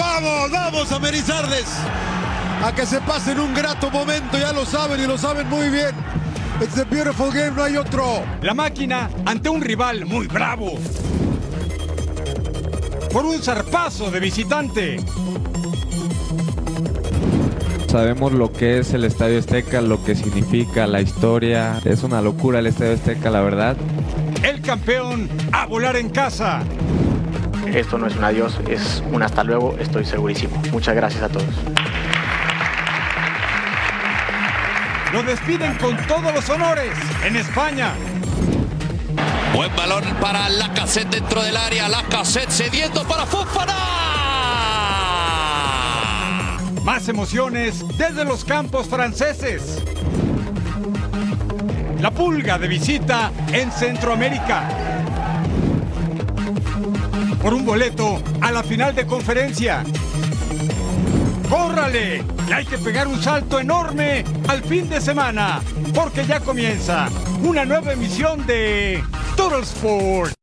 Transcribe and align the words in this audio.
Vamos, 0.00 0.50
vamos 0.50 0.92
a 0.92 0.96
amenizarles. 0.96 1.66
A 2.64 2.74
que 2.74 2.86
se 2.86 3.02
pasen 3.02 3.38
un 3.38 3.52
grato 3.52 3.90
momento, 3.90 4.38
ya 4.38 4.50
lo 4.50 4.64
saben 4.64 4.98
y 4.98 5.06
lo 5.06 5.18
saben 5.18 5.46
muy 5.48 5.68
bien. 5.68 5.94
It's 6.62 6.78
a 6.78 6.84
beautiful 6.84 7.30
game, 7.30 7.50
no 7.50 7.64
hay 7.64 7.76
otro. 7.76 8.22
La 8.40 8.54
máquina 8.54 9.10
ante 9.26 9.50
un 9.50 9.60
rival 9.60 10.06
muy 10.06 10.26
bravo. 10.26 10.78
Por 13.12 13.26
un 13.26 13.42
zarpazo 13.42 14.10
de 14.10 14.20
visitante. 14.20 15.00
Sabemos 17.88 18.32
lo 18.32 18.52
que 18.52 18.78
es 18.78 18.94
el 18.94 19.04
Estadio 19.04 19.38
Azteca, 19.38 19.82
lo 19.82 20.02
que 20.02 20.14
significa 20.14 20.86
la 20.86 21.02
historia. 21.02 21.78
Es 21.84 22.04
una 22.04 22.22
locura 22.22 22.60
el 22.60 22.68
Estadio 22.68 22.94
Azteca, 22.94 23.28
la 23.28 23.42
verdad. 23.42 23.76
El 24.42 24.62
campeón 24.62 25.28
a 25.52 25.66
volar 25.66 25.96
en 25.96 26.08
casa. 26.08 26.62
Esto 27.72 27.98
no 27.98 28.06
es 28.08 28.16
un 28.16 28.24
adiós, 28.24 28.58
es 28.68 29.02
un 29.12 29.22
hasta 29.22 29.44
luego, 29.44 29.76
estoy 29.78 30.04
segurísimo. 30.04 30.60
Muchas 30.72 30.94
gracias 30.94 31.22
a 31.22 31.28
todos. 31.28 31.46
Lo 35.12 35.22
despiden 35.22 35.74
con 35.74 35.96
todos 36.06 36.34
los 36.34 36.48
honores 36.50 36.92
en 37.24 37.36
España. 37.36 37.92
Buen 39.54 39.74
balón 39.76 40.04
para 40.20 40.48
la 40.48 40.72
cassette 40.72 41.10
dentro 41.10 41.42
del 41.42 41.56
área. 41.56 41.88
La 41.88 42.02
cassette 42.04 42.50
cediendo 42.50 43.04
para 43.04 43.26
Fofana. 43.26 43.74
Más 46.84 47.08
emociones 47.08 47.84
desde 47.96 48.24
los 48.24 48.44
campos 48.44 48.88
franceses. 48.88 49.82
La 52.00 52.10
pulga 52.10 52.58
de 52.58 52.68
visita 52.68 53.30
en 53.52 53.70
Centroamérica. 53.70 54.89
Por 57.42 57.54
un 57.54 57.64
boleto 57.64 58.22
a 58.42 58.52
la 58.52 58.62
final 58.62 58.94
de 58.94 59.06
conferencia. 59.06 59.82
¡Córrale! 61.48 62.22
Y 62.48 62.52
hay 62.52 62.66
que 62.66 62.78
pegar 62.78 63.08
un 63.08 63.20
salto 63.20 63.58
enorme 63.58 64.24
al 64.46 64.62
fin 64.62 64.88
de 64.88 65.00
semana, 65.00 65.60
porque 65.94 66.26
ya 66.26 66.40
comienza 66.40 67.08
una 67.42 67.64
nueva 67.64 67.92
emisión 67.92 68.46
de 68.46 69.02
Total 69.36 69.62
Sport. 69.62 70.34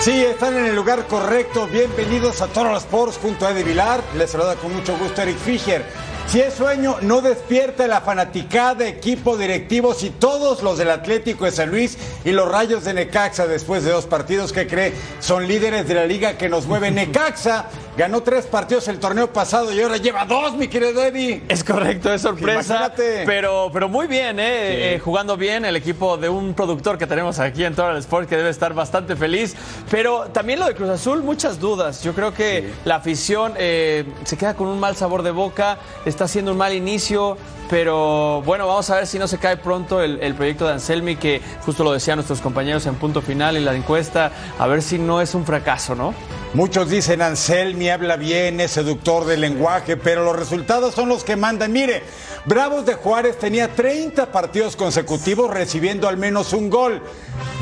Sí, 0.00 0.24
están 0.24 0.56
en 0.56 0.66
el 0.66 0.76
lugar 0.76 1.06
correcto. 1.06 1.66
Bienvenidos 1.66 2.40
a 2.42 2.48
Total 2.48 2.76
Sports 2.76 3.18
junto 3.22 3.46
a 3.46 3.50
Eddie 3.50 3.64
Vilar. 3.64 4.02
Les 4.16 4.30
saluda 4.30 4.56
con 4.56 4.74
mucho 4.74 4.96
gusto 4.98 5.22
Eric 5.22 5.38
Fischer. 5.38 5.84
Si 6.28 6.42
es 6.42 6.52
sueño, 6.52 6.96
no 7.00 7.22
despierta 7.22 7.86
la 7.86 8.02
fanaticada, 8.02 8.86
equipo, 8.86 9.38
directivos 9.38 10.02
y 10.02 10.10
todos 10.10 10.62
los 10.62 10.76
del 10.76 10.90
Atlético 10.90 11.46
de 11.46 11.52
San 11.52 11.70
Luis 11.70 11.96
y 12.22 12.32
los 12.32 12.46
Rayos 12.46 12.84
de 12.84 12.92
Necaxa 12.92 13.46
después 13.46 13.82
de 13.82 13.92
dos 13.92 14.04
partidos 14.04 14.52
que 14.52 14.66
cree 14.66 14.92
son 15.20 15.48
líderes 15.48 15.88
de 15.88 15.94
la 15.94 16.04
liga 16.04 16.36
que 16.36 16.50
nos 16.50 16.66
mueve. 16.66 16.90
Necaxa 16.90 17.70
ganó 17.96 18.22
tres 18.22 18.44
partidos 18.44 18.86
el 18.88 19.00
torneo 19.00 19.32
pasado 19.32 19.72
y 19.72 19.80
ahora 19.80 19.96
lleva 19.96 20.26
dos, 20.26 20.54
mi 20.54 20.68
querido 20.68 21.02
Eddie. 21.02 21.44
Es 21.48 21.64
correcto, 21.64 22.12
es 22.12 22.20
sorpresa. 22.20 22.76
Imagínate. 22.76 23.24
Pero, 23.24 23.70
pero 23.72 23.88
muy 23.88 24.06
bien, 24.06 24.38
¿eh? 24.38 24.94
Eh, 24.94 24.98
jugando 24.98 25.38
bien 25.38 25.64
el 25.64 25.76
equipo 25.76 26.18
de 26.18 26.28
un 26.28 26.52
productor 26.52 26.98
que 26.98 27.06
tenemos 27.06 27.38
aquí 27.38 27.64
en 27.64 27.74
Total 27.74 27.96
Sport 27.96 28.28
que 28.28 28.36
debe 28.36 28.50
estar 28.50 28.74
bastante 28.74 29.16
feliz. 29.16 29.56
Pero 29.90 30.26
también 30.26 30.60
lo 30.60 30.66
de 30.66 30.74
Cruz 30.74 30.90
Azul, 30.90 31.22
muchas 31.22 31.58
dudas. 31.58 32.02
Yo 32.02 32.12
creo 32.12 32.34
que 32.34 32.70
la 32.84 32.96
afición 32.96 33.54
eh, 33.56 34.04
se 34.24 34.36
queda 34.36 34.52
con 34.52 34.68
un 34.68 34.78
mal 34.78 34.94
sabor 34.94 35.22
de 35.22 35.30
boca, 35.30 35.78
está 36.04 36.17
haciendo 36.24 36.52
un 36.52 36.58
mal 36.58 36.72
inicio. 36.72 37.36
Pero 37.70 38.40
bueno, 38.42 38.66
vamos 38.66 38.88
a 38.88 38.96
ver 38.96 39.06
si 39.06 39.18
no 39.18 39.28
se 39.28 39.36
cae 39.38 39.58
pronto 39.58 40.02
el, 40.02 40.18
el 40.22 40.34
proyecto 40.34 40.66
de 40.66 40.72
Anselmi, 40.72 41.16
que 41.16 41.42
justo 41.66 41.84
lo 41.84 41.92
decían 41.92 42.16
nuestros 42.16 42.40
compañeros 42.40 42.86
en 42.86 42.94
punto 42.94 43.20
final 43.20 43.58
y 43.58 43.60
la 43.60 43.74
encuesta, 43.74 44.32
a 44.58 44.66
ver 44.66 44.80
si 44.82 44.98
no 44.98 45.20
es 45.20 45.34
un 45.34 45.44
fracaso, 45.44 45.94
¿no? 45.94 46.14
Muchos 46.54 46.88
dicen 46.88 47.20
Anselmi 47.20 47.90
habla 47.90 48.16
bien, 48.16 48.60
es 48.60 48.70
seductor 48.70 49.26
del 49.26 49.42
lenguaje, 49.42 49.98
pero 49.98 50.24
los 50.24 50.34
resultados 50.34 50.94
son 50.94 51.08
los 51.08 51.22
que 51.22 51.36
mandan. 51.36 51.72
Mire, 51.72 52.02
Bravos 52.46 52.86
de 52.86 52.94
Juárez 52.94 53.38
tenía 53.38 53.68
30 53.68 54.32
partidos 54.32 54.74
consecutivos 54.74 55.50
recibiendo 55.50 56.08
al 56.08 56.16
menos 56.16 56.54
un 56.54 56.70
gol. 56.70 57.02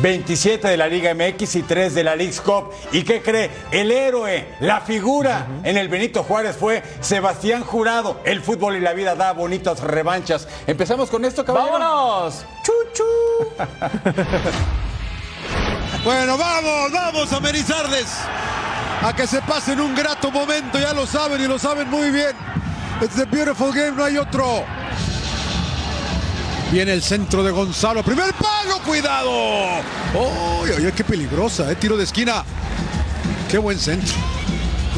27 0.03 0.69
de 0.69 0.77
la 0.77 0.87
Liga 0.87 1.13
MX 1.15 1.57
y 1.57 1.63
3 1.63 1.95
de 1.95 2.05
la 2.05 2.15
League's 2.15 2.41
Cup. 2.41 2.71
¿Y 2.93 3.03
qué 3.03 3.21
cree? 3.21 3.51
El 3.73 3.91
héroe, 3.91 4.55
la 4.61 4.81
figura 4.81 5.49
en 5.65 5.77
el 5.77 5.89
Benito 5.89 6.23
Juárez 6.23 6.57
fue 6.57 6.83
Sebastián 7.01 7.65
Jurado. 7.65 8.21
El 8.25 8.41
fútbol 8.41 8.77
y 8.77 8.81
la 8.81 8.93
vida 8.93 9.17
da 9.17 9.33
bonitas 9.33 9.81
revanchas. 9.81 10.47
Empezamos 10.67 11.11
con 11.11 11.25
esto, 11.25 11.45
caballero. 11.45 11.79
¡Vámonos! 11.79 12.45
¡Chuchu! 12.63 13.05
Bueno, 16.05 16.39
vamos, 16.39 16.93
vamos 16.93 17.33
a 17.33 17.37
amenizarles. 17.39 18.07
A 19.06 19.15
que 19.15 19.25
se 19.25 19.41
pasen 19.43 19.78
un 19.78 19.94
grato 19.94 20.33
momento, 20.33 20.81
ya 20.81 20.93
lo 20.93 21.06
saben 21.06 21.41
y 21.41 21.47
lo 21.47 21.61
saben 21.61 21.89
muy 21.89 22.11
bien. 22.11 22.34
It's 23.00 23.17
a 23.21 23.25
beautiful 23.25 23.72
game, 23.72 23.93
no 23.93 24.03
hay 24.03 24.19
otro. 24.19 24.65
Viene 26.72 26.93
el 26.93 27.00
centro 27.03 27.45
de 27.45 27.53
Gonzalo. 27.53 28.03
Primer 28.03 28.34
palo, 28.34 28.81
cuidado. 28.84 29.31
¡Uy, 30.12 30.71
uy, 30.77 30.87
uy, 30.87 30.93
qué 30.93 31.05
peligrosa! 31.05 31.71
¿eh? 31.71 31.77
Tiro 31.77 31.97
de 31.97 32.03
esquina. 32.03 32.43
Qué 33.49 33.59
buen 33.59 33.78
centro. 33.78 34.12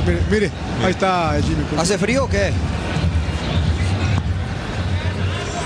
Mire, 0.07 0.23
mire, 0.31 0.51
ahí 0.83 0.93
está 0.93 1.35
Jimmy. 1.43 1.67
¿Hace 1.77 1.99
frío 1.99 2.25
o 2.25 2.29
qué? 2.31 2.51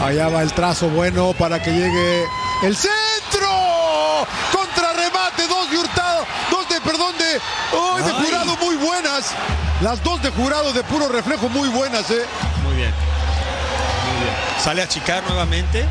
Allá 0.03 0.29
va 0.31 0.43
el 0.43 0.53
trazo 0.53 0.89
bueno 0.89 1.33
para 1.39 1.63
que 1.63 1.71
llegue 1.71 2.25
el 2.65 2.77
centro. 2.77 4.27
Contrarremate, 4.53 5.47
dos 5.47 5.71
de 5.71 5.79
Hurtado, 5.79 6.02
dos 7.03 7.19
de, 7.19 7.41
perdón, 7.71 7.97
de, 7.97 8.03
¡Uy, 8.03 8.03
de 8.03 8.11
Ay. 8.19 8.25
jurado 8.27 8.57
muy 8.65 8.77
buenas. 8.77 9.33
Las 9.81 10.03
dos 10.03 10.23
de 10.23 10.31
jurado 10.31 10.73
de 10.73 10.83
puro 10.85 11.09
reflejo 11.09 11.49
muy 11.49 11.69
buenas, 11.69 12.11
¿eh? 12.11 12.25
Muy 12.65 12.77
bien. 12.77 12.91
Muy 12.91 14.23
bien. 14.23 14.35
Sale 14.63 14.83
a 14.83 14.89
chicar 14.89 15.23
nuevamente. 15.27 15.85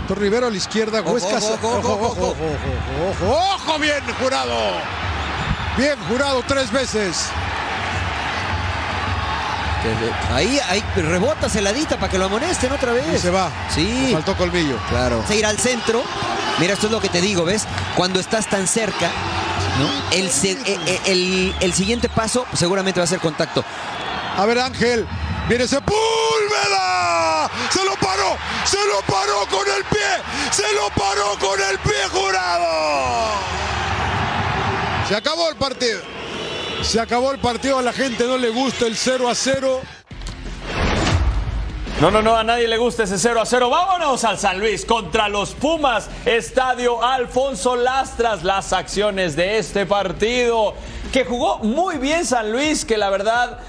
Héctor 0.00 0.18
Rivero 0.18 0.46
a 0.46 0.50
la 0.50 0.56
izquierda, 0.56 1.00
Ojo, 1.00 1.12
Huescas. 1.12 1.42
ojo, 1.44 1.68
ojo, 1.78 1.78
ojo, 1.78 2.06
ojo. 2.06 2.20
ojo, 2.30 3.26
ojo, 3.26 3.54
ojo, 3.54 3.78
bien, 3.78 4.00
jurado. 4.20 4.54
Bien, 5.76 5.96
jurado 6.08 6.42
tres 6.46 6.70
veces. 6.70 7.26
Ahí, 10.32 10.58
ahí 10.70 10.82
rebota 10.96 11.48
celadita 11.50 11.98
para 11.98 12.10
que 12.10 12.16
lo 12.18 12.24
amonesten 12.26 12.72
otra 12.72 12.92
vez. 12.92 13.04
Y 13.14 13.18
se 13.18 13.30
va. 13.30 13.50
Sí. 13.74 14.06
Le 14.08 14.12
faltó 14.14 14.34
colmillo. 14.36 14.78
Claro. 14.88 15.22
Se 15.28 15.36
irá 15.36 15.50
al 15.50 15.58
centro. 15.58 16.02
Mira, 16.58 16.72
esto 16.74 16.86
es 16.86 16.92
lo 16.92 17.00
que 17.00 17.08
te 17.10 17.20
digo, 17.20 17.44
¿ves? 17.44 17.66
Cuando 17.96 18.18
estás 18.20 18.46
tan 18.46 18.66
cerca, 18.66 19.10
eh, 20.66 20.78
eh, 20.86 21.00
el- 21.06 21.54
el 21.60 21.72
siguiente 21.72 22.08
paso 22.08 22.46
seguramente 22.54 23.00
va 23.00 23.04
a 23.04 23.08
ser 23.08 23.18
contacto. 23.20 23.64
A 24.36 24.44
ver, 24.46 24.58
Ángel. 24.58 25.06
Viene 25.48 25.68
Sepúlveda. 25.68 27.50
Se 27.70 27.84
lo 27.84 27.94
paró. 27.96 28.36
Se 28.64 28.78
lo 28.78 29.00
paró 29.02 29.46
con 29.50 29.66
el 29.76 29.84
pie. 29.84 30.00
Se 30.50 30.72
lo 30.74 30.88
paró 30.90 31.38
con 31.38 31.60
el 31.60 31.78
pie, 31.80 32.08
jurado. 32.10 33.34
Se 35.08 35.14
acabó 35.16 35.48
el 35.50 35.56
partido. 35.56 36.00
Se 36.82 36.98
acabó 37.00 37.32
el 37.32 37.38
partido. 37.38 37.78
A 37.78 37.82
la 37.82 37.92
gente 37.92 38.24
no 38.26 38.38
le 38.38 38.48
gusta 38.50 38.86
el 38.86 38.96
0 38.96 39.28
a 39.28 39.34
0. 39.34 39.82
No, 42.00 42.10
no, 42.10 42.20
no, 42.20 42.36
a 42.36 42.42
nadie 42.42 42.66
le 42.66 42.76
gusta 42.76 43.04
ese 43.04 43.18
0 43.18 43.40
a 43.40 43.46
0. 43.46 43.70
Vámonos 43.70 44.24
al 44.24 44.36
San 44.36 44.58
Luis 44.58 44.84
contra 44.84 45.28
los 45.28 45.54
Pumas. 45.54 46.10
Estadio 46.26 47.02
Alfonso 47.02 47.76
Lastras. 47.76 48.42
Las 48.42 48.72
acciones 48.72 49.36
de 49.36 49.58
este 49.58 49.86
partido. 49.86 50.74
Que 51.12 51.24
jugó 51.24 51.58
muy 51.58 51.98
bien 51.98 52.26
San 52.26 52.50
Luis, 52.50 52.84
que 52.84 52.98
la 52.98 53.10
verdad 53.10 53.60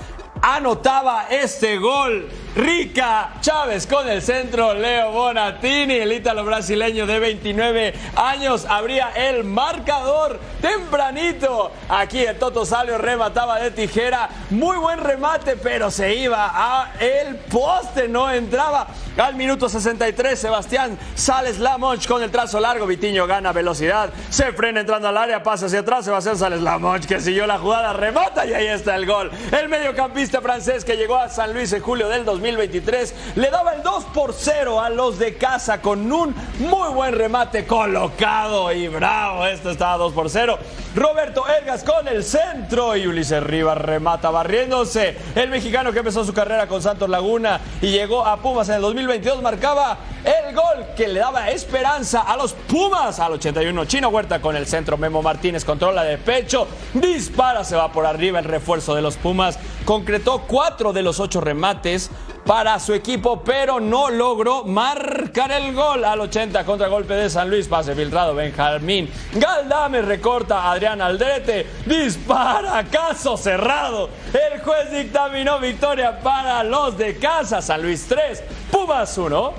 anotaba 0.42 1.28
este 1.30 1.78
gol. 1.78 2.28
Rica 2.56 3.34
Chávez 3.42 3.86
con 3.86 4.08
el 4.08 4.22
centro, 4.22 4.74
Leo 4.74 5.12
Bonatini, 5.12 5.96
el 5.96 6.14
ítalo 6.14 6.46
brasileño 6.46 7.06
de 7.06 7.20
29 7.20 7.94
años, 8.16 8.66
abría 8.70 9.10
el 9.10 9.44
marcador 9.44 10.40
tempranito. 10.62 11.74
Aquí 11.90 12.20
el 12.20 12.40
Toto 12.40 12.66
Salio 12.66 12.98
remataba 12.98 13.60
de 13.60 13.72
tijera, 13.72 14.30
muy 14.52 14.78
buen 14.78 15.00
remate, 15.00 15.58
pero 15.58 15.92
se 15.92 16.16
iba 16.16 16.50
a 16.54 16.94
el 16.98 17.36
poste, 17.36 18.08
no 18.08 18.32
entraba. 18.32 18.88
Al 19.18 19.36
minuto 19.36 19.68
63, 19.68 20.40
Sebastián 20.40 20.98
Sales 21.14 21.60
Lamonch 21.60 22.08
con 22.08 22.24
el 22.24 22.32
trazo 22.32 22.62
largo, 22.62 22.88
Vitiño 22.88 23.28
gana 23.28 23.52
velocidad, 23.52 24.12
se 24.30 24.54
frena 24.54 24.80
entrando 24.80 25.10
al 25.10 25.18
área, 25.18 25.44
pasa 25.44 25.66
hacia 25.66 25.80
atrás, 25.80 26.06
Sebastián 26.06 26.38
Sales 26.38 26.62
Lamonch 26.62 27.06
que 27.06 27.20
siguió 27.20 27.48
la 27.48 27.60
jugada, 27.60 27.92
remata 27.92 28.46
y 28.46 28.54
ahí 28.54 28.68
está 28.68 28.96
el 28.96 29.06
gol. 29.06 29.30
El 29.52 29.68
mediocampista 29.68 30.40
francés 30.40 30.86
que 30.86 30.96
llegó 30.96 31.18
a 31.18 31.28
San 31.28 31.54
Luis 31.54 31.74
en 31.74 31.82
julio 31.82 32.08
del 32.08 32.24
2000 32.24 32.45
2023 32.46 33.16
le 33.38 33.50
daba 33.50 33.74
el 33.74 33.82
2 33.82 34.04
por 34.14 34.34
0 34.34 34.80
a 34.80 34.90
los 34.90 35.18
de 35.18 35.36
casa 35.36 35.82
con 35.82 36.12
un 36.12 36.36
muy 36.60 36.94
buen 36.94 37.14
remate 37.14 37.66
colocado 37.66 38.72
y 38.72 38.88
bravo, 38.88 39.46
esto 39.46 39.72
estaba 39.72 39.98
2 39.98 40.14
por 40.14 40.30
0. 40.30 40.60
Roberto 40.96 41.46
Ergas 41.48 41.84
con 41.84 42.08
el 42.08 42.24
centro 42.24 42.96
y 42.96 43.08
Ulises 43.08 43.44
Rivas 43.44 43.78
remata 43.80 44.30
barriéndose. 44.30 45.18
El 45.36 45.50
mexicano 45.50 45.92
que 45.92 46.00
empezó 46.00 46.24
su 46.24 46.34
carrera 46.34 46.68
con 46.68 46.82
Santos 46.82 47.10
Laguna 47.10 47.60
y 47.82 47.88
llegó 47.88 48.26
a 48.26 48.38
Pumas 48.38 48.70
en 48.70 48.76
el 48.76 48.82
2022 48.82 49.42
marcaba 49.42 49.98
el 50.24 50.56
gol 50.56 50.86
que 50.96 51.08
le 51.08 51.20
daba 51.20 51.50
esperanza 51.50 52.22
a 52.22 52.38
los 52.38 52.54
Pumas 52.54 53.20
al 53.20 53.34
81. 53.34 53.86
Chino 53.86 54.10
Huerta 54.10 54.40
con 54.40 54.56
el 54.56 54.68
centro. 54.68 54.98
Memo 54.98 55.22
Martínez 55.22 55.66
controla 55.66 56.04
de 56.04 56.18
pecho. 56.18 56.68
Dispara, 56.94 57.64
se 57.64 57.76
va 57.76 57.92
por 57.92 58.06
arriba 58.06 58.40
el 58.40 58.46
refuerzo 58.46 58.96
de 58.96 59.02
los 59.02 59.18
Pumas. 59.18 59.60
Concretó 59.84 60.44
cuatro 60.48 60.94
de 60.94 61.04
los 61.04 61.20
ocho 61.20 61.42
remates 61.42 62.10
para 62.46 62.80
su 62.80 62.94
equipo, 62.94 63.42
pero 63.44 63.80
no 63.80 64.10
logró 64.10 64.64
marcar 64.64 65.52
el 65.52 65.74
gol 65.74 66.06
al 66.06 66.22
80 66.22 66.64
contra 66.64 66.88
golpe 66.88 67.16
de 67.16 67.30
San 67.30 67.50
Luis. 67.50 67.68
Pase 67.68 67.96
filtrado 67.96 68.36
Benjamín. 68.36 69.10
Galdame 69.34 70.02
recorta 70.02 70.72
Adrián 70.72 71.02
Aldrete. 71.02 71.66
Dispara, 71.86 72.84
caso 72.86 73.36
cerrado. 73.36 74.10
El 74.32 74.62
juez 74.62 74.92
dictaminó 74.92 75.60
victoria 75.60 76.20
para 76.20 76.64
los 76.64 76.98
de 76.98 77.18
casa. 77.18 77.62
San 77.62 77.82
Luis 77.82 78.06
3, 78.08 78.44
Pumas 78.72 79.18
1. 79.18 79.54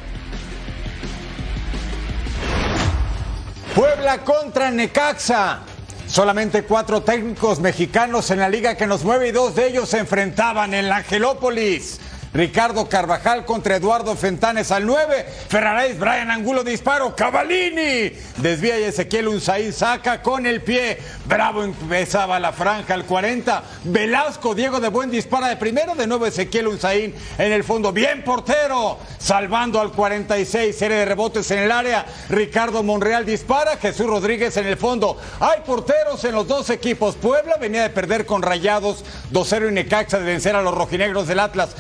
Puebla 3.75 4.19
contra 4.19 4.71
Necaxa. 4.71 5.61
Solamente 6.06 6.62
cuatro 6.62 7.03
técnicos 7.03 7.59
mexicanos 7.59 8.31
en 8.31 8.38
la 8.38 8.49
liga 8.49 8.77
que 8.77 8.87
nos 8.87 9.03
mueve 9.03 9.29
y 9.29 9.33
dos 9.33 9.56
de 9.56 9.67
ellos 9.67 9.88
se 9.88 9.99
enfrentaban 9.99 10.73
en 10.73 10.88
la 10.88 10.99
Angelópolis. 10.99 11.99
Ricardo 12.37 12.87
Carvajal 12.87 13.47
contra 13.47 13.77
Eduardo 13.77 14.15
Fentanes 14.15 14.71
al 14.71 14.85
9. 14.85 15.25
Ferraréis, 15.49 15.99
Brian 15.99 16.31
Angulo 16.31 16.65
disparo. 16.65 17.17
Cavalini 17.17 18.12
desvía 18.37 18.79
y 18.79 18.83
Ezequiel 18.83 19.29
Unzaín 19.29 19.73
saca 19.73 20.21
con 20.21 20.44
el 20.44 20.61
pie. 20.61 20.99
Bravo 21.25 21.62
empezaba 21.62 22.38
la 22.38 22.53
franja 22.53 22.93
al 22.93 23.06
40. 23.06 23.62
Velasco, 23.85 24.55
Diego 24.55 24.81
de 24.81 24.88
buen 24.88 25.11
dispara 25.11 25.49
de 25.49 25.56
primero. 25.56 25.94
De 25.94 26.06
nuevo 26.06 26.27
Ezequiel 26.27 26.69
Unzaín 26.69 27.15
en 27.38 27.53
el 27.53 27.65
fondo. 27.65 27.91
Bien 27.91 28.23
portero. 28.23 28.99
Salvando 29.19 29.81
al 29.81 29.93
46. 29.93 30.77
Serie 30.77 30.99
de 30.99 31.05
rebotes 31.06 31.50
en 31.53 31.61
el 31.61 31.73
área. 31.73 32.05
Ricardo 32.29 32.83
Monreal 32.83 33.25
dispara. 33.25 33.79
Jesús 33.79 34.06
Rodríguez 34.06 34.59
en 34.59 34.67
el 34.67 34.77
fondo. 34.77 35.17
Hay 35.41 35.62
porteros 35.65 36.23
en 36.27 36.35
los 36.35 36.47
dos 36.47 36.69
equipos. 36.69 37.15
Puebla 37.15 37.56
venía 37.59 37.83
de 37.83 37.88
perder 37.88 38.27
con 38.27 38.43
Rayados 38.43 39.06
2-0 39.33 39.71
y 39.71 39.73
Necaxa 39.73 40.19
de 40.19 40.27
vencer 40.27 40.55
a 40.55 40.61
los 40.61 40.75
rojinegros 40.75 41.29
del 41.29 41.41
Atlas 41.41 41.75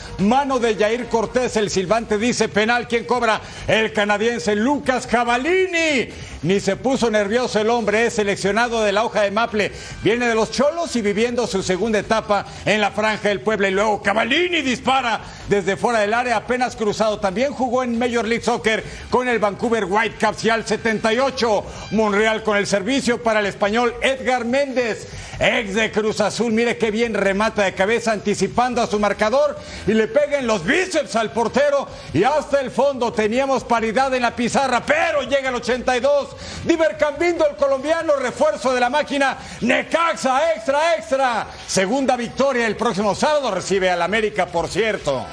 de 0.46 0.76
Jair 0.76 1.06
Cortés, 1.08 1.56
el 1.56 1.70
silbante 1.70 2.18
dice 2.18 2.48
penal, 2.48 2.86
¿quién 2.86 3.04
cobra? 3.04 3.40
El 3.66 3.92
canadiense 3.92 4.54
Lucas 4.54 5.04
Cavalini. 5.04 6.08
Ni 6.42 6.60
se 6.60 6.76
puso 6.76 7.10
nervioso 7.10 7.60
el 7.60 7.68
hombre, 7.68 8.06
es 8.06 8.14
seleccionado 8.14 8.84
de 8.84 8.92
la 8.92 9.04
hoja 9.04 9.22
de 9.22 9.32
Maple, 9.32 9.72
viene 10.04 10.28
de 10.28 10.34
los 10.36 10.52
Cholos 10.52 10.94
y 10.94 11.02
viviendo 11.02 11.48
su 11.48 11.62
segunda 11.64 11.98
etapa 11.98 12.46
en 12.64 12.80
la 12.80 12.92
franja 12.92 13.30
del 13.30 13.40
Puebla. 13.40 13.68
Y 13.68 13.72
luego 13.72 14.00
Cavalini 14.00 14.62
dispara 14.62 15.20
desde 15.48 15.76
fuera 15.76 15.98
del 16.00 16.14
área, 16.14 16.36
apenas 16.36 16.76
cruzado. 16.76 17.18
También 17.18 17.52
jugó 17.52 17.82
en 17.82 17.98
Major 17.98 18.26
League 18.26 18.44
Soccer 18.44 18.84
con 19.10 19.28
el 19.28 19.40
Vancouver 19.40 19.86
Whitecaps 19.86 20.44
y 20.44 20.50
al 20.50 20.64
78. 20.64 21.64
Monreal 21.90 22.44
con 22.44 22.56
el 22.56 22.68
servicio 22.68 23.20
para 23.20 23.40
el 23.40 23.46
español 23.46 23.94
Edgar 24.00 24.44
Méndez, 24.44 25.08
ex 25.40 25.74
de 25.74 25.90
Cruz 25.90 26.20
Azul. 26.20 26.52
Mire 26.52 26.76
qué 26.76 26.92
bien 26.92 27.14
remata 27.14 27.64
de 27.64 27.74
cabeza 27.74 28.12
anticipando 28.12 28.80
a 28.80 28.86
su 28.86 29.00
marcador 29.00 29.58
y 29.86 29.94
le 29.94 30.06
pega 30.06 30.35
los 30.44 30.64
bíceps 30.64 31.14
al 31.16 31.30
portero 31.30 31.86
y 32.12 32.24
hasta 32.24 32.60
el 32.60 32.70
fondo 32.70 33.12
teníamos 33.12 33.64
paridad 33.64 34.12
en 34.14 34.22
la 34.22 34.34
pizarra, 34.34 34.84
pero 34.84 35.22
llega 35.22 35.50
el 35.50 35.54
82 35.54 36.36
Divercambindo 36.64 37.46
el 37.46 37.54
colombiano, 37.54 38.16
refuerzo 38.16 38.74
de 38.74 38.80
la 38.80 38.90
máquina. 38.90 39.38
Necaxa, 39.60 40.52
extra, 40.54 40.96
extra. 40.96 41.46
Segunda 41.66 42.16
victoria 42.16 42.66
el 42.66 42.76
próximo 42.76 43.14
sábado. 43.14 43.52
Recibe 43.52 43.88
al 43.88 44.02
América, 44.02 44.46
por 44.46 44.68
cierto. 44.68 45.24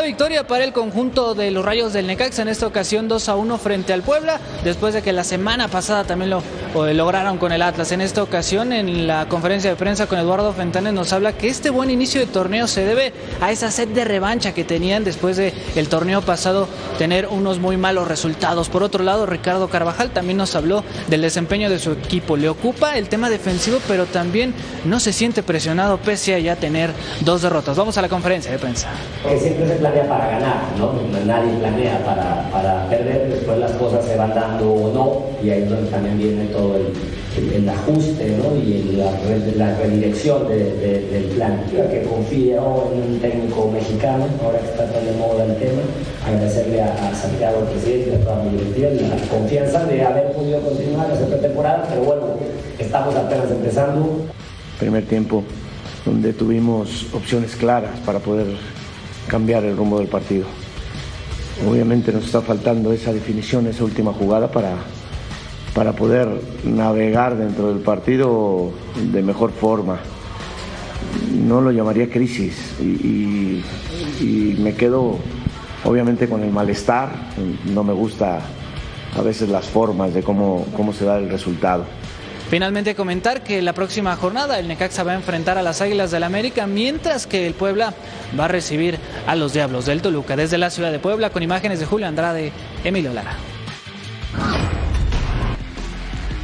Victoria 0.00 0.46
para 0.46 0.64
el 0.64 0.72
conjunto 0.72 1.34
de 1.34 1.50
los 1.50 1.64
Rayos 1.64 1.92
del 1.92 2.06
Necaxa 2.06 2.42
en 2.42 2.48
esta 2.48 2.66
ocasión 2.66 3.08
2 3.08 3.28
a 3.28 3.36
1 3.36 3.58
frente 3.58 3.92
al 3.92 4.02
Puebla, 4.02 4.40
después 4.64 4.94
de 4.94 5.02
que 5.02 5.12
la 5.12 5.22
semana 5.22 5.68
pasada 5.68 6.04
también 6.04 6.30
lo 6.30 6.42
lograron 6.94 7.36
con 7.36 7.52
el 7.52 7.60
Atlas. 7.60 7.92
En 7.92 8.00
esta 8.00 8.22
ocasión, 8.22 8.72
en 8.72 9.06
la 9.06 9.28
conferencia 9.28 9.70
de 9.70 9.76
prensa 9.76 10.06
con 10.06 10.18
Eduardo 10.18 10.52
Fentanes, 10.54 10.94
nos 10.94 11.12
habla 11.12 11.34
que 11.34 11.48
este 11.48 11.70
buen 11.70 11.90
inicio 11.90 12.20
de 12.20 12.26
torneo 12.26 12.66
se 12.66 12.84
debe 12.84 13.12
a 13.40 13.52
esa 13.52 13.70
sed 13.70 13.88
de 13.88 14.04
revancha 14.04 14.54
que 14.54 14.64
tenían 14.64 15.04
después 15.04 15.36
del 15.36 15.52
el 15.76 15.88
torneo 15.88 16.22
pasado 16.22 16.68
tener 16.98 17.26
unos 17.26 17.58
muy 17.58 17.76
malos 17.76 18.08
resultados. 18.08 18.68
Por 18.68 18.82
otro 18.82 19.04
lado, 19.04 19.26
Ricardo 19.26 19.68
Carvajal 19.68 20.10
también 20.10 20.38
nos 20.38 20.54
habló 20.54 20.84
del 21.08 21.20
desempeño 21.20 21.68
de 21.68 21.78
su 21.78 21.92
equipo. 21.92 22.36
Le 22.36 22.48
ocupa 22.48 22.96
el 22.96 23.08
tema 23.08 23.28
defensivo, 23.28 23.78
pero 23.86 24.06
también 24.06 24.54
no 24.84 25.00
se 25.00 25.12
siente 25.12 25.42
presionado 25.42 25.98
pese 25.98 26.34
a 26.34 26.38
ya 26.38 26.56
tener 26.56 26.92
dos 27.20 27.42
derrotas. 27.42 27.76
Vamos 27.76 27.98
a 27.98 28.02
la 28.02 28.08
conferencia 28.08 28.50
de 28.50 28.58
prensa 28.58 28.88
planea 29.82 30.08
para 30.08 30.26
ganar, 30.28 30.58
¿no? 30.78 30.92
Nadie 31.26 31.58
planea 31.58 31.98
para, 32.04 32.48
para, 32.52 32.88
perder, 32.88 33.28
después 33.28 33.58
las 33.58 33.72
cosas 33.72 34.04
se 34.04 34.16
van 34.16 34.32
dando 34.32 34.72
o 34.72 34.92
no, 34.92 35.44
y 35.44 35.50
ahí 35.50 35.62
es 35.62 35.70
donde 35.70 35.90
también 35.90 36.18
viene 36.18 36.44
todo 36.46 36.76
el, 36.76 37.54
el, 37.54 37.68
ajuste 37.68 38.38
¿no? 38.38 38.54
y 38.56 38.96
la, 38.96 39.10
la 39.56 39.76
redirección 39.78 40.48
del 40.48 41.24
plan. 41.34 41.64
Que 41.68 42.06
confíe 42.08 42.54
en 42.54 42.62
un 42.62 43.18
técnico 43.20 43.70
mexicano, 43.72 44.26
ahora 44.44 44.60
que 44.60 44.66
está 44.66 44.86
tan 44.86 45.04
de 45.04 45.12
moda 45.12 45.44
el 45.44 45.56
tema, 45.56 45.82
agradecerle 46.26 46.80
a, 46.80 46.92
a 46.92 47.14
Santiago, 47.14 47.58
el 47.62 47.68
presidente, 47.74 48.16
a 48.16 48.24
toda 48.24 48.44
mi 48.44 48.50
directiva, 48.50 48.90
la 48.90 49.36
confianza 49.36 49.84
de 49.84 50.02
haber 50.02 50.32
podido 50.32 50.60
continuar 50.60 51.10
esta 51.10 51.40
temporada, 51.40 51.84
pero 51.88 52.02
bueno, 52.02 52.22
estamos 52.78 53.16
apenas 53.16 53.50
empezando. 53.50 54.20
Primer 54.78 55.04
tiempo 55.06 55.42
donde 56.04 56.32
tuvimos 56.32 57.06
opciones 57.12 57.54
claras 57.56 57.92
para 58.04 58.18
poder 58.18 58.46
cambiar 59.32 59.64
el 59.64 59.74
rumbo 59.74 59.98
del 59.98 60.08
partido. 60.08 60.44
Obviamente 61.66 62.12
nos 62.12 62.26
está 62.26 62.42
faltando 62.42 62.92
esa 62.92 63.14
definición, 63.14 63.66
esa 63.66 63.82
última 63.82 64.12
jugada 64.12 64.52
para, 64.52 64.74
para 65.74 65.94
poder 65.94 66.28
navegar 66.64 67.38
dentro 67.38 67.72
del 67.72 67.78
partido 67.78 68.72
de 69.10 69.22
mejor 69.22 69.50
forma. 69.52 70.00
No 71.32 71.62
lo 71.62 71.72
llamaría 71.72 72.10
crisis 72.10 72.74
y, 72.78 73.64
y 74.20 74.56
me 74.58 74.74
quedo 74.74 75.16
obviamente 75.84 76.28
con 76.28 76.42
el 76.42 76.52
malestar. 76.52 77.08
No 77.72 77.84
me 77.84 77.94
gusta 77.94 78.40
a 79.16 79.22
veces 79.22 79.48
las 79.48 79.64
formas 79.66 80.12
de 80.12 80.22
cómo, 80.22 80.66
cómo 80.76 80.92
se 80.92 81.06
da 81.06 81.16
el 81.16 81.30
resultado. 81.30 81.86
Finalmente 82.52 82.94
comentar 82.94 83.42
que 83.42 83.62
la 83.62 83.72
próxima 83.72 84.14
jornada 84.14 84.58
el 84.58 84.68
Necaxa 84.68 85.04
va 85.04 85.12
a 85.12 85.14
enfrentar 85.14 85.56
a 85.56 85.62
las 85.62 85.80
Águilas 85.80 86.10
del 86.10 86.22
América, 86.22 86.66
mientras 86.66 87.26
que 87.26 87.46
el 87.46 87.54
Puebla 87.54 87.94
va 88.38 88.44
a 88.44 88.48
recibir 88.48 88.98
a 89.26 89.34
los 89.36 89.54
Diablos 89.54 89.86
del 89.86 90.02
Toluca 90.02 90.36
desde 90.36 90.58
la 90.58 90.68
ciudad 90.68 90.92
de 90.92 90.98
Puebla 90.98 91.30
con 91.30 91.42
imágenes 91.42 91.80
de 91.80 91.86
Julio 91.86 92.06
Andrade, 92.06 92.52
Emilio 92.84 93.14
Lara. 93.14 93.38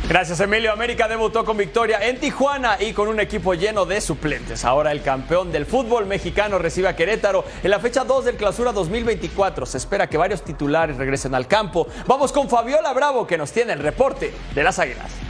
Gracias 0.09 0.41
Emilio. 0.41 0.73
América 0.73 1.09
debutó 1.09 1.45
con 1.45 1.59
victoria 1.59 1.99
en 2.01 2.19
Tijuana 2.19 2.79
y 2.81 2.95
con 2.95 3.09
un 3.09 3.21
equipo 3.21 3.53
lleno 3.53 3.85
de 3.85 4.01
suplentes. 4.01 4.65
Ahora 4.65 4.93
el 4.93 5.03
campeón 5.03 5.53
del 5.53 5.67
fútbol 5.67 6.07
mexicano 6.07 6.59
recibe 6.59 6.89
a 6.89 6.97
Querétaro 6.97 7.45
en 7.63 7.71
la 7.71 7.81
fecha 7.81 8.05
2 8.05 8.25
del 8.25 8.37
clausura 8.37 8.73
2024. 8.73 9.67
Se 9.67 9.77
espera 9.77 10.09
que 10.09 10.17
varios 10.17 10.43
titulares 10.43 10.97
regresen 10.97 11.35
al 11.35 11.47
campo. 11.47 11.87
Vamos 12.07 12.33
con 12.33 12.49
Fabiola 12.49 12.95
Bravo 12.95 13.27
que 13.27 13.37
nos 13.37 13.53
tiene 13.53 13.75
el 13.75 13.81
reporte 13.81 14.33
de 14.55 14.65
las 14.65 14.79
Águilas. 14.79 15.28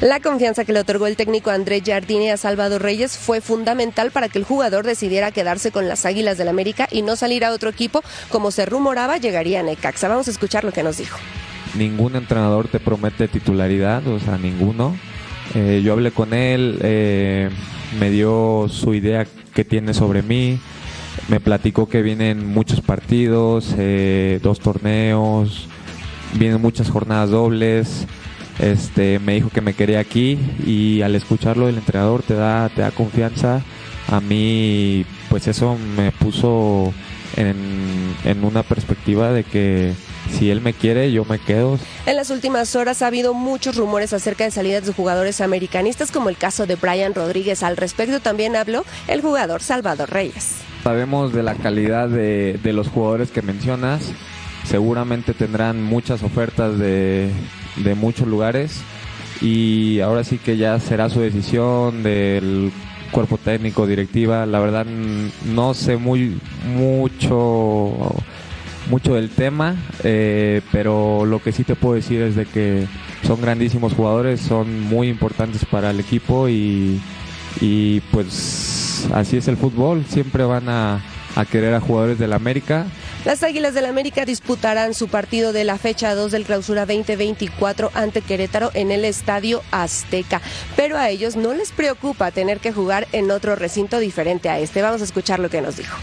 La 0.00 0.20
confianza 0.20 0.64
que 0.64 0.72
le 0.72 0.78
otorgó 0.78 1.08
el 1.08 1.16
técnico 1.16 1.50
André 1.50 1.82
Jardine 1.84 2.30
a 2.30 2.36
Salvador 2.36 2.80
Reyes 2.80 3.18
fue 3.18 3.40
fundamental 3.40 4.12
para 4.12 4.28
que 4.28 4.38
el 4.38 4.44
jugador 4.44 4.86
decidiera 4.86 5.32
quedarse 5.32 5.72
con 5.72 5.88
las 5.88 6.06
Águilas 6.06 6.38
del 6.38 6.46
América 6.46 6.86
y 6.92 7.02
no 7.02 7.16
salir 7.16 7.44
a 7.44 7.50
otro 7.50 7.68
equipo 7.68 8.02
como 8.28 8.52
se 8.52 8.64
rumoraba 8.64 9.16
llegaría 9.16 9.58
a 9.58 9.64
Necaxa. 9.64 10.06
Vamos 10.06 10.28
a 10.28 10.30
escuchar 10.30 10.62
lo 10.62 10.70
que 10.70 10.84
nos 10.84 10.98
dijo. 10.98 11.18
Ningún 11.76 12.14
entrenador 12.14 12.68
te 12.68 12.78
promete 12.78 13.26
titularidad, 13.26 14.06
o 14.06 14.20
sea, 14.20 14.38
ninguno. 14.38 14.96
Eh, 15.56 15.82
yo 15.84 15.94
hablé 15.94 16.12
con 16.12 16.32
él, 16.32 16.78
eh, 16.82 17.50
me 17.98 18.10
dio 18.10 18.66
su 18.68 18.94
idea 18.94 19.26
que 19.52 19.64
tiene 19.64 19.94
sobre 19.94 20.22
mí, 20.22 20.60
me 21.26 21.40
platicó 21.40 21.88
que 21.88 22.02
vienen 22.02 22.46
muchos 22.46 22.80
partidos, 22.80 23.74
eh, 23.76 24.38
dos 24.44 24.60
torneos, 24.60 25.66
vienen 26.34 26.60
muchas 26.60 26.90
jornadas 26.90 27.30
dobles 27.30 28.06
este, 28.58 29.20
me 29.20 29.34
dijo 29.34 29.50
que 29.50 29.60
me 29.60 29.74
quería 29.74 30.00
aquí 30.00 30.38
y 30.66 31.02
al 31.02 31.14
escucharlo 31.14 31.68
el 31.68 31.76
entrenador 31.76 32.22
te 32.22 32.34
da, 32.34 32.68
te 32.68 32.82
da 32.82 32.90
confianza. 32.90 33.62
A 34.08 34.20
mí, 34.20 35.04
pues 35.28 35.46
eso 35.46 35.76
me 35.96 36.12
puso 36.12 36.92
en, 37.36 38.44
una 38.44 38.62
perspectiva 38.62 39.30
de 39.32 39.44
que 39.44 39.92
si 40.30 40.50
él 40.50 40.60
me 40.60 40.72
quiere, 40.72 41.12
yo 41.12 41.24
me 41.24 41.38
quedo. 41.38 41.78
En 42.06 42.16
las 42.16 42.30
últimas 42.30 42.74
horas 42.74 43.02
ha 43.02 43.06
habido 43.06 43.32
muchos 43.32 43.76
rumores 43.76 44.12
acerca 44.12 44.44
de 44.44 44.50
salidas 44.50 44.86
de 44.86 44.92
jugadores 44.92 45.40
americanistas, 45.40 46.10
como 46.10 46.28
el 46.28 46.36
caso 46.36 46.66
de 46.66 46.76
Brian 46.76 47.14
Rodríguez. 47.14 47.62
Al 47.62 47.76
respecto 47.76 48.20
también 48.20 48.56
habló 48.56 48.84
el 49.06 49.20
jugador 49.20 49.62
Salvador 49.62 50.10
Reyes. 50.10 50.56
Sabemos 50.82 51.32
de 51.32 51.42
la 51.42 51.54
calidad 51.54 52.08
de, 52.08 52.58
de 52.62 52.72
los 52.72 52.88
jugadores 52.88 53.30
que 53.30 53.42
mencionas. 53.42 54.12
Seguramente 54.64 55.34
tendrán 55.34 55.82
muchas 55.82 56.22
ofertas 56.22 56.78
de, 56.78 57.30
de 57.76 57.94
muchos 57.94 58.28
lugares 58.28 58.80
y 59.40 60.00
ahora 60.00 60.24
sí 60.24 60.38
que 60.38 60.56
ya 60.56 60.78
será 60.80 61.08
su 61.08 61.20
decisión 61.20 62.02
del 62.02 62.72
cuerpo 63.10 63.38
técnico, 63.38 63.86
directiva. 63.86 64.46
La 64.46 64.60
verdad 64.60 64.86
no 65.44 65.74
sé 65.74 65.96
muy 65.96 66.38
mucho 66.64 68.14
mucho 68.90 69.14
del 69.14 69.28
tema, 69.30 69.76
eh, 70.02 70.62
pero 70.72 71.26
lo 71.26 71.42
que 71.42 71.52
sí 71.52 71.64
te 71.64 71.74
puedo 71.74 71.94
decir 71.94 72.22
es 72.22 72.36
de 72.36 72.46
que 72.46 72.86
son 73.22 73.40
grandísimos 73.40 73.92
jugadores, 73.92 74.40
son 74.40 74.82
muy 74.82 75.08
importantes 75.08 75.64
para 75.66 75.90
el 75.90 76.00
equipo 76.00 76.48
y, 76.48 77.00
y 77.60 78.00
pues 78.12 79.06
así 79.12 79.36
es 79.36 79.48
el 79.48 79.56
fútbol, 79.56 80.04
siempre 80.08 80.44
van 80.44 80.68
a, 80.68 81.02
a 81.36 81.44
querer 81.44 81.74
a 81.74 81.80
jugadores 81.80 82.18
del 82.18 82.32
América. 82.32 82.86
Las 83.28 83.42
Águilas 83.42 83.74
del 83.74 83.84
América 83.84 84.24
disputarán 84.24 84.94
su 84.94 85.08
partido 85.08 85.52
de 85.52 85.62
la 85.64 85.76
fecha 85.76 86.14
2 86.14 86.32
del 86.32 86.44
Clausura 86.44 86.86
2024 86.86 87.90
ante 87.92 88.22
Querétaro 88.22 88.70
en 88.72 88.90
el 88.90 89.04
Estadio 89.04 89.60
Azteca, 89.70 90.40
pero 90.76 90.96
a 90.96 91.10
ellos 91.10 91.36
no 91.36 91.52
les 91.52 91.70
preocupa 91.70 92.30
tener 92.30 92.58
que 92.58 92.72
jugar 92.72 93.06
en 93.12 93.30
otro 93.30 93.54
recinto 93.54 93.98
diferente 93.98 94.48
a 94.48 94.58
este. 94.58 94.80
Vamos 94.80 95.02
a 95.02 95.04
escuchar 95.04 95.40
lo 95.40 95.50
que 95.50 95.60
nos 95.60 95.76
dijo. 95.76 95.94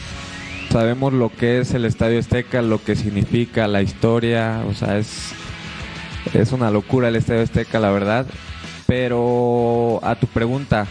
Sabemos 0.70 1.14
lo 1.14 1.36
que 1.36 1.62
es 1.62 1.74
el 1.74 1.86
Estadio 1.86 2.20
Azteca, 2.20 2.62
lo 2.62 2.84
que 2.84 2.96
significa 2.96 3.68
la 3.68 3.82
historia, 3.82 4.62
o 4.70 4.76
sea, 4.76 5.00
es, 5.00 5.32
es 6.36 6.52
una 6.52 6.70
locura 6.70 7.08
el 7.08 7.16
Estadio 7.16 7.42
Azteca, 7.42 7.80
la 7.80 7.90
verdad. 7.90 8.28
Pero 8.86 10.00
a 10.04 10.14
tu 10.14 10.28
pregunta, 10.28 10.86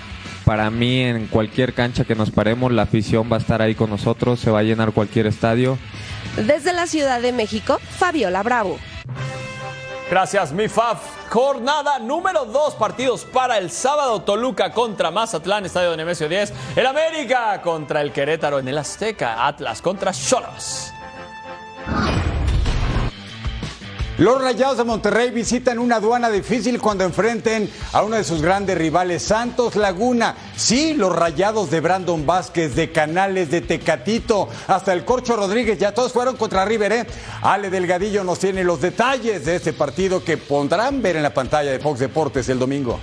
para 0.44 0.70
mí 0.70 1.02
en 1.02 1.26
cualquier 1.26 1.74
cancha 1.74 2.04
que 2.04 2.14
nos 2.14 2.30
paremos, 2.30 2.72
la 2.72 2.82
afición 2.82 3.28
va 3.30 3.36
a 3.36 3.40
estar 3.40 3.62
ahí 3.62 3.74
con 3.74 3.90
nosotros, 3.90 4.40
se 4.40 4.50
va 4.50 4.60
a 4.60 4.62
llenar 4.62 4.92
cualquier 4.92 5.26
estadio. 5.26 5.78
Desde 6.36 6.72
la 6.72 6.86
Ciudad 6.86 7.20
de 7.20 7.32
México, 7.32 7.78
Fabiola 7.98 8.42
Bravo. 8.42 8.78
Gracias, 10.10 10.52
mi 10.52 10.68
Faf. 10.68 11.00
Jornada 11.30 11.98
número 11.98 12.44
2, 12.44 12.74
partidos 12.74 13.24
para 13.24 13.58
el 13.58 13.70
sábado. 13.70 14.22
Toluca 14.22 14.72
contra 14.72 15.10
Mazatlán, 15.10 15.64
Estadio 15.64 15.92
de 15.92 15.96
Nemesio 15.96 16.28
10. 16.28 16.52
El 16.76 16.86
América 16.86 17.60
contra 17.62 18.02
el 18.02 18.12
Querétaro 18.12 18.58
en 18.58 18.68
el 18.68 18.78
Azteca. 18.78 19.46
Atlas 19.46 19.80
contra 19.80 20.12
Cholos. 20.12 20.92
Los 24.16 24.40
Rayados 24.40 24.78
de 24.78 24.85
Monterrey 24.85 25.33
visitan 25.33 25.80
una 25.80 25.97
aduana 25.97 26.30
difícil 26.30 26.80
cuando 26.80 27.02
enfrenten 27.02 27.68
a 27.92 28.04
uno 28.04 28.14
de 28.14 28.23
sus 28.23 28.42
grandes 28.42 28.78
rivales, 28.78 29.25
Santos 29.25 29.75
Laguna. 29.75 30.37
Sí, 30.56 30.94
los 30.94 31.14
Rayados 31.16 31.68
de 31.68 31.80
Brandon 31.80 32.25
Vázquez, 32.25 32.76
de 32.76 32.92
Canales, 32.92 33.50
de 33.50 33.61
Tecatito, 33.61 34.49
hasta 34.68 34.92
el 34.92 35.04
Corcho 35.04 35.35
Rodríguez, 35.35 35.80
ya 35.80 35.92
todos 35.92 36.12
fueron 36.12 36.37
contra 36.37 36.64
River. 36.64 36.92
¿eh? 36.92 37.06
Ale 37.42 37.71
Delgadillo 37.71 38.23
nos 38.23 38.38
tiene 38.38 38.62
los 38.62 38.80
detalles 38.80 39.44
de 39.47 39.56
este 39.56 39.73
partido 39.73 40.23
que 40.23 40.37
pondrán 40.37 41.02
ver 41.02 41.16
en 41.16 41.25
la 41.25 41.35
pantalla 41.35 41.73
de 41.73 41.80
Fox 41.80 41.99
Deportes 41.99 42.49
el 42.49 42.61
domingo. 42.61 43.00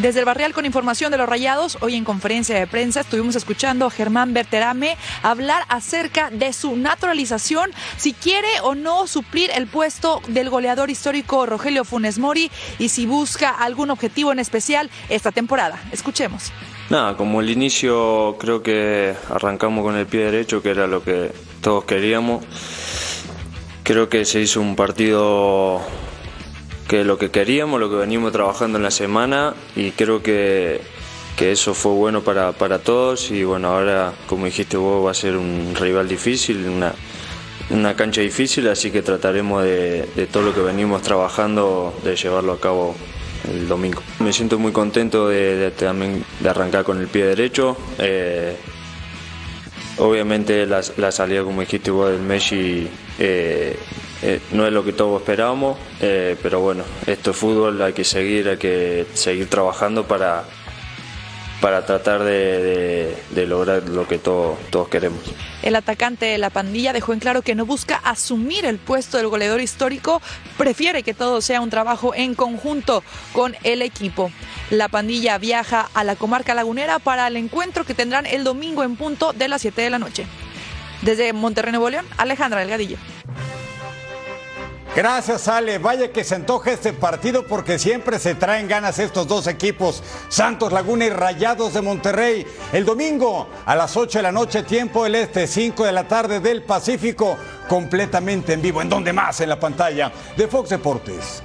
Desde 0.00 0.20
el 0.20 0.26
Barrial 0.26 0.52
con 0.52 0.66
información 0.66 1.10
de 1.10 1.16
los 1.16 1.26
Rayados, 1.26 1.78
hoy 1.80 1.94
en 1.94 2.04
conferencia 2.04 2.54
de 2.58 2.66
prensa 2.66 3.00
estuvimos 3.00 3.34
escuchando 3.34 3.86
a 3.86 3.90
Germán 3.90 4.34
Berterame 4.34 4.94
hablar 5.22 5.62
acerca 5.70 6.28
de 6.30 6.52
su 6.52 6.76
naturalización, 6.76 7.70
si 7.96 8.12
quiere 8.12 8.48
o 8.62 8.74
no 8.74 9.06
suplir 9.06 9.50
el 9.54 9.66
puesto 9.66 10.20
del 10.28 10.50
goleador 10.50 10.90
histórico 10.90 11.46
Rogelio 11.46 11.82
Funes 11.84 12.18
Mori 12.18 12.50
y 12.78 12.90
si 12.90 13.06
busca 13.06 13.48
algún 13.48 13.88
objetivo 13.88 14.32
en 14.32 14.38
especial 14.38 14.90
esta 15.08 15.32
temporada. 15.32 15.82
Escuchemos. 15.90 16.52
Nada, 16.90 17.16
como 17.16 17.40
el 17.40 17.48
inicio 17.48 18.36
creo 18.38 18.62
que 18.62 19.14
arrancamos 19.30 19.82
con 19.82 19.96
el 19.96 20.04
pie 20.04 20.24
derecho, 20.24 20.62
que 20.62 20.70
era 20.70 20.86
lo 20.86 21.02
que 21.02 21.32
todos 21.62 21.84
queríamos. 21.84 22.44
Creo 23.82 24.10
que 24.10 24.26
se 24.26 24.40
hizo 24.42 24.60
un 24.60 24.76
partido 24.76 25.80
que 26.88 27.04
lo 27.04 27.18
que 27.18 27.30
queríamos, 27.30 27.80
lo 27.80 27.90
que 27.90 27.96
venimos 27.96 28.32
trabajando 28.32 28.78
en 28.78 28.84
la 28.84 28.90
semana 28.90 29.54
y 29.74 29.90
creo 29.90 30.22
que, 30.22 30.80
que 31.36 31.52
eso 31.52 31.74
fue 31.74 31.92
bueno 31.92 32.22
para, 32.22 32.52
para, 32.52 32.78
todos 32.78 33.30
y 33.30 33.44
bueno, 33.44 33.68
ahora 33.68 34.12
como 34.26 34.46
dijiste 34.46 34.76
vos 34.76 35.04
va 35.04 35.10
a 35.10 35.14
ser 35.14 35.36
un 35.36 35.74
rival 35.74 36.08
difícil, 36.08 36.68
una, 36.68 36.94
una 37.70 37.96
cancha 37.96 38.20
difícil, 38.20 38.68
así 38.68 38.90
que 38.90 39.02
trataremos 39.02 39.64
de, 39.64 40.08
de, 40.14 40.26
todo 40.26 40.44
lo 40.44 40.54
que 40.54 40.60
venimos 40.60 41.02
trabajando 41.02 41.92
de 42.04 42.14
llevarlo 42.14 42.52
a 42.52 42.60
cabo 42.60 42.94
el 43.50 43.68
domingo. 43.68 44.02
Me 44.20 44.32
siento 44.32 44.58
muy 44.58 44.72
contento 44.72 45.28
de, 45.28 45.72
también 45.72 46.24
de 46.40 46.48
arrancar 46.48 46.84
con 46.84 47.00
el 47.00 47.08
pie 47.08 47.26
derecho. 47.26 47.76
Eh, 47.98 48.56
obviamente 49.98 50.66
la, 50.66 50.82
la, 50.96 51.12
salida, 51.12 51.42
como 51.42 51.60
dijiste 51.60 51.90
vos, 51.90 52.10
del 52.10 52.20
Messi 52.20 52.88
eh, 53.18 53.76
eh, 54.22 54.40
no 54.52 54.66
es 54.66 54.72
lo 54.72 54.84
que 54.84 54.92
todos 54.92 55.20
esperábamos, 55.20 55.78
eh, 56.00 56.36
pero 56.42 56.60
bueno, 56.60 56.84
esto 57.06 57.32
es 57.32 57.36
fútbol, 57.36 57.80
hay 57.82 57.92
que 57.92 58.04
seguir, 58.04 58.48
hay 58.48 58.56
que 58.56 59.06
seguir 59.12 59.48
trabajando 59.48 60.08
para, 60.08 60.44
para 61.60 61.84
tratar 61.84 62.24
de, 62.24 63.16
lograr 63.46 63.88
lo 63.88 64.08
que 64.08 64.18
todo, 64.18 64.56
todos 64.70 64.88
queremos. 64.88 65.20
El 65.62 65.76
atacante 65.76 66.24
de 66.26 66.38
la 66.38 66.48
pandilla 66.48 66.94
dejó 66.94 67.12
en 67.12 67.20
claro 67.20 67.42
que 67.42 67.54
no 67.54 67.66
busca 67.66 67.96
asumir 67.96 68.64
el 68.64 68.78
puesto 68.78 69.18
del 69.18 69.28
goleador 69.28 69.60
histórico, 69.60 70.22
prefiere 70.56 71.02
que 71.02 71.12
todo 71.12 71.42
sea 71.42 71.60
un 71.60 71.70
trabajo 71.70 72.14
en 72.14 72.34
conjunto 72.34 73.02
con 73.32 73.54
el 73.64 73.82
equipo. 73.82 74.30
La 74.70 74.88
pandilla 74.88 75.36
viaja 75.36 75.90
a 75.92 76.04
la 76.04 76.16
comarca 76.16 76.54
lagunera 76.54 76.98
para 76.98 77.26
el 77.26 77.36
encuentro 77.36 77.84
que 77.84 77.94
tendrán 77.94 78.24
el 78.24 78.44
domingo 78.44 78.82
en 78.82 78.96
punto 78.96 79.34
de 79.34 79.48
las 79.48 79.60
7 79.60 79.82
de 79.82 79.90
la 79.90 79.98
noche. 79.98 80.26
Desde 81.02 81.32
Monterrey, 81.34 81.72
Nuevo 81.72 81.90
León, 81.90 82.06
Alejandra 82.16 82.60
Delgadillo. 82.60 82.96
Gracias, 84.96 85.46
Ale. 85.46 85.76
Vaya 85.76 86.10
que 86.10 86.24
se 86.24 86.36
antoja 86.36 86.72
este 86.72 86.94
partido 86.94 87.46
porque 87.46 87.78
siempre 87.78 88.18
se 88.18 88.34
traen 88.34 88.66
ganas 88.66 88.98
estos 88.98 89.28
dos 89.28 89.46
equipos, 89.46 90.02
Santos 90.30 90.72
Laguna 90.72 91.04
y 91.04 91.10
Rayados 91.10 91.74
de 91.74 91.82
Monterrey. 91.82 92.46
El 92.72 92.86
domingo 92.86 93.46
a 93.66 93.76
las 93.76 93.94
8 93.94 94.20
de 94.20 94.22
la 94.22 94.32
noche, 94.32 94.62
tiempo 94.62 95.04
del 95.04 95.16
este, 95.16 95.46
5 95.46 95.84
de 95.84 95.92
la 95.92 96.08
tarde 96.08 96.40
del 96.40 96.62
Pacífico, 96.62 97.36
completamente 97.68 98.54
en 98.54 98.62
vivo. 98.62 98.80
¿En 98.80 98.88
donde 98.88 99.12
más? 99.12 99.38
En 99.42 99.50
la 99.50 99.60
pantalla 99.60 100.10
de 100.34 100.48
Fox 100.48 100.70
Deportes. 100.70 101.42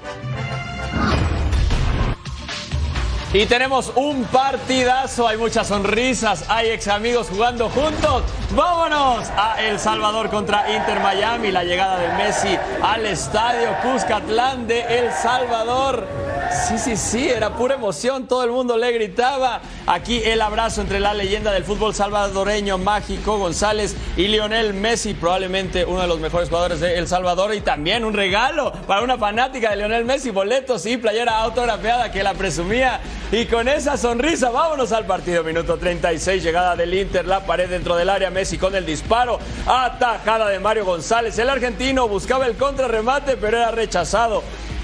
Y 3.33 3.45
tenemos 3.45 3.93
un 3.95 4.25
partidazo, 4.25 5.25
hay 5.25 5.37
muchas 5.37 5.67
sonrisas, 5.67 6.43
hay 6.49 6.71
ex 6.71 6.89
amigos 6.89 7.27
jugando 7.29 7.69
juntos. 7.69 8.23
Vámonos 8.53 9.29
a 9.37 9.55
El 9.61 9.79
Salvador 9.79 10.29
contra 10.29 10.69
Inter 10.75 10.99
Miami, 10.99 11.49
la 11.49 11.63
llegada 11.63 11.97
de 11.97 12.09
Messi 12.21 12.57
al 12.83 13.05
estadio 13.05 13.69
Cuscatlán 13.83 14.67
de 14.67 14.81
El 14.81 15.13
Salvador. 15.13 16.05
Sí, 16.51 16.77
sí, 16.77 16.97
sí, 16.97 17.29
era 17.29 17.55
pura 17.55 17.75
emoción, 17.75 18.27
todo 18.27 18.43
el 18.43 18.51
mundo 18.51 18.75
le 18.75 18.91
gritaba. 18.91 19.61
Aquí 19.87 20.21
el 20.23 20.41
abrazo 20.41 20.81
entre 20.81 20.99
la 20.99 21.13
leyenda 21.13 21.51
del 21.53 21.63
fútbol 21.63 21.95
salvadoreño 21.95 22.77
Mágico 22.77 23.37
González 23.37 23.95
y 24.17 24.27
Lionel 24.27 24.73
Messi, 24.73 25.13
probablemente 25.13 25.85
uno 25.85 26.01
de 26.01 26.07
los 26.07 26.19
mejores 26.19 26.49
jugadores 26.49 26.81
de 26.81 26.97
El 26.97 27.07
Salvador 27.07 27.55
y 27.55 27.61
también 27.61 28.03
un 28.03 28.13
regalo 28.13 28.73
para 28.85 29.01
una 29.01 29.17
fanática 29.17 29.69
de 29.69 29.77
Lionel 29.77 30.03
Messi, 30.03 30.31
boletos 30.31 30.85
y 30.85 30.97
playera 30.97 31.39
autografiada 31.39 32.11
que 32.11 32.21
la 32.21 32.33
presumía. 32.33 32.99
Y 33.31 33.45
con 33.45 33.69
esa 33.69 33.95
sonrisa, 33.95 34.49
vámonos 34.49 34.91
al 34.91 35.05
partido. 35.05 35.43
Minuto 35.45 35.77
36, 35.77 36.43
llegada 36.43 36.75
del 36.75 36.93
Inter, 36.93 37.25
la 37.25 37.45
pared 37.45 37.69
dentro 37.69 37.95
del 37.95 38.09
área. 38.09 38.29
Messi 38.29 38.57
con 38.57 38.75
el 38.75 38.85
disparo. 38.85 39.39
Atajada 39.65 40.49
de 40.49 40.59
Mario 40.59 40.83
González. 40.83 41.39
El 41.39 41.49
argentino 41.49 42.09
buscaba 42.09 42.45
el 42.45 42.57
contrarremate, 42.57 43.37
pero 43.37 43.57
era 43.57 43.71
rechazado. 43.71 44.43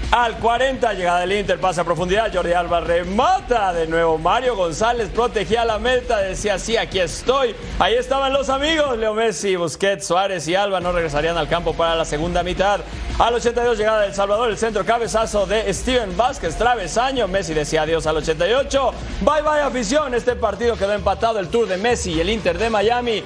Al 0.09 0.37
40, 0.37 0.93
llegada 0.93 1.19
del 1.19 1.33
Inter, 1.33 1.59
pasa 1.59 1.81
a 1.81 1.83
profundidad. 1.83 2.33
Jordi 2.33 2.53
Alba 2.53 2.79
remata 2.79 3.73
de 3.73 3.87
nuevo. 3.87 4.17
Mario 4.17 4.55
González 4.55 5.09
protegía 5.13 5.65
la 5.65 5.79
meta. 5.79 6.19
Decía, 6.19 6.57
sí, 6.59 6.77
aquí 6.77 7.01
estoy. 7.01 7.53
Ahí 7.77 7.95
estaban 7.95 8.31
los 8.31 8.47
amigos. 8.47 8.97
Leo 8.97 9.13
Messi, 9.13 9.57
Busquets, 9.57 10.07
Suárez 10.07 10.47
y 10.47 10.55
Alba 10.55 10.79
no 10.79 10.93
regresarían 10.93 11.37
al 11.37 11.49
campo 11.49 11.73
para 11.73 11.93
la 11.93 12.05
segunda 12.05 12.41
mitad. 12.41 12.79
Al 13.19 13.33
82, 13.33 13.77
llegada 13.77 14.03
del 14.03 14.13
Salvador, 14.13 14.49
el 14.49 14.57
centro 14.57 14.85
cabezazo 14.85 15.45
de 15.45 15.73
Steven 15.73 16.15
Vázquez, 16.15 16.55
travesaño. 16.55 17.27
Messi 17.27 17.53
decía 17.53 17.81
adiós 17.81 18.07
al 18.07 18.15
88. 18.15 18.91
Bye 19.21 19.41
bye, 19.41 19.61
afición. 19.61 20.13
Este 20.13 20.37
partido 20.37 20.77
quedó 20.77 20.93
empatado. 20.93 21.37
El 21.37 21.49
tour 21.49 21.67
de 21.67 21.75
Messi 21.75 22.13
y 22.13 22.21
el 22.21 22.29
Inter 22.29 22.57
de 22.57 22.69
Miami. 22.69 23.23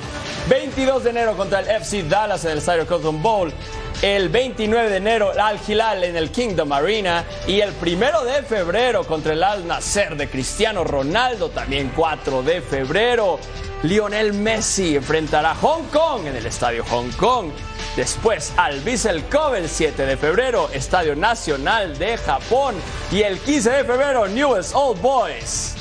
22 0.49 1.03
de 1.03 1.09
enero 1.11 1.37
contra 1.37 1.59
el 1.59 1.69
FC 1.69 2.01
Dallas 2.09 2.43
en 2.45 2.53
el 2.53 2.57
Estadio 2.57 2.87
Cotton 2.87 3.21
Bowl. 3.21 3.53
El 4.01 4.29
29 4.29 4.89
de 4.89 4.97
enero 4.97 5.31
Al 5.39 5.59
Hilal 5.65 6.03
en 6.03 6.15
el 6.15 6.31
Kingdom 6.31 6.71
Arena 6.71 7.23
y 7.47 7.59
el 7.61 7.71
primero 7.73 8.23
de 8.23 8.43
febrero 8.43 9.03
contra 9.05 9.33
el 9.33 9.43
Al 9.43 9.67
Nasser 9.67 10.15
de 10.15 10.29
Cristiano 10.29 10.83
Ronaldo, 10.83 11.49
también 11.49 11.91
4 11.95 12.43
de 12.43 12.61
febrero. 12.61 13.39
Lionel 13.83 14.33
Messi 14.33 14.95
enfrentará 14.95 15.51
a 15.51 15.55
Hong 15.55 15.85
Kong 15.91 16.27
en 16.27 16.35
el 16.35 16.45
Estadio 16.45 16.83
Hong 16.85 17.11
Kong. 17.17 17.47
Después 17.95 18.53
al 18.57 18.79
Vissel 18.81 19.23
Kobe 19.25 19.59
el 19.59 19.69
7 19.69 20.05
de 20.05 20.17
febrero, 20.17 20.69
Estadio 20.71 21.15
Nacional 21.15 21.97
de 21.97 22.17
Japón. 22.17 22.75
Y 23.11 23.21
el 23.21 23.39
15 23.39 23.69
de 23.69 23.83
febrero, 23.83 24.27
Newest 24.27 24.73
Old 24.75 25.01
Boys. 25.01 25.75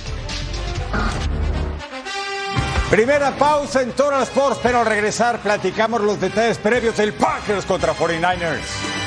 Primera 2.91 3.31
pausa 3.31 3.83
en 3.83 3.93
Total 3.93 4.21
Sports, 4.25 4.59
pero 4.61 4.81
al 4.81 4.87
regresar 4.87 5.39
platicamos 5.39 6.01
los 6.01 6.21
detalles 6.21 6.59
previos 6.59 6.97
del 6.97 7.13
Packers 7.13 7.65
contra 7.65 7.95
49ers. 7.95 9.00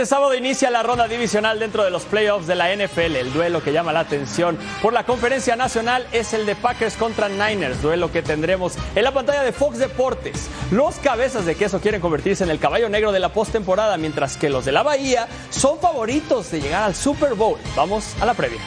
Este 0.00 0.14
sábado 0.14 0.32
inicia 0.32 0.70
la 0.70 0.82
ronda 0.82 1.06
divisional 1.08 1.58
dentro 1.58 1.84
de 1.84 1.90
los 1.90 2.04
playoffs 2.04 2.46
de 2.46 2.54
la 2.54 2.74
NFL. 2.74 3.16
El 3.16 3.34
duelo 3.34 3.62
que 3.62 3.70
llama 3.70 3.92
la 3.92 4.00
atención 4.00 4.56
por 4.80 4.94
la 4.94 5.04
conferencia 5.04 5.56
nacional 5.56 6.06
es 6.10 6.32
el 6.32 6.46
de 6.46 6.56
Packers 6.56 6.96
contra 6.96 7.28
Niners, 7.28 7.82
duelo 7.82 8.10
que 8.10 8.22
tendremos 8.22 8.78
en 8.94 9.04
la 9.04 9.12
pantalla 9.12 9.42
de 9.42 9.52
Fox 9.52 9.76
Deportes. 9.76 10.48
Los 10.70 10.94
cabezas 11.00 11.44
de 11.44 11.54
queso 11.54 11.82
quieren 11.82 12.00
convertirse 12.00 12.44
en 12.44 12.50
el 12.50 12.58
caballo 12.58 12.88
negro 12.88 13.12
de 13.12 13.20
la 13.20 13.34
postemporada, 13.34 13.98
mientras 13.98 14.38
que 14.38 14.48
los 14.48 14.64
de 14.64 14.72
la 14.72 14.82
Bahía 14.82 15.28
son 15.50 15.78
favoritos 15.78 16.50
de 16.50 16.62
llegar 16.62 16.84
al 16.84 16.94
Super 16.94 17.34
Bowl. 17.34 17.58
Vamos 17.76 18.16
a 18.22 18.24
la 18.24 18.32
previa. 18.32 18.58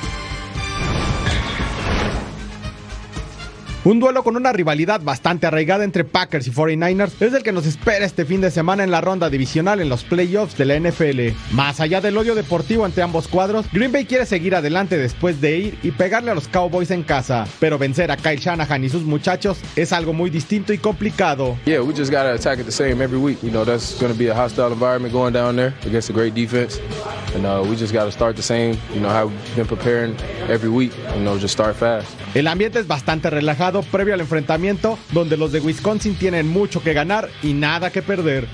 Un 3.86 4.00
duelo 4.00 4.24
con 4.24 4.38
una 4.38 4.54
rivalidad 4.54 5.02
bastante 5.02 5.46
arraigada 5.46 5.84
entre 5.84 6.06
Packers 6.06 6.48
y 6.48 6.52
49ers 6.52 7.12
es 7.20 7.34
el 7.34 7.44
que 7.44 7.52
nos 7.52 7.66
espera 7.66 8.06
este 8.06 8.24
fin 8.24 8.40
de 8.40 8.50
semana 8.50 8.86
en 8.86 8.92
la 8.92 9.02
ronda 9.02 9.30
divisional 9.30 9.82
en 9.82 9.90
los 9.90 10.06
playoffs 10.06 10.58
de 10.58 10.64
la 10.64 10.80
NFL. 10.80 11.36
Más 11.54 11.82
allá 11.82 12.00
del 12.00 12.18
odio 12.18 12.34
deportivo 12.34 12.86
entre 12.86 13.04
ambos 13.04 13.28
cuadros, 13.28 13.66
Green 13.74 13.92
Bay 13.92 14.06
quiere 14.06 14.26
seguir 14.26 14.56
adelante 14.56 14.98
después 14.98 15.42
de 15.42 15.58
ir 15.58 15.78
y 15.84 15.92
pegarle 15.92 16.32
a 16.32 16.34
los 16.34 16.48
Cowboys 16.48 16.92
en 16.92 17.04
casa, 17.04 17.46
pero 17.60 17.78
vencer 17.78 18.10
a 18.10 18.16
Kyle 18.16 18.40
Shanahan 18.40 18.86
y 18.86 18.88
sus 18.90 19.04
muchachos 19.04 19.58
es 19.76 19.92
algo 19.92 20.14
muy 20.14 20.30
distinto 20.30 20.72
y 20.72 20.78
complicado. 20.78 21.58
Yeah, 21.66 21.82
we 21.82 21.94
just 21.94 22.10
got 22.10 22.24
to 22.24 22.36
attack 22.36 22.60
it 22.60 22.66
the 22.66 22.72
same 22.72 23.04
every 23.04 23.20
week. 23.20 23.44
You 23.44 23.52
know, 23.52 23.66
that's 23.66 24.00
to 24.00 24.14
be 24.14 24.30
a 24.30 24.34
hostile 24.34 24.72
environment 24.72 25.14
going 25.14 25.34
down 25.34 25.58
there 25.58 25.74
against 25.86 26.10
a 26.10 26.14
great 26.14 26.34
defense. 26.34 26.80
And 27.36 27.46
uh, 27.46 27.62
we 27.68 27.76
just 27.76 27.92
got 27.92 28.06
to 28.06 28.12
start 28.14 28.38
the 28.38 28.44
same, 28.44 28.78
you 28.94 29.02
know, 29.02 29.10
how 29.10 29.26
we've 29.26 29.56
been 29.58 29.68
preparing 29.68 30.16
every 30.48 30.70
week. 30.70 30.94
You 31.18 31.24
know, 31.26 31.38
just 31.38 31.54
start 31.54 31.76
fast. 31.76 32.08
El 32.34 32.48
ambiente 32.48 32.80
es 32.80 32.88
bastante 32.88 33.30
relajado 33.30 33.73
previo 33.82 34.14
al 34.14 34.22
enfrentamiento, 34.22 34.98
donde 35.12 35.38
los 35.38 35.52
de 35.52 35.60
Wisconsin 35.60 36.16
tienen 36.16 36.48
mucho 36.48 36.84
que 36.84 36.94
ganar 36.94 37.30
y 37.42 37.54
nada 37.54 37.90
que 37.90 38.02
perder. 38.02 38.48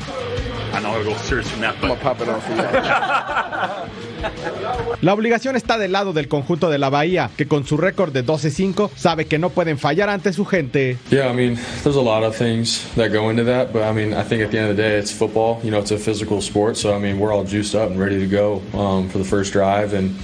La 5.02 5.14
obligación 5.14 5.56
está 5.56 5.78
del 5.78 5.92
lado 5.92 6.14
del 6.14 6.28
conjunto 6.28 6.70
de 6.70 6.78
la 6.78 6.90
Bahía, 6.90 7.30
que 7.36 7.48
con 7.48 7.66
su 7.66 7.78
récord 7.78 8.12
de 8.12 8.26
12-5 8.26 8.90
sabe 8.96 9.26
que 9.26 9.40
no 9.40 9.50
pueden 9.50 9.78
fallar 9.78 10.10
ante 10.10 10.34
su 10.34 10.46
gente. 10.46 10.98
Yeah, 11.10 11.32
I 11.32 11.34
mean, 11.34 11.58
there's 11.84 11.96
a 11.96 12.02
lot 12.02 12.24
of 12.24 12.36
things 12.36 12.86
that 12.96 13.12
go 13.12 13.30
into 13.30 13.44
that, 13.46 13.72
but 13.74 13.84
I 13.84 13.94
mean, 13.94 14.14
I 14.14 14.24
think 14.24 14.44
at 14.44 14.52
the 14.52 14.60
end 14.60 14.70
of 14.70 14.78
the 14.78 14.82
day, 14.82 15.00
it's 15.00 15.12
football. 15.12 15.60
You 15.64 15.72
know, 15.72 15.80
it's 15.80 15.92
a 15.92 15.98
physical 15.98 16.42
sport, 16.42 16.78
so 16.78 16.94
I 16.94 17.00
mean, 17.00 17.18
we're 17.20 17.34
all 17.34 17.44
juiced 17.44 17.76
up 17.76 17.90
and 17.90 18.00
ready 18.00 18.20
to 18.20 18.28
go 18.28 18.62
um, 18.74 19.10
for 19.10 19.18
the 19.18 19.26
first 19.26 19.54
drive, 19.54 19.94
and 19.94 20.16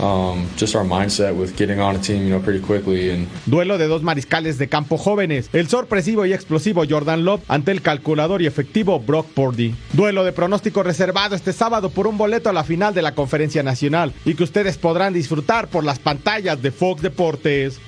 um, 0.00 0.46
just 0.56 0.74
our 0.74 0.84
mindset 0.84 1.34
with 1.34 1.56
getting 1.56 1.80
on 1.80 1.96
a 1.96 1.98
team, 1.98 2.24
you 2.24 2.30
know, 2.30 2.40
pretty 2.40 2.60
quickly. 2.60 3.10
And 3.10 3.28
Duelo 3.46 3.78
de 3.78 3.86
dos 3.86 4.02
mariscales 4.02 4.58
de 4.58 4.68
campo 4.68 4.98
jóvenes, 4.98 5.48
el 5.52 5.68
sorpresivo 5.68 6.26
y 6.26 6.32
explosivo 6.32 6.84
Jordan 6.88 7.24
Love 7.24 7.42
ante 7.48 7.72
el 7.72 7.82
calculador 7.82 8.42
y 8.42 8.46
efectivo 8.46 9.00
Brock 9.00 9.26
Purdy. 9.34 9.74
Duelo 9.92 10.24
de 10.24 10.32
pronóstico 10.32 10.82
reservado 10.82 11.34
este 11.34 11.52
sábado 11.52 11.90
por 11.90 12.06
un 12.06 12.18
boleto 12.18 12.50
a 12.50 12.52
la 12.52 12.64
final 12.64 12.94
de 12.94 13.02
la 13.02 13.14
Conferencia 13.14 13.62
Nacional 13.62 14.12
y 14.24 14.34
que 14.34 14.44
ustedes 14.44 14.78
podrán 14.78 15.12
disfrutar 15.12 15.68
por 15.68 15.84
las 15.84 15.98
pantallas 15.98 16.62
de 16.62 16.70
Fox 16.70 17.02
Deportes. 17.02 17.80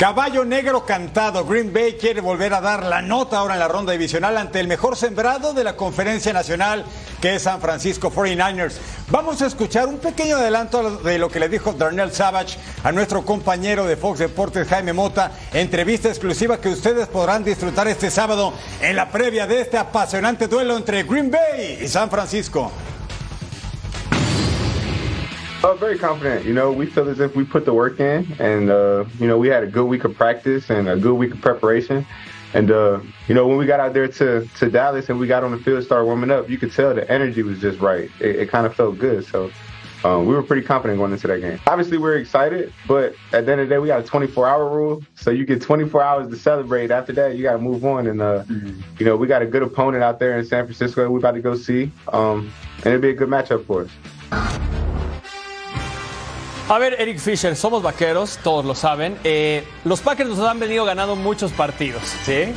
Caballo 0.00 0.46
negro 0.46 0.86
cantado. 0.86 1.44
Green 1.44 1.74
Bay 1.74 1.98
quiere 2.00 2.22
volver 2.22 2.54
a 2.54 2.62
dar 2.62 2.84
la 2.84 3.02
nota 3.02 3.36
ahora 3.36 3.52
en 3.52 3.60
la 3.60 3.68
ronda 3.68 3.92
divisional 3.92 4.38
ante 4.38 4.58
el 4.58 4.66
mejor 4.66 4.96
sembrado 4.96 5.52
de 5.52 5.62
la 5.62 5.76
conferencia 5.76 6.32
nacional, 6.32 6.86
que 7.20 7.34
es 7.34 7.42
San 7.42 7.60
Francisco 7.60 8.10
49ers. 8.10 8.78
Vamos 9.10 9.42
a 9.42 9.46
escuchar 9.46 9.88
un 9.88 9.98
pequeño 9.98 10.38
adelanto 10.38 11.00
de 11.00 11.18
lo 11.18 11.28
que 11.28 11.38
le 11.38 11.50
dijo 11.50 11.74
Darnell 11.74 12.12
Savage 12.12 12.56
a 12.82 12.92
nuestro 12.92 13.26
compañero 13.26 13.84
de 13.84 13.98
Fox 13.98 14.20
Deportes, 14.20 14.66
Jaime 14.68 14.94
Mota. 14.94 15.32
Entrevista 15.52 16.08
exclusiva 16.08 16.58
que 16.62 16.70
ustedes 16.70 17.06
podrán 17.06 17.44
disfrutar 17.44 17.86
este 17.86 18.10
sábado 18.10 18.54
en 18.80 18.96
la 18.96 19.10
previa 19.10 19.46
de 19.46 19.60
este 19.60 19.76
apasionante 19.76 20.48
duelo 20.48 20.78
entre 20.78 21.02
Green 21.02 21.30
Bay 21.30 21.78
y 21.82 21.88
San 21.88 22.08
Francisco. 22.08 22.72
Uh, 25.62 25.74
very 25.74 25.98
confident. 25.98 26.46
You 26.46 26.54
know, 26.54 26.72
we 26.72 26.86
feel 26.86 27.06
as 27.10 27.20
if 27.20 27.36
we 27.36 27.44
put 27.44 27.66
the 27.66 27.74
work 27.74 28.00
in, 28.00 28.26
and 28.38 28.70
uh, 28.70 29.04
you 29.18 29.26
know, 29.26 29.36
we 29.36 29.48
had 29.48 29.62
a 29.62 29.66
good 29.66 29.84
week 29.84 30.04
of 30.04 30.14
practice 30.14 30.70
and 30.70 30.88
a 30.88 30.96
good 30.96 31.14
week 31.14 31.32
of 31.32 31.40
preparation. 31.42 32.06
And 32.54 32.70
uh, 32.70 33.00
you 33.28 33.34
know, 33.34 33.46
when 33.46 33.58
we 33.58 33.66
got 33.66 33.78
out 33.78 33.92
there 33.92 34.08
to, 34.08 34.46
to 34.46 34.70
Dallas 34.70 35.10
and 35.10 35.18
we 35.18 35.26
got 35.26 35.44
on 35.44 35.50
the 35.52 35.58
field, 35.58 35.84
started 35.84 36.06
warming 36.06 36.30
up, 36.30 36.48
you 36.48 36.56
could 36.56 36.72
tell 36.72 36.94
the 36.94 37.08
energy 37.10 37.42
was 37.42 37.60
just 37.60 37.78
right. 37.78 38.10
It, 38.20 38.36
it 38.36 38.48
kind 38.48 38.64
of 38.64 38.74
felt 38.74 38.98
good. 38.98 39.26
So 39.26 39.50
um, 40.02 40.24
we 40.24 40.34
were 40.34 40.42
pretty 40.42 40.66
confident 40.66 40.98
going 40.98 41.12
into 41.12 41.26
that 41.26 41.40
game. 41.40 41.60
Obviously, 41.66 41.98
we're 41.98 42.16
excited, 42.16 42.72
but 42.88 43.14
at 43.34 43.44
the 43.44 43.52
end 43.52 43.60
of 43.60 43.68
the 43.68 43.74
day, 43.74 43.78
we 43.78 43.88
got 43.88 44.00
a 44.00 44.02
24-hour 44.02 44.66
rule, 44.74 45.04
so 45.14 45.30
you 45.30 45.44
get 45.44 45.60
24 45.60 46.02
hours 46.02 46.30
to 46.30 46.36
celebrate. 46.36 46.90
After 46.90 47.12
that, 47.12 47.36
you 47.36 47.42
got 47.42 47.52
to 47.52 47.58
move 47.58 47.84
on. 47.84 48.06
And 48.06 48.22
uh, 48.22 48.44
you 48.98 49.04
know, 49.04 49.14
we 49.14 49.26
got 49.26 49.42
a 49.42 49.46
good 49.46 49.62
opponent 49.62 50.02
out 50.02 50.18
there 50.18 50.38
in 50.38 50.44
San 50.46 50.64
Francisco. 50.64 51.08
We're 51.10 51.18
about 51.18 51.32
to 51.32 51.42
go 51.42 51.54
see, 51.54 51.92
um, 52.14 52.50
and 52.78 52.86
it'll 52.86 53.00
be 53.00 53.10
a 53.10 53.14
good 53.14 53.28
matchup 53.28 53.66
for 53.66 53.82
us. 53.82 54.79
A 56.70 56.78
ver, 56.78 56.94
Eric 57.00 57.18
Fisher, 57.18 57.56
somos 57.56 57.82
vaqueros, 57.82 58.38
todos 58.44 58.64
lo 58.64 58.76
saben. 58.76 59.18
Eh, 59.24 59.66
los 59.84 60.00
Packers 60.02 60.30
nos 60.30 60.38
han 60.48 60.60
venido 60.60 60.84
ganando 60.84 61.16
muchos 61.16 61.50
partidos, 61.50 62.00
¿sí? 62.24 62.54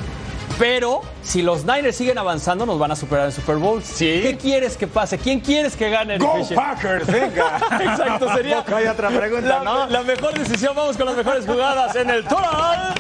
Pero 0.60 1.02
si 1.24 1.42
los 1.42 1.66
Niners 1.66 1.96
siguen 1.96 2.20
avanzando, 2.20 2.68
nos 2.68 2.78
van 2.78 2.92
a 2.92 2.96
superar 2.96 3.26
en 3.26 3.32
Super 3.32 3.56
Bowl. 3.56 3.82
Sí. 3.82 4.20
¿Qué 4.22 4.38
quieres 4.40 4.78
que 4.78 4.86
pase? 4.86 5.18
¿Quién 5.18 5.40
quieres 5.40 5.76
que 5.76 5.90
gane, 5.90 6.14
Eric 6.14 6.28
Go 6.28 6.36
Fisher? 6.36 6.56
Packers, 6.56 7.08
venga. 7.08 7.58
Exacto, 7.82 8.32
sería. 8.36 8.58
Tampoco 8.58 8.78
hay 8.78 8.86
otra 8.86 9.10
pregunta, 9.10 9.48
la, 9.48 9.64
¿no? 9.64 9.88
la 9.88 10.04
mejor 10.04 10.38
decisión. 10.38 10.76
Vamos 10.76 10.96
con 10.96 11.08
las 11.08 11.18
mejores 11.18 11.48
jugadas 11.48 11.96
en 11.96 12.12
el 12.12 12.24
Total. 12.24 12.94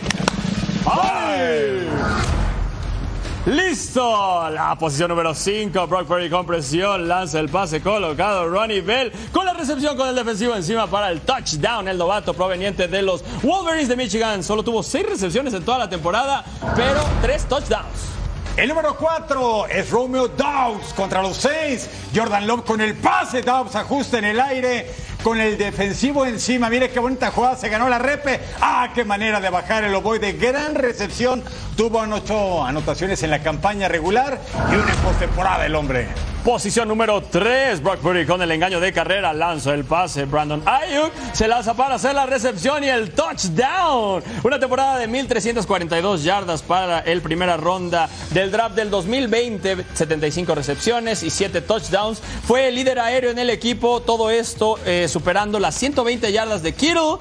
¡Ay! 0.88 1.90
¡Listo! 3.46 4.50
La 4.52 4.74
posición 4.78 5.10
número 5.10 5.34
5, 5.34 5.86
Brock 5.88 6.08
Purdy 6.08 6.30
con 6.30 6.46
presión, 6.46 7.10
lanza 7.10 7.42
el 7.42 7.50
pase 7.50 7.82
colocado, 7.82 8.48
Ronnie 8.48 8.80
Bell 8.80 9.12
con 9.34 9.46
la 9.46 9.52
recepción 9.52 9.98
con 9.98 10.08
el 10.08 10.16
defensivo 10.16 10.56
encima 10.56 10.88
para 10.88 11.12
el 11.12 11.20
touchdown, 11.20 11.90
el 11.90 11.98
novato 11.98 12.34
proveniente 12.34 12.88
de 12.88 13.02
los 13.02 13.22
Wolverines 13.42 13.90
de 13.90 13.98
Michigan. 13.98 14.44
Solo 14.44 14.64
tuvo 14.64 14.82
6 14.82 15.06
recepciones 15.10 15.54
en 15.54 15.66
toda 15.66 15.78
la 15.78 15.90
temporada, 15.90 16.46
pero 16.74 17.04
3 17.22 17.46
touchdowns. 17.50 18.14
El 18.56 18.70
número 18.70 18.96
4 18.96 19.66
es 19.68 19.90
Romeo 19.90 20.30
Dobbs 20.30 20.94
contra 20.94 21.22
los 21.22 21.36
Saints. 21.36 21.90
Jordan 22.16 22.48
Love 22.48 22.64
con 22.64 22.80
el 22.80 22.96
pase. 22.96 23.42
Dobbs 23.42 23.76
ajusta 23.76 24.20
en 24.20 24.26
el 24.26 24.40
aire 24.40 24.90
con 25.24 25.40
el 25.40 25.58
defensivo 25.58 26.26
encima. 26.26 26.70
Mire 26.70 26.92
qué 26.92 27.00
bonita 27.00 27.32
jugada. 27.32 27.56
Se 27.56 27.70
ganó 27.70 27.90
la 27.90 27.98
repe. 27.98 28.40
Ah, 28.62 28.92
qué 28.94 29.06
manera 29.06 29.40
de 29.40 29.50
bajar 29.50 29.84
el 29.84 29.96
ovoide. 29.96 30.34
Gran 30.34 30.76
recepción. 30.76 31.44
Tuvo 31.76 32.02
ocho 32.02 32.64
anotaciones 32.64 33.24
en 33.24 33.32
la 33.32 33.42
campaña 33.42 33.88
regular 33.88 34.40
y 34.72 34.76
una 34.76 34.94
postemporada 34.96 35.66
el 35.66 35.76
hombre. 35.76 36.33
Posición 36.44 36.90
número 36.90 37.22
3, 37.22 37.82
Brock 37.82 38.00
Purdy 38.00 38.26
con 38.26 38.42
el 38.42 38.52
engaño 38.52 38.82
de 38.82 38.92
carrera, 38.92 39.32
lanza 39.32 39.74
el 39.74 39.86
pase, 39.86 40.26
Brandon 40.26 40.62
Ayuk 40.66 41.14
se 41.32 41.48
lanza 41.48 41.74
para 41.74 41.96
hacer 41.96 42.14
la 42.14 42.26
recepción 42.26 42.84
y 42.84 42.90
el 42.90 43.12
touchdown. 43.12 44.22
Una 44.44 44.60
temporada 44.60 44.98
de 44.98 45.08
1.342 45.08 46.18
yardas 46.18 46.62
para 46.62 47.00
el 47.00 47.22
primera 47.22 47.56
ronda 47.56 48.10
del 48.32 48.52
draft 48.52 48.76
del 48.76 48.90
2020, 48.90 49.86
75 49.94 50.54
recepciones 50.54 51.24
y 51.24 51.30
7 51.30 51.62
touchdowns. 51.62 52.22
Fue 52.46 52.68
el 52.68 52.76
líder 52.76 53.00
aéreo 53.00 53.32
en 53.32 53.40
el 53.40 53.50
equipo, 53.50 54.02
todo 54.02 54.30
esto 54.30 54.78
eh, 54.86 55.08
superando 55.08 55.60
las 55.60 55.76
120 55.76 56.30
yardas 56.30 56.62
de 56.62 56.74
Kittle 56.74 57.20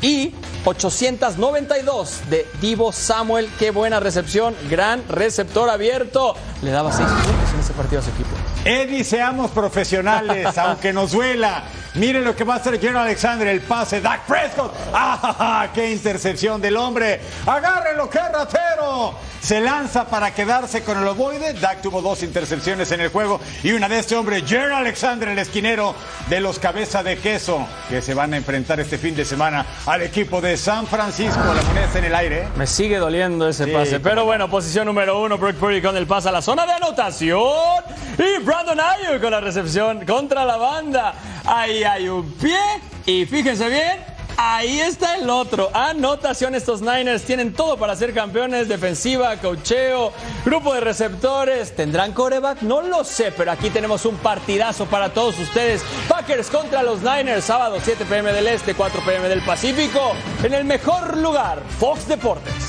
y 0.00 0.32
892 0.64 2.22
de 2.30 2.46
Divo 2.62 2.90
Samuel. 2.90 3.50
Qué 3.58 3.70
buena 3.70 4.00
recepción, 4.00 4.56
gran 4.70 5.06
receptor 5.10 5.68
abierto. 5.68 6.34
Le 6.62 6.70
daba 6.70 6.90
6 6.90 7.06
puntos 7.06 7.52
en 7.52 7.60
ese 7.60 7.72
partido 7.74 8.00
a 8.00 8.04
su 8.04 8.10
equipo. 8.10 8.30
Eddie, 8.64 9.02
seamos 9.02 9.50
profesionales, 9.50 10.56
aunque 10.56 10.92
nos 10.92 11.12
duela. 11.12 11.64
Miren 11.94 12.24
lo 12.24 12.34
que 12.34 12.44
va 12.44 12.54
a 12.54 12.56
hacer 12.56 12.80
Jerry 12.80 12.96
Alexander, 12.96 13.46
el 13.48 13.60
pase, 13.60 14.00
Dak 14.00 14.22
Prescott. 14.22 14.74
¡Ah, 14.94 15.68
qué 15.74 15.90
intercepción 15.90 16.60
del 16.60 16.76
hombre! 16.76 17.20
¡Agárrenlo, 17.46 18.08
qué 18.08 18.18
ratero! 18.18 19.14
Se 19.42 19.60
lanza 19.60 20.06
para 20.06 20.32
quedarse 20.32 20.84
con 20.84 20.96
el 20.98 21.06
ovoide. 21.06 21.52
Dak 21.54 21.82
tuvo 21.82 22.00
dos 22.00 22.22
intercepciones 22.22 22.92
en 22.92 23.00
el 23.00 23.08
juego 23.08 23.40
y 23.62 23.72
una 23.72 23.88
de 23.88 23.98
este 23.98 24.14
hombre, 24.14 24.42
Jerry 24.46 24.72
Alexander, 24.72 25.28
el 25.28 25.38
esquinero 25.38 25.94
de 26.30 26.40
los 26.40 26.58
cabeza 26.58 27.02
de 27.02 27.18
queso, 27.18 27.66
que 27.88 28.00
se 28.00 28.14
van 28.14 28.32
a 28.32 28.36
enfrentar 28.36 28.78
este 28.80 28.98
fin 28.98 29.14
de 29.16 29.24
semana 29.24 29.66
al 29.84 30.02
equipo 30.02 30.40
de 30.40 30.56
San 30.56 30.86
Francisco. 30.86 31.40
La 31.54 31.62
moneda 31.62 31.84
está 31.86 31.98
en 31.98 32.04
el 32.04 32.14
aire. 32.14 32.48
Me 32.56 32.66
sigue 32.66 32.98
doliendo 32.98 33.48
ese 33.48 33.66
pase. 33.66 34.00
Pero 34.00 34.24
bueno, 34.24 34.48
posición 34.48 34.86
número 34.86 35.20
uno, 35.20 35.36
Brock 35.36 35.56
Purdy 35.56 35.82
con 35.82 35.96
el 35.96 36.06
pase 36.06 36.28
a 36.28 36.32
la 36.32 36.40
zona 36.40 36.64
de 36.64 36.72
anotación. 36.72 37.82
Y 38.16 38.42
Brandon 38.42 38.78
Ayuk 38.78 39.20
con 39.20 39.32
la 39.32 39.40
recepción 39.40 40.06
contra 40.06 40.44
la 40.44 40.56
banda. 40.56 41.14
Ahí 41.44 41.81
hay 41.84 42.08
un 42.08 42.30
pie. 42.32 42.58
Y 43.06 43.26
fíjense 43.26 43.68
bien, 43.68 43.98
Ahí 44.36 44.80
está 44.80 45.16
el 45.16 45.28
otro. 45.30 45.70
Anotación. 45.74 46.54
Estos 46.54 46.80
Niners 46.80 47.22
tienen 47.22 47.52
todo 47.52 47.76
para 47.76 47.94
ser 47.96 48.14
campeones. 48.14 48.68
Defensiva, 48.68 49.36
cocheo, 49.36 50.12
grupo 50.44 50.74
de 50.74 50.80
receptores. 50.80 51.74
¿Tendrán 51.76 52.12
coreback? 52.12 52.62
No 52.62 52.82
lo 52.82 53.04
sé, 53.04 53.32
pero 53.36 53.52
aquí 53.52 53.70
tenemos 53.70 54.04
un 54.04 54.16
partidazo 54.16 54.86
para 54.86 55.12
todos 55.12 55.38
ustedes. 55.38 55.82
Packers 56.08 56.50
contra 56.50 56.82
los 56.82 57.02
Niners. 57.02 57.44
Sábado 57.44 57.78
7 57.82 58.04
pm 58.04 58.32
del 58.32 58.46
Este, 58.48 58.74
4 58.74 59.02
pm 59.04 59.28
del 59.28 59.42
Pacífico. 59.42 60.12
En 60.42 60.54
el 60.54 60.64
mejor 60.64 61.18
lugar, 61.18 61.62
Fox 61.78 62.08
Deportes. 62.08 62.61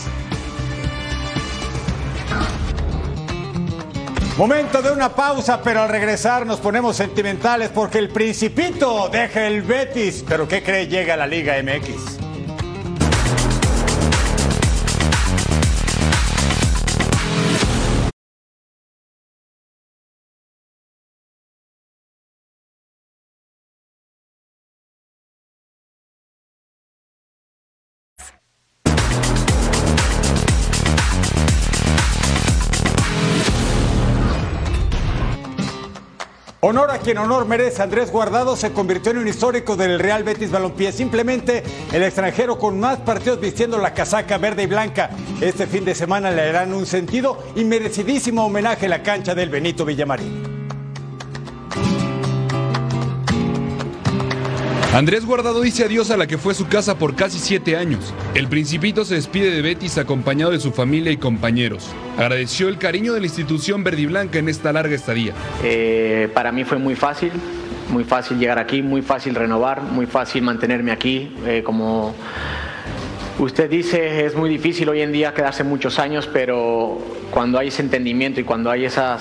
Momento 4.37 4.81
de 4.81 4.89
una 4.89 5.09
pausa, 5.09 5.61
pero 5.61 5.83
al 5.83 5.89
regresar 5.89 6.47
nos 6.47 6.59
ponemos 6.59 6.97
sentimentales 6.97 7.69
porque 7.69 7.99
el 7.99 8.09
Principito 8.09 9.07
deja 9.09 9.45
el 9.45 9.61
Betis. 9.61 10.25
¿Pero 10.27 10.47
qué 10.47 10.63
cree? 10.63 10.87
Llega 10.87 11.13
a 11.13 11.17
la 11.17 11.27
Liga 11.27 11.53
MX. 11.61 12.22
Honor 36.73 36.89
a 36.89 36.97
quien 36.97 37.19
honor 37.19 37.45
merece. 37.45 37.83
Andrés 37.83 38.11
Guardado 38.11 38.55
se 38.55 38.71
convirtió 38.71 39.11
en 39.11 39.19
un 39.19 39.27
histórico 39.27 39.75
del 39.75 39.99
Real 39.99 40.23
Betis 40.23 40.49
Balompié. 40.49 40.91
Simplemente 40.91 41.61
el 41.91 42.01
extranjero 42.01 42.57
con 42.57 42.79
más 42.79 42.97
partidos 42.97 43.39
vistiendo 43.39 43.77
la 43.77 43.93
casaca 43.93 44.39
verde 44.39 44.63
y 44.63 44.65
blanca. 44.65 45.11
Este 45.39 45.67
fin 45.67 45.85
de 45.85 45.93
semana 45.93 46.31
le 46.31 46.41
harán 46.41 46.73
un 46.73 46.87
sentido 46.87 47.37
y 47.55 47.63
merecidísimo 47.63 48.47
homenaje 48.47 48.87
a 48.87 48.89
la 48.89 49.03
cancha 49.03 49.35
del 49.35 49.51
Benito 49.51 49.85
Villamarín. 49.85 50.52
Andrés 54.93 55.25
Guardado 55.25 55.61
dice 55.61 55.83
adiós 55.83 56.11
a 56.11 56.17
la 56.17 56.27
que 56.27 56.37
fue 56.37 56.53
su 56.53 56.67
casa 56.67 56.99
por 56.99 57.15
casi 57.15 57.39
siete 57.39 57.75
años. 57.75 58.13
El 58.35 58.47
Principito 58.47 59.03
se 59.05 59.15
despide 59.15 59.49
de 59.49 59.63
Betis 59.63 59.97
acompañado 59.97 60.51
de 60.51 60.59
su 60.59 60.71
familia 60.71 61.11
y 61.11 61.17
compañeros. 61.17 61.89
Agradeció 62.15 62.69
el 62.69 62.77
cariño 62.77 63.13
de 63.13 63.21
la 63.21 63.25
institución 63.25 63.83
verde 63.83 64.03
y 64.03 64.05
blanca 64.05 64.37
en 64.37 64.49
esta 64.49 64.71
larga 64.71 64.93
estadía. 64.93 65.33
Eh, 65.63 66.29
para 66.35 66.51
mí 66.51 66.63
fue 66.63 66.77
muy 66.77 66.93
fácil, 66.93 67.31
muy 67.89 68.03
fácil 68.03 68.37
llegar 68.37 68.59
aquí, 68.59 68.83
muy 68.83 69.01
fácil 69.01 69.33
renovar, 69.33 69.81
muy 69.81 70.05
fácil 70.05 70.43
mantenerme 70.43 70.91
aquí. 70.91 71.35
Eh, 71.43 71.63
como 71.65 72.13
usted 73.39 73.71
dice, 73.71 74.27
es 74.27 74.35
muy 74.35 74.47
difícil 74.47 74.87
hoy 74.89 75.01
en 75.01 75.11
día 75.11 75.33
quedarse 75.33 75.63
muchos 75.63 75.97
años, 75.97 76.29
pero 76.31 76.99
cuando 77.31 77.57
hay 77.57 77.69
ese 77.69 77.81
entendimiento 77.81 78.41
y 78.41 78.43
cuando 78.43 78.69
hay 78.69 78.85
esa 78.85 79.17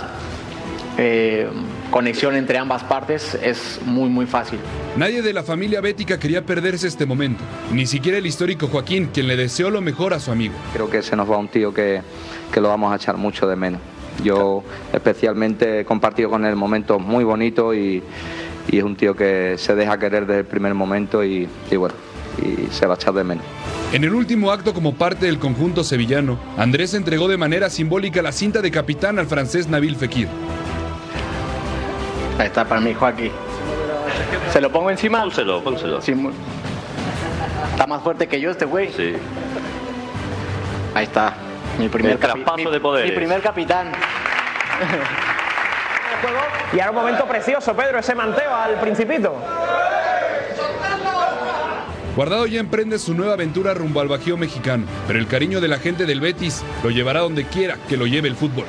eh, 0.99 1.49
conexión 1.93 2.35
entre 2.35 2.59
ambas 2.59 2.83
partes, 2.83 3.39
es 3.41 3.79
muy, 3.85 4.09
muy 4.09 4.27
fácil. 4.27 4.59
Nadie 4.97 5.23
de 5.23 5.33
la 5.33 5.43
familia 5.43 5.81
bética 5.81 6.19
quería 6.19 6.45
perderse 6.45 6.89
este 6.89 7.07
momento, 7.07 7.45
ni 7.71 7.87
siquiera 7.87 8.19
el 8.19 8.27
histórico 8.27 8.67
Joaquín, 8.67 9.11
quien 9.13 9.29
le 9.29 9.37
deseó 9.37 9.71
lo 9.71 9.81
mejor 9.83 10.15
a 10.15 10.19
su 10.19 10.33
amigo. 10.33 10.55
Creo 10.73 10.91
que 10.91 11.03
se 11.03 11.15
nos 11.15 11.31
va 11.31 11.37
un 11.37 11.49
tío 11.49 11.73
que, 11.73 12.01
que 12.51 12.61
lo 12.61 12.69
vamos 12.69 12.93
a 12.93 12.97
echar 12.97 13.17
mucho 13.19 13.47
de 13.47 13.57
menos. 13.57 13.81
Yo 14.25 14.65
especialmente 14.93 15.81
he 15.81 15.85
compartido 15.85 16.31
con 16.31 16.45
él 16.45 16.57
momentos 16.57 17.01
muy 17.01 17.25
bonitos 17.25 17.77
y, 17.77 18.03
y 18.69 18.79
es 18.79 18.85
un 18.85 18.97
tío 18.97 19.15
que 19.15 19.57
se 19.59 19.75
deja 19.75 19.99
querer 19.99 20.27
desde 20.27 20.41
el 20.41 20.47
primer 20.47 20.75
momento 20.75 21.23
y, 21.23 21.47
y 21.71 21.77
bueno, 21.77 21.95
y 22.43 22.73
se 22.73 22.87
va 22.87 22.95
a 22.95 22.97
echar 22.97 23.13
de 23.13 23.25
menos. 23.25 23.45
En 23.93 24.05
el 24.05 24.15
último 24.15 24.51
acto 24.51 24.73
como 24.73 24.95
parte 24.95 25.27
del 25.27 25.39
conjunto 25.39 25.85
sevillano, 25.85 26.39
Andrés 26.57 26.95
entregó 26.95 27.29
de 27.29 27.37
manera 27.37 27.69
simbólica 27.69 28.23
la 28.23 28.33
cinta 28.33 28.63
de 28.63 28.71
capitán 28.71 29.19
al 29.19 29.27
francés 29.27 29.69
Nabil 29.69 29.97
Fekir. 29.97 30.29
Ahí 32.39 32.47
está 32.47 32.65
para 32.65 32.81
mi 32.81 32.95
Joaquín. 32.95 33.31
¿Se 34.53 34.61
lo 34.61 34.71
pongo 34.71 34.91
encima? 34.91 35.21
Pónselo, 35.23 35.63
pónselo. 35.63 36.01
Sí, 36.01 36.15
está 37.71 37.87
más 37.87 38.03
fuerte 38.03 38.27
que 38.27 38.41
yo 38.41 38.51
este 38.51 38.65
güey. 38.65 38.93
Sí. 38.93 39.15
Ahí 40.95 41.05
está. 41.05 41.35
Mi 41.79 41.89
primer, 41.89 42.19
mi- 42.19 42.65
de 42.71 42.81
poderes. 42.81 43.11
Mi 43.11 43.17
primer 43.17 43.41
capitán. 43.41 43.93
Y 46.75 46.81
ahora 46.81 46.91
un 46.91 46.97
momento 46.97 47.25
precioso, 47.27 47.75
Pedro, 47.75 47.99
ese 47.99 48.15
manteo 48.15 48.55
al 48.55 48.75
Principito. 48.81 49.35
Guardado 52.15 52.47
ya 52.47 52.61
emprende 52.61 52.99
su 52.99 53.15
nueva 53.15 53.33
aventura 53.35 53.73
rumbo 53.73 54.01
al 54.01 54.09
Bajío 54.09 54.37
mexicano, 54.37 54.85
pero 55.07 55.19
el 55.19 55.27
cariño 55.27 55.63
de 55.63 55.69
la 55.69 55.79
gente 55.79 56.05
del 56.05 56.21
Betis 56.21 56.63
lo 56.83 56.91
llevará 56.91 57.21
donde 57.21 57.47
quiera 57.47 57.79
que 57.89 57.97
lo 57.97 58.07
lleve 58.07 58.29
el 58.29 58.37
fútbol. 58.37 58.67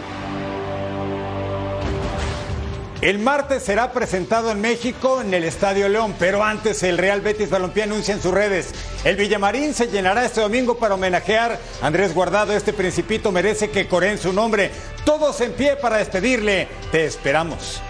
El 3.04 3.20
martes 3.20 3.64
será 3.64 3.92
presentado 3.92 4.50
en 4.50 4.62
México 4.62 5.20
en 5.20 5.34
el 5.34 5.44
Estadio 5.44 5.90
León, 5.90 6.16
pero 6.18 6.42
antes 6.42 6.84
el 6.84 6.98
Real 6.98 7.20
Betis 7.20 7.50
Balompié 7.50 7.84
anuncia 7.84 8.14
en 8.14 8.22
sus 8.22 8.34
redes. 8.34 8.74
El 9.04 9.18
Villamarín 9.18 9.74
se 9.74 9.88
llenará 9.88 10.24
este 10.24 10.40
domingo 10.40 10.78
para 10.78 10.94
homenajear 10.96 11.60
Andrés 11.82 12.14
Guardado. 12.14 12.54
Este 12.54 12.72
principito 12.72 13.34
merece 13.34 13.70
que 13.70 13.90
coreen 13.90 14.18
su 14.18 14.32
nombre. 14.32 14.72
Todos 15.04 15.42
en 15.42 15.52
pie 15.52 15.76
para 15.76 15.98
despedirle. 15.98 16.70
Te 16.94 17.04
esperamos. 17.04 17.82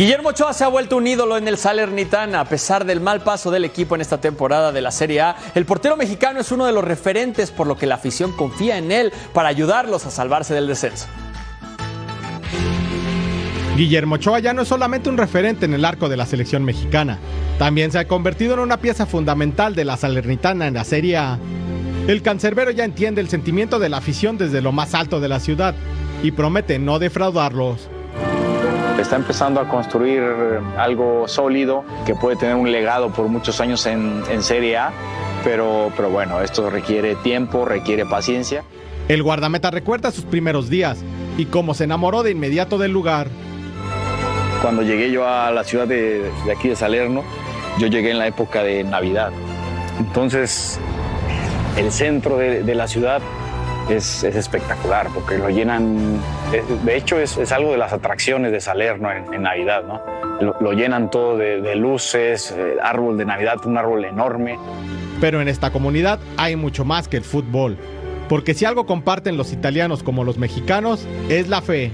Guillermo 0.00 0.30
Ochoa 0.30 0.54
se 0.54 0.64
ha 0.64 0.68
vuelto 0.68 0.96
un 0.96 1.06
ídolo 1.06 1.36
en 1.36 1.46
el 1.46 1.58
Salernitana 1.58 2.40
a 2.40 2.46
pesar 2.46 2.86
del 2.86 3.02
mal 3.02 3.20
paso 3.20 3.50
del 3.50 3.66
equipo 3.66 3.94
en 3.94 4.00
esta 4.00 4.18
temporada 4.18 4.72
de 4.72 4.80
la 4.80 4.92
Serie 4.92 5.20
A. 5.20 5.36
El 5.54 5.66
portero 5.66 5.94
mexicano 5.98 6.40
es 6.40 6.50
uno 6.52 6.64
de 6.64 6.72
los 6.72 6.82
referentes 6.82 7.50
por 7.50 7.66
lo 7.66 7.76
que 7.76 7.84
la 7.84 7.96
afición 7.96 8.32
confía 8.32 8.78
en 8.78 8.92
él 8.92 9.12
para 9.34 9.50
ayudarlos 9.50 10.06
a 10.06 10.10
salvarse 10.10 10.54
del 10.54 10.68
descenso. 10.68 11.06
Guillermo 13.76 14.14
Ochoa 14.14 14.38
ya 14.38 14.54
no 14.54 14.62
es 14.62 14.68
solamente 14.68 15.10
un 15.10 15.18
referente 15.18 15.66
en 15.66 15.74
el 15.74 15.84
arco 15.84 16.08
de 16.08 16.16
la 16.16 16.24
selección 16.24 16.64
mexicana, 16.64 17.18
también 17.58 17.92
se 17.92 17.98
ha 17.98 18.08
convertido 18.08 18.54
en 18.54 18.60
una 18.60 18.78
pieza 18.78 19.04
fundamental 19.04 19.74
de 19.74 19.84
la 19.84 19.98
Salernitana 19.98 20.66
en 20.66 20.72
la 20.72 20.84
Serie 20.84 21.18
A. 21.18 21.38
El 22.08 22.22
cancerbero 22.22 22.70
ya 22.70 22.84
entiende 22.84 23.20
el 23.20 23.28
sentimiento 23.28 23.78
de 23.78 23.90
la 23.90 23.98
afición 23.98 24.38
desde 24.38 24.62
lo 24.62 24.72
más 24.72 24.94
alto 24.94 25.20
de 25.20 25.28
la 25.28 25.40
ciudad 25.40 25.74
y 26.22 26.30
promete 26.30 26.78
no 26.78 26.98
defraudarlos. 26.98 27.90
Está 28.98 29.16
empezando 29.16 29.60
a 29.60 29.68
construir 29.68 30.22
algo 30.76 31.26
sólido 31.26 31.84
que 32.04 32.14
puede 32.14 32.36
tener 32.36 32.54
un 32.54 32.70
legado 32.70 33.10
por 33.10 33.28
muchos 33.28 33.60
años 33.60 33.86
en, 33.86 34.22
en 34.30 34.42
Serie 34.42 34.76
A, 34.76 34.92
pero, 35.42 35.90
pero 35.96 36.10
bueno, 36.10 36.40
esto 36.40 36.68
requiere 36.70 37.16
tiempo, 37.16 37.64
requiere 37.64 38.04
paciencia. 38.06 38.62
El 39.08 39.22
guardameta 39.22 39.70
recuerda 39.70 40.10
sus 40.10 40.24
primeros 40.24 40.68
días 40.68 41.02
y 41.38 41.46
cómo 41.46 41.74
se 41.74 41.84
enamoró 41.84 42.22
de 42.22 42.30
inmediato 42.32 42.78
del 42.78 42.92
lugar. 42.92 43.28
Cuando 44.62 44.82
llegué 44.82 45.10
yo 45.10 45.26
a 45.26 45.50
la 45.50 45.64
ciudad 45.64 45.88
de, 45.88 46.30
de 46.44 46.52
aquí 46.52 46.68
de 46.68 46.76
Salerno, 46.76 47.24
yo 47.78 47.86
llegué 47.86 48.10
en 48.10 48.18
la 48.18 48.26
época 48.26 48.62
de 48.62 48.84
Navidad. 48.84 49.30
Entonces, 49.98 50.78
el 51.78 51.90
centro 51.90 52.36
de, 52.36 52.62
de 52.62 52.74
la 52.74 52.86
ciudad 52.86 53.22
es, 53.94 54.24
es 54.24 54.36
espectacular 54.36 55.08
porque 55.14 55.38
lo 55.38 55.48
llenan, 55.50 56.18
es- 56.52 56.84
de 56.84 56.96
hecho 56.96 57.18
es, 57.18 57.36
es 57.36 57.52
algo 57.52 57.72
de 57.72 57.78
las 57.78 57.92
atracciones 57.92 58.52
de 58.52 58.60
Salerno 58.60 59.10
en, 59.12 59.32
en 59.34 59.42
Navidad, 59.42 59.82
¿no? 59.86 60.00
Lo, 60.40 60.56
lo 60.60 60.72
llenan 60.72 61.10
todo 61.10 61.36
de, 61.36 61.60
de 61.60 61.76
luces, 61.76 62.54
eh, 62.56 62.76
árbol 62.82 63.18
de 63.18 63.24
Navidad, 63.26 63.56
un 63.66 63.76
árbol 63.76 64.04
enorme. 64.04 64.58
Pero 65.20 65.40
en 65.42 65.48
esta 65.48 65.70
comunidad 65.70 66.18
hay 66.38 66.56
mucho 66.56 66.84
más 66.84 67.08
que 67.08 67.18
el 67.18 67.24
fútbol. 67.24 67.76
Porque 68.28 68.54
si 68.54 68.64
algo 68.64 68.86
comparten 68.86 69.36
los 69.36 69.52
italianos 69.52 70.02
como 70.02 70.24
los 70.24 70.38
mexicanos, 70.38 71.06
es 71.28 71.48
la 71.48 71.60
fe. 71.60 71.90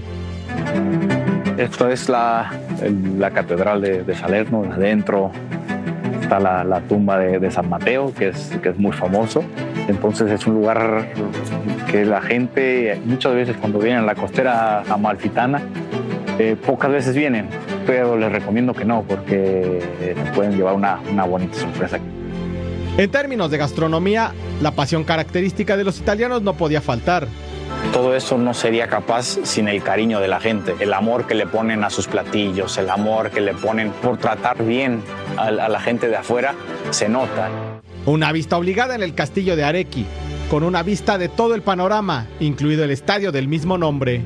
Esto 1.57 1.89
es 1.89 2.07
la, 2.07 2.51
la 3.17 3.31
catedral 3.31 3.81
de, 3.81 4.03
de 4.03 4.15
Salerno, 4.15 4.63
adentro 4.71 5.31
está 6.27 6.41
la, 6.41 6.65
la 6.65 6.81
tumba 6.81 7.17
de, 7.17 7.51
San 7.51 7.69
Mateo, 7.69 8.13
que 8.13 8.29
es, 8.29 8.51
que 8.61 8.69
es 8.69 8.77
muy 8.77 8.91
famoso. 8.91 9.43
Entonces 9.87 10.29
es 10.29 10.45
un 10.45 10.55
lugar 10.55 11.07
que 11.89 12.03
la 12.03 12.21
gente 12.21 12.99
muchas 13.05 13.33
veces 13.33 13.55
cuando 13.55 13.79
vienen 13.79 14.03
a 14.03 14.05
la 14.05 14.15
costera 14.15 14.81
amalfitana, 14.89 15.61
eh, 16.37 16.57
pocas 16.65 16.91
veces 16.91 17.15
vienen, 17.15 17.47
pero 17.85 18.17
les 18.17 18.29
recomiendo 18.29 18.73
que 18.73 18.83
no, 18.83 19.03
porque 19.03 19.79
eh, 20.01 20.15
pueden 20.35 20.57
llevar 20.57 20.75
una, 20.75 20.99
una 21.09 21.23
bonita 21.23 21.57
sorpresa. 21.57 21.97
En 22.97 23.09
términos 23.09 23.49
de 23.49 23.57
gastronomía, 23.57 24.33
la 24.61 24.71
pasión 24.71 25.05
característica 25.05 25.77
de 25.77 25.85
los 25.85 25.97
italianos 25.97 26.41
no 26.41 26.55
podía 26.55 26.81
faltar. 26.81 27.27
Todo 27.93 28.15
eso 28.15 28.37
no 28.37 28.53
sería 28.53 28.87
capaz 28.87 29.39
sin 29.43 29.67
el 29.67 29.81
cariño 29.81 30.19
de 30.19 30.27
la 30.27 30.39
gente, 30.39 30.75
el 30.79 30.93
amor 30.93 31.25
que 31.25 31.35
le 31.35 31.47
ponen 31.47 31.83
a 31.83 31.89
sus 31.89 32.07
platillos, 32.07 32.77
el 32.77 32.89
amor 32.89 33.31
que 33.31 33.41
le 33.41 33.53
ponen 33.53 33.91
por 33.91 34.17
tratar 34.17 34.63
bien 34.63 35.01
a, 35.37 35.51
la 35.51 35.79
gente 35.79 36.07
de 36.09 36.17
afuera, 36.17 36.53
se 36.91 37.09
nota. 37.09 37.49
Una 38.05 38.31
vista 38.31 38.57
obligada 38.57 38.95
en 38.95 39.03
el 39.03 39.13
castillo 39.13 39.55
de 39.55 39.63
Arequi, 39.63 40.05
con 40.49 40.63
una 40.63 40.83
vista 40.83 41.17
de 41.17 41.29
todo 41.29 41.55
el 41.55 41.61
panorama, 41.61 42.27
incluido 42.39 42.83
el 42.83 42.91
estadio 42.91 43.31
del 43.31 43.47
mismo 43.47 43.77
nombre. 43.77 44.21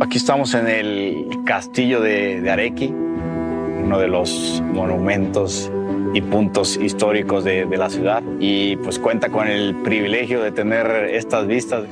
Aquí 0.00 0.18
estamos 0.18 0.54
en 0.54 0.68
el 0.68 1.28
castillo 1.44 2.00
de, 2.00 2.40
de 2.40 2.50
Arequi, 2.50 2.86
uno 2.86 3.98
de 3.98 4.08
los 4.08 4.62
monumentos 4.72 5.70
y 6.14 6.20
puntos 6.22 6.76
históricos 6.76 7.44
de, 7.44 7.66
la 7.76 7.90
ciudad 7.90 8.22
y 8.40 8.76
pues 8.76 8.98
cuenta 8.98 9.28
con 9.28 9.46
el 9.46 9.74
privilegio 9.82 10.42
de 10.42 10.50
tener 10.50 10.86
estas 11.10 11.46
vistas. 11.46 11.84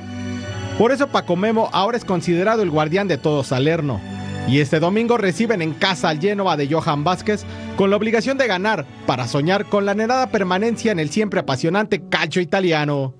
Por 0.78 0.92
eso 0.92 1.08
Paco 1.08 1.36
Memo 1.36 1.68
ahora 1.72 1.96
es 1.96 2.04
considerado 2.04 2.62
el 2.62 2.70
guardián 2.70 3.08
de 3.08 3.18
todo 3.18 3.44
Salerno. 3.44 4.00
Y 4.48 4.60
este 4.60 4.78
domingo 4.78 5.16
reciben 5.16 5.60
en 5.60 5.72
casa 5.72 6.08
al 6.08 6.20
Génova 6.20 6.56
de 6.56 6.68
Johan 6.68 7.02
Vázquez 7.02 7.44
con 7.76 7.90
la 7.90 7.96
obligación 7.96 8.38
de 8.38 8.46
ganar 8.46 8.86
para 9.06 9.26
soñar 9.26 9.66
con 9.66 9.86
la 9.86 9.92
anhelada 9.92 10.28
permanencia 10.30 10.92
en 10.92 11.00
el 11.00 11.10
siempre 11.10 11.40
apasionante 11.40 12.02
calcio 12.08 12.40
italiano. 12.40 13.14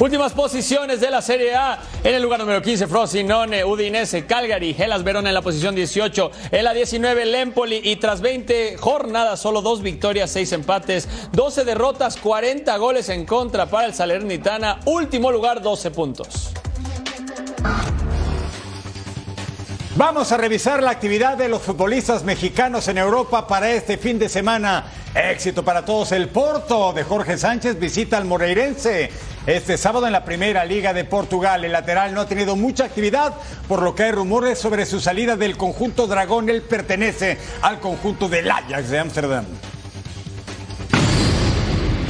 Últimas 0.00 0.32
posiciones 0.32 1.00
de 1.00 1.08
la 1.08 1.22
Serie 1.22 1.54
A. 1.54 1.78
En 2.02 2.14
el 2.14 2.22
lugar 2.22 2.40
número 2.40 2.60
15, 2.60 2.88
Frosinone, 2.88 3.64
Udinese, 3.64 4.26
Calgary, 4.26 4.74
Hellas 4.76 5.04
Verona 5.04 5.28
en 5.28 5.34
la 5.34 5.42
posición 5.42 5.74
18. 5.74 6.30
En 6.50 6.64
la 6.64 6.74
19, 6.74 7.22
el 7.22 7.34
Empoli. 7.34 7.80
Y 7.84 7.96
tras 7.96 8.20
20 8.20 8.76
jornadas, 8.78 9.38
solo 9.38 9.62
dos 9.62 9.82
victorias, 9.82 10.30
seis 10.30 10.50
empates, 10.52 11.08
12 11.32 11.64
derrotas, 11.64 12.16
40 12.16 12.76
goles 12.76 13.08
en 13.08 13.24
contra 13.24 13.66
para 13.66 13.86
el 13.86 13.94
Salernitana. 13.94 14.80
Último 14.84 15.30
lugar, 15.30 15.62
12 15.62 15.92
puntos. 15.92 16.50
Vamos 19.96 20.32
a 20.32 20.36
revisar 20.36 20.82
la 20.82 20.90
actividad 20.90 21.38
de 21.38 21.48
los 21.48 21.62
futbolistas 21.62 22.24
mexicanos 22.24 22.88
en 22.88 22.98
Europa 22.98 23.46
para 23.46 23.70
este 23.70 23.96
fin 23.96 24.18
de 24.18 24.28
semana. 24.28 24.86
Éxito 25.14 25.64
para 25.64 25.84
todos. 25.84 26.10
El 26.10 26.28
Porto 26.30 26.92
de 26.92 27.04
Jorge 27.04 27.38
Sánchez 27.38 27.78
visita 27.78 28.16
al 28.16 28.24
Moreirense 28.24 29.33
este 29.46 29.76
sábado 29.76 30.06
en 30.06 30.12
la 30.12 30.24
primera 30.24 30.64
liga 30.64 30.92
de 30.92 31.04
Portugal. 31.04 31.64
El 31.64 31.72
lateral 31.72 32.14
no 32.14 32.22
ha 32.22 32.26
tenido 32.26 32.56
mucha 32.56 32.84
actividad, 32.84 33.34
por 33.68 33.82
lo 33.82 33.94
que 33.94 34.04
hay 34.04 34.12
rumores 34.12 34.58
sobre 34.58 34.86
su 34.86 35.00
salida 35.00 35.36
del 35.36 35.56
conjunto 35.56 36.06
Dragón. 36.06 36.48
Él 36.48 36.62
pertenece 36.62 37.38
al 37.62 37.80
conjunto 37.80 38.28
del 38.28 38.50
Ajax 38.50 38.90
de 38.90 38.98
Ámsterdam. 38.98 39.44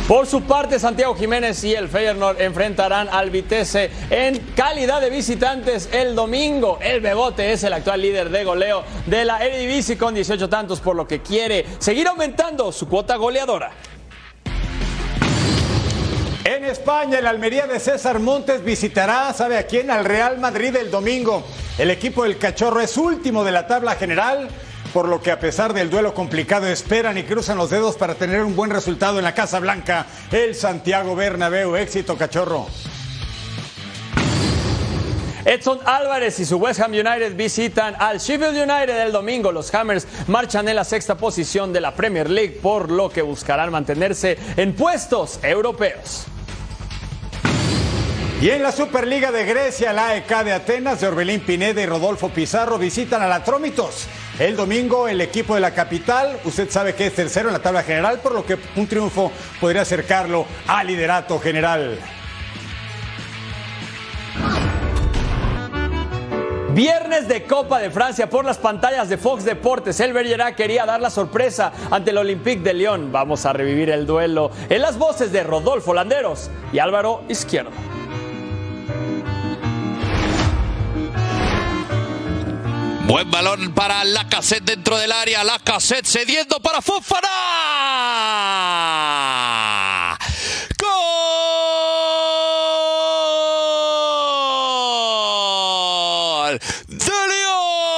Por 0.07 0.27
su 0.27 0.43
parte, 0.43 0.79
Santiago 0.79 1.15
Jiménez 1.15 1.65
y 1.65 1.75
el 1.75 1.89
Feyenoord 1.89 2.39
enfrentarán 2.39 3.09
al 3.11 3.31
Vitesse 3.31 3.91
en 4.11 4.39
calidad 4.55 5.01
de 5.01 5.09
visitantes 5.09 5.89
el 5.93 6.15
domingo. 6.15 6.79
El 6.83 7.01
Bebote 7.01 7.53
es 7.53 7.65
el 7.65 7.73
actual 7.73 8.03
líder 8.03 8.29
de 8.29 8.45
goleo 8.45 8.85
de 9.07 9.25
la 9.25 9.43
Eredivisie 9.43 9.97
con 9.97 10.15
18 10.15 10.47
tantos, 10.51 10.81
por 10.81 10.95
lo 10.95 11.09
que 11.09 11.23
quiere 11.23 11.65
seguir 11.79 12.07
aumentando 12.07 12.71
su 12.71 12.87
cuota 12.87 13.17
goleadora. 13.17 13.73
En 16.55 16.65
España, 16.65 17.19
el 17.19 17.27
Almería 17.27 17.67
de 17.67 17.81
César 17.81 18.21
Montes 18.21 18.63
visitará, 18.63 19.33
¿sabe 19.33 19.59
a 19.59 19.67
quién? 19.67 19.91
Al 19.91 20.05
Real 20.05 20.39
Madrid 20.39 20.77
el 20.77 20.89
domingo. 20.89 21.43
El 21.79 21.91
equipo 21.91 22.23
del 22.23 22.39
Cachorro 22.39 22.81
es 22.81 22.97
último 22.97 23.43
de 23.43 23.51
la 23.51 23.67
tabla 23.67 23.97
general, 23.97 24.47
por 24.93 25.09
lo 25.09 25.21
que 25.21 25.33
a 25.33 25.41
pesar 25.41 25.73
del 25.73 25.91
duelo 25.91 26.15
complicado 26.15 26.69
esperan 26.69 27.19
y 27.19 27.25
cruzan 27.25 27.59
los 27.59 27.71
dedos 27.71 27.97
para 27.97 28.15
tener 28.15 28.45
un 28.45 28.55
buen 28.55 28.71
resultado 28.71 29.19
en 29.19 29.25
la 29.25 29.35
Casa 29.35 29.59
Blanca. 29.59 30.07
El 30.31 30.55
Santiago 30.55 31.17
Bernabéu, 31.17 31.75
éxito 31.75 32.17
Cachorro. 32.17 32.69
Edson 35.45 35.81
Álvarez 35.85 36.39
y 36.39 36.45
su 36.45 36.59
West 36.59 36.79
Ham 36.79 36.93
United 36.93 37.35
visitan 37.35 37.97
al 37.99 38.19
Sheffield 38.21 38.57
United 38.57 38.97
el 39.01 39.11
domingo. 39.11 39.51
Los 39.51 39.75
Hammers 39.75 40.07
marchan 40.29 40.69
en 40.69 40.77
la 40.77 40.85
sexta 40.85 41.17
posición 41.17 41.73
de 41.73 41.81
la 41.81 41.97
Premier 41.97 42.31
League, 42.31 42.61
por 42.63 42.93
lo 42.93 43.11
que 43.11 43.23
buscarán 43.23 43.73
mantenerse 43.73 44.39
en 44.57 44.73
puestos 44.73 45.41
europeos. 45.43 46.29
Y 48.45 48.51
en 48.51 48.63
la 48.63 48.73
Superliga 48.73 49.33
de 49.33 49.47
Grecia, 49.47 49.95
la 49.95 50.09
AEK 50.09 50.45
de 50.45 50.53
Atenas 50.53 51.01
de 51.01 51.07
Orbelín 51.07 51.41
Pineda 51.41 51.81
y 51.81 51.87
Rodolfo 51.87 52.29
Pizarro 52.29 52.77
visitan 52.77 53.23
a 53.23 53.27
la 53.27 53.43
Trómitos. 53.43 54.07
El 54.39 54.55
domingo 54.55 55.09
el 55.09 55.23
equipo 55.23 55.55
de 55.55 55.63
la 55.63 55.71
capital, 55.71 56.39
usted 56.45 56.69
sabe 56.69 56.95
que 56.95 57.07
es 57.07 57.15
tercero 57.15 57.49
en 57.49 57.55
la 57.55 57.63
tabla 57.63 57.83
general, 57.83 58.21
por 58.21 58.35
lo 58.35 58.45
que 58.45 58.59
un 58.77 58.87
triunfo 58.87 59.33
podría 59.59 59.81
acercarlo 59.81 60.45
al 60.67 60.87
liderato 60.89 61.39
general. 61.39 61.99
Viernes 66.75 67.29
de 67.29 67.45
Copa 67.45 67.79
de 67.79 67.91
Francia 67.91 68.29
por 68.29 68.45
las 68.45 68.59
pantallas 68.59 69.09
de 69.09 69.17
Fox 69.17 69.47
Deportes. 69.47 69.99
El 70.01 70.13
Bergerac 70.13 70.55
quería 70.55 70.85
dar 70.85 71.01
la 71.01 71.09
sorpresa 71.09 71.73
ante 71.91 72.11
el 72.11 72.19
Olympique 72.19 72.63
de 72.63 72.75
Lyon. 72.75 73.11
Vamos 73.11 73.47
a 73.47 73.55
revivir 73.55 73.89
el 73.89 74.05
duelo 74.05 74.51
en 74.69 74.83
las 74.83 74.99
voces 74.99 75.33
de 75.33 75.45
Rodolfo 75.45 75.95
Landeros 75.95 76.51
y 76.75 76.79
Álvaro 76.79 77.23
Izquierdo. 77.31 78.04
Buen 83.07 83.31
balón 83.31 83.75
para 83.75 84.03
la 84.03 84.27
cassette 84.29 84.65
dentro 84.65 84.97
del 84.97 85.13
área. 85.13 85.45
La 85.45 85.59
cassette 85.59 86.07
cediendo 86.07 86.59
para 86.61 86.81
Fofana. 86.81 87.29
¡Gol! 90.81 90.99
¡De 96.89 97.29
León! 97.29 97.93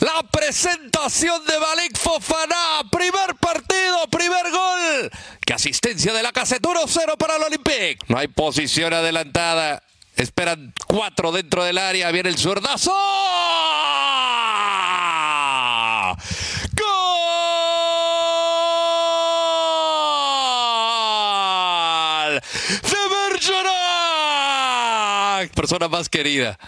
La 0.00 0.24
presentación 0.30 1.46
de 1.46 1.58
Malik 1.60 1.96
Fofana. 1.96 2.82
Primer 2.90 3.36
partido, 3.36 4.08
primer 4.10 4.50
gol. 4.50 5.10
¡Qué 5.46 5.52
asistencia 5.54 6.12
de 6.12 6.24
la 6.24 6.32
cassette! 6.32 6.60
1-0 6.62 7.16
para 7.16 7.36
el 7.36 7.44
Olympique. 7.44 7.98
No 8.08 8.18
hay 8.18 8.26
posición 8.26 8.92
adelantada. 8.92 9.80
Esperan 10.16 10.72
cuatro 10.86 11.32
dentro 11.32 11.64
del 11.64 11.78
área. 11.78 12.10
Viene 12.10 12.28
el 12.28 12.36
zurdazo. 12.38 12.92
¡Gol! 16.74 17.20
¡De 22.82 22.98
Bergerac! 23.30 23.72
Persona 25.54 25.88
más 25.88 26.08
querida. 26.08 26.58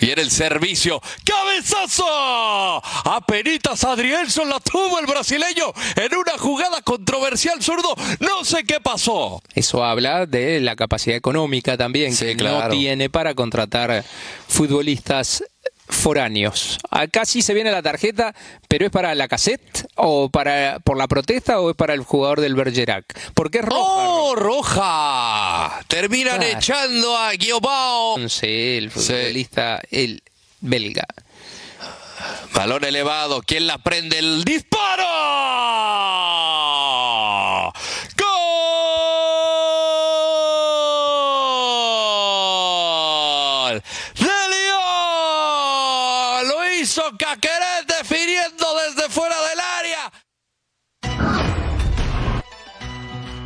Viene 0.00 0.22
el 0.22 0.30
servicio. 0.30 1.00
¡Cabezazo! 1.24 2.82
Apenitas 3.04 3.84
Adrielson 3.84 4.48
la 4.48 4.60
tuvo 4.60 4.98
el 4.98 5.06
brasileño 5.06 5.72
en 5.96 6.16
una 6.16 6.38
jugada 6.38 6.82
controversial 6.82 7.62
zurdo. 7.62 7.94
No 8.20 8.44
sé 8.44 8.64
qué 8.64 8.80
pasó. 8.80 9.42
Eso 9.54 9.84
habla 9.84 10.26
de 10.26 10.60
la 10.60 10.76
capacidad 10.76 11.16
económica 11.16 11.76
también 11.76 12.14
Sí, 12.14 12.36
que 12.36 12.44
no 12.44 12.68
tiene 12.68 13.10
para 13.10 13.34
contratar 13.34 14.04
futbolistas 14.48 15.44
foráneos. 15.88 16.78
Acá 16.90 17.24
sí 17.24 17.42
se 17.42 17.54
viene 17.54 17.70
la 17.70 17.82
tarjeta, 17.82 18.34
pero 18.68 18.86
es 18.86 18.90
para 18.92 19.14
la 19.14 19.28
cassette 19.28 19.86
o 19.96 20.28
para 20.28 20.78
por 20.80 20.96
la 20.96 21.06
protesta 21.08 21.60
o 21.60 21.70
es 21.70 21.76
para 21.76 21.94
el 21.94 22.00
jugador 22.02 22.40
del 22.40 22.54
Bergerac. 22.54 23.04
Porque 23.34 23.58
es 23.58 23.64
roja. 23.64 23.80
¡Oh, 23.80 24.34
roja! 24.34 25.80
Terminan 25.88 26.38
Claro. 26.40 26.58
echando 26.58 27.16
a 27.16 27.32
Guiobao. 27.32 28.16
El 28.18 28.90
futbolista, 28.90 29.80
el 29.90 30.22
belga. 30.60 31.06
Balón 32.54 32.84
elevado. 32.84 33.42
¿Quién 33.46 33.66
la 33.66 33.78
prende? 33.78 34.18
¡El 34.18 34.42
disparo! 34.44 35.04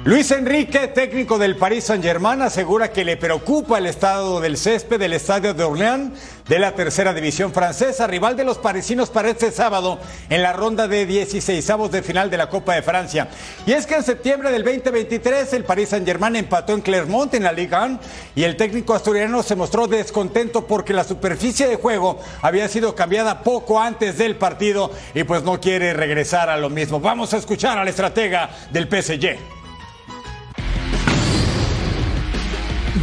Luis 0.02 0.30
Enrique, 0.30 0.88
técnico 0.88 1.36
del 1.36 1.56
Paris 1.56 1.84
Saint-Germain, 1.84 2.40
asegura 2.40 2.90
que 2.90 3.04
le 3.04 3.18
preocupa 3.18 3.76
el 3.76 3.84
estado 3.84 4.40
del 4.40 4.56
césped 4.56 4.98
del 4.98 5.12
estadio 5.12 5.52
de 5.52 5.62
Orléans 5.62 6.18
de 6.48 6.58
la 6.58 6.74
tercera 6.74 7.12
división 7.12 7.52
francesa, 7.52 8.06
rival 8.06 8.34
de 8.34 8.44
los 8.44 8.56
parisinos 8.56 9.10
para 9.10 9.28
este 9.28 9.52
sábado 9.52 9.98
en 10.30 10.42
la 10.42 10.54
ronda 10.54 10.88
de 10.88 11.06
16avos 11.06 11.90
de 11.90 12.02
final 12.02 12.30
de 12.30 12.38
la 12.38 12.48
Copa 12.48 12.74
de 12.74 12.82
Francia. 12.82 13.28
Y 13.66 13.72
es 13.72 13.86
que 13.86 13.96
en 13.96 14.02
septiembre 14.02 14.50
del 14.50 14.64
2023 14.64 15.52
el 15.52 15.64
Paris 15.64 15.90
Saint-Germain 15.90 16.34
empató 16.34 16.72
en 16.72 16.80
Clermont 16.80 17.34
en 17.34 17.44
la 17.44 17.52
Liga 17.52 17.84
1 17.84 18.00
y 18.34 18.44
el 18.44 18.56
técnico 18.56 18.94
asturiano 18.94 19.42
se 19.42 19.54
mostró 19.54 19.86
descontento 19.86 20.66
porque 20.66 20.94
la 20.94 21.04
superficie 21.04 21.68
de 21.68 21.76
juego 21.76 22.18
había 22.40 22.68
sido 22.68 22.94
cambiada 22.94 23.42
poco 23.42 23.78
antes 23.78 24.16
del 24.16 24.36
partido 24.36 24.90
y 25.14 25.24
pues 25.24 25.42
no 25.42 25.60
quiere 25.60 25.92
regresar 25.92 26.48
a 26.48 26.56
lo 26.56 26.70
mismo. 26.70 27.00
Vamos 27.00 27.34
a 27.34 27.36
escuchar 27.36 27.76
al 27.76 27.86
estratega 27.86 28.48
del 28.72 28.88
PSG. 28.88 29.60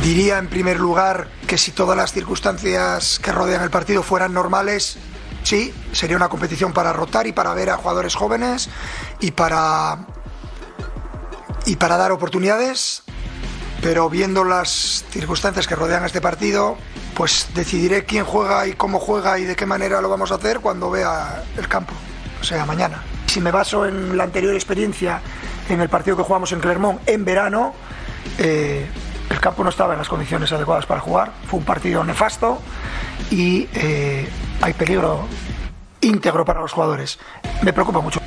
Diría 0.07 0.37
en 0.37 0.47
primer 0.47 0.79
lugar 0.79 1.27
que 1.47 1.57
si 1.57 1.71
todas 1.71 1.97
las 1.97 2.13
circunstancias 2.13 3.19
que 3.19 3.33
rodean 3.33 3.61
el 3.61 3.69
partido 3.69 4.03
fueran 4.03 4.33
normales, 4.33 4.97
sí, 5.43 5.73
sería 5.91 6.15
una 6.15 6.29
competición 6.29 6.71
para 6.71 6.93
rotar 6.93 7.27
y 7.27 7.33
para 7.33 7.53
ver 7.53 7.69
a 7.69 7.75
jugadores 7.75 8.15
jóvenes 8.15 8.69
y 9.19 9.31
para 9.31 10.07
y 11.65 11.75
para 11.75 11.97
dar 11.97 12.13
oportunidades, 12.13 13.03
pero 13.81 14.09
viendo 14.09 14.45
las 14.45 15.03
circunstancias 15.09 15.67
que 15.67 15.75
rodean 15.75 16.05
este 16.05 16.21
partido, 16.21 16.77
pues 17.13 17.47
decidiré 17.53 18.05
quién 18.05 18.23
juega 18.23 18.65
y 18.65 18.75
cómo 18.75 19.01
juega 19.01 19.37
y 19.39 19.43
de 19.43 19.57
qué 19.57 19.65
manera 19.65 19.99
lo 19.99 20.07
vamos 20.07 20.31
a 20.31 20.35
hacer 20.35 20.61
cuando 20.61 20.89
vea 20.89 21.43
el 21.57 21.67
campo, 21.67 21.91
o 22.39 22.45
sea, 22.45 22.65
mañana. 22.65 23.03
Si 23.25 23.41
me 23.41 23.51
baso 23.51 23.85
en 23.85 24.15
la 24.15 24.23
anterior 24.23 24.55
experiencia, 24.55 25.21
en 25.67 25.81
el 25.81 25.89
partido 25.89 26.15
que 26.15 26.23
jugamos 26.23 26.53
en 26.53 26.61
Clermont 26.61 27.01
en 27.09 27.25
verano, 27.25 27.73
eh, 28.37 28.87
el 29.29 29.39
campo 29.39 29.63
no 29.63 29.69
estaba 29.69 29.93
en 29.93 29.99
las 29.99 30.09
condiciones 30.09 30.51
adecuadas 30.51 30.85
para 30.85 31.01
jugar, 31.01 31.31
fue 31.47 31.59
un 31.59 31.65
partido 31.65 32.03
nefasto 32.03 32.59
y 33.29 33.67
eh, 33.73 34.27
hay 34.61 34.73
peligro 34.73 35.25
íntegro 36.01 36.45
para 36.45 36.61
los 36.61 36.71
jugadores. 36.71 37.19
Me 37.61 37.73
preocupa 37.73 37.99
mucho. 37.99 38.21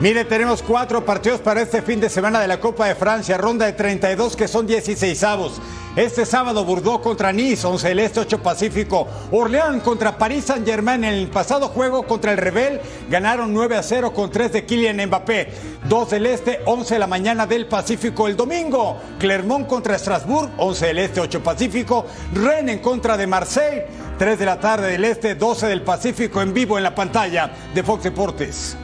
Mire, 0.00 0.24
tenemos 0.24 0.62
cuatro 0.62 1.04
partidos 1.04 1.40
para 1.40 1.62
este 1.62 1.80
fin 1.80 2.00
de 2.00 2.10
semana 2.10 2.40
de 2.40 2.48
la 2.48 2.60
Copa 2.60 2.86
de 2.86 2.94
Francia, 2.94 3.38
ronda 3.38 3.64
de 3.64 3.72
32 3.72 4.36
que 4.36 4.46
son 4.46 4.66
16 4.66 5.24
avos. 5.24 5.60
Este 5.96 6.26
sábado 6.26 6.62
Bordeaux 6.66 7.02
contra 7.02 7.32
Nice, 7.32 7.66
11 7.66 7.88
del 7.88 8.00
Este, 8.00 8.20
8 8.20 8.42
Pacífico. 8.42 9.08
Orleans 9.30 9.82
contra 9.82 10.18
París 10.18 10.44
Saint 10.44 10.66
Germain. 10.66 11.02
En 11.02 11.14
el 11.14 11.28
pasado 11.28 11.68
juego 11.68 12.02
contra 12.02 12.32
el 12.32 12.36
Rebel 12.36 12.82
ganaron 13.08 13.54
9 13.54 13.78
a 13.78 13.82
0 13.82 14.12
con 14.12 14.30
3 14.30 14.52
de 14.52 14.66
Kylian 14.66 15.06
Mbappé. 15.06 15.48
2 15.88 16.10
del 16.10 16.26
Este, 16.26 16.60
11 16.66 16.94
de 16.94 17.00
la 17.00 17.06
mañana 17.06 17.46
del 17.46 17.66
Pacífico. 17.66 18.28
El 18.28 18.36
domingo, 18.36 18.98
Clermont 19.18 19.66
contra 19.66 19.98
Strasbourg, 19.98 20.50
11 20.58 20.86
del 20.86 20.98
Este, 20.98 21.20
8 21.20 21.42
Pacífico. 21.42 22.04
Rennes 22.34 22.76
en 22.76 22.82
contra 22.82 23.16
de 23.16 23.26
Marseille, 23.26 23.86
3 24.18 24.38
de 24.38 24.44
la 24.44 24.60
tarde 24.60 24.90
del 24.90 25.04
Este, 25.06 25.34
12 25.34 25.66
del 25.66 25.80
Pacífico 25.80 26.42
en 26.42 26.52
vivo 26.52 26.76
en 26.76 26.84
la 26.84 26.94
pantalla 26.94 27.50
de 27.74 27.82
Fox 27.82 28.02
Deportes. 28.02 28.76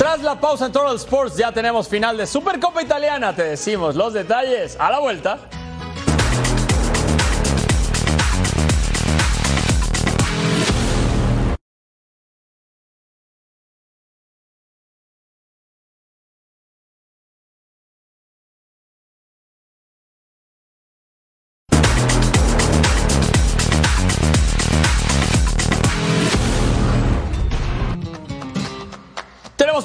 Tras 0.00 0.22
la 0.22 0.40
pausa 0.40 0.64
en 0.64 0.72
Total 0.72 0.96
Sports 0.96 1.36
ya 1.36 1.52
tenemos 1.52 1.86
final 1.86 2.16
de 2.16 2.26
Supercopa 2.26 2.80
Italiana. 2.80 3.36
Te 3.36 3.42
decimos 3.42 3.94
los 3.96 4.14
detalles 4.14 4.74
a 4.80 4.90
la 4.90 4.98
vuelta. 4.98 5.40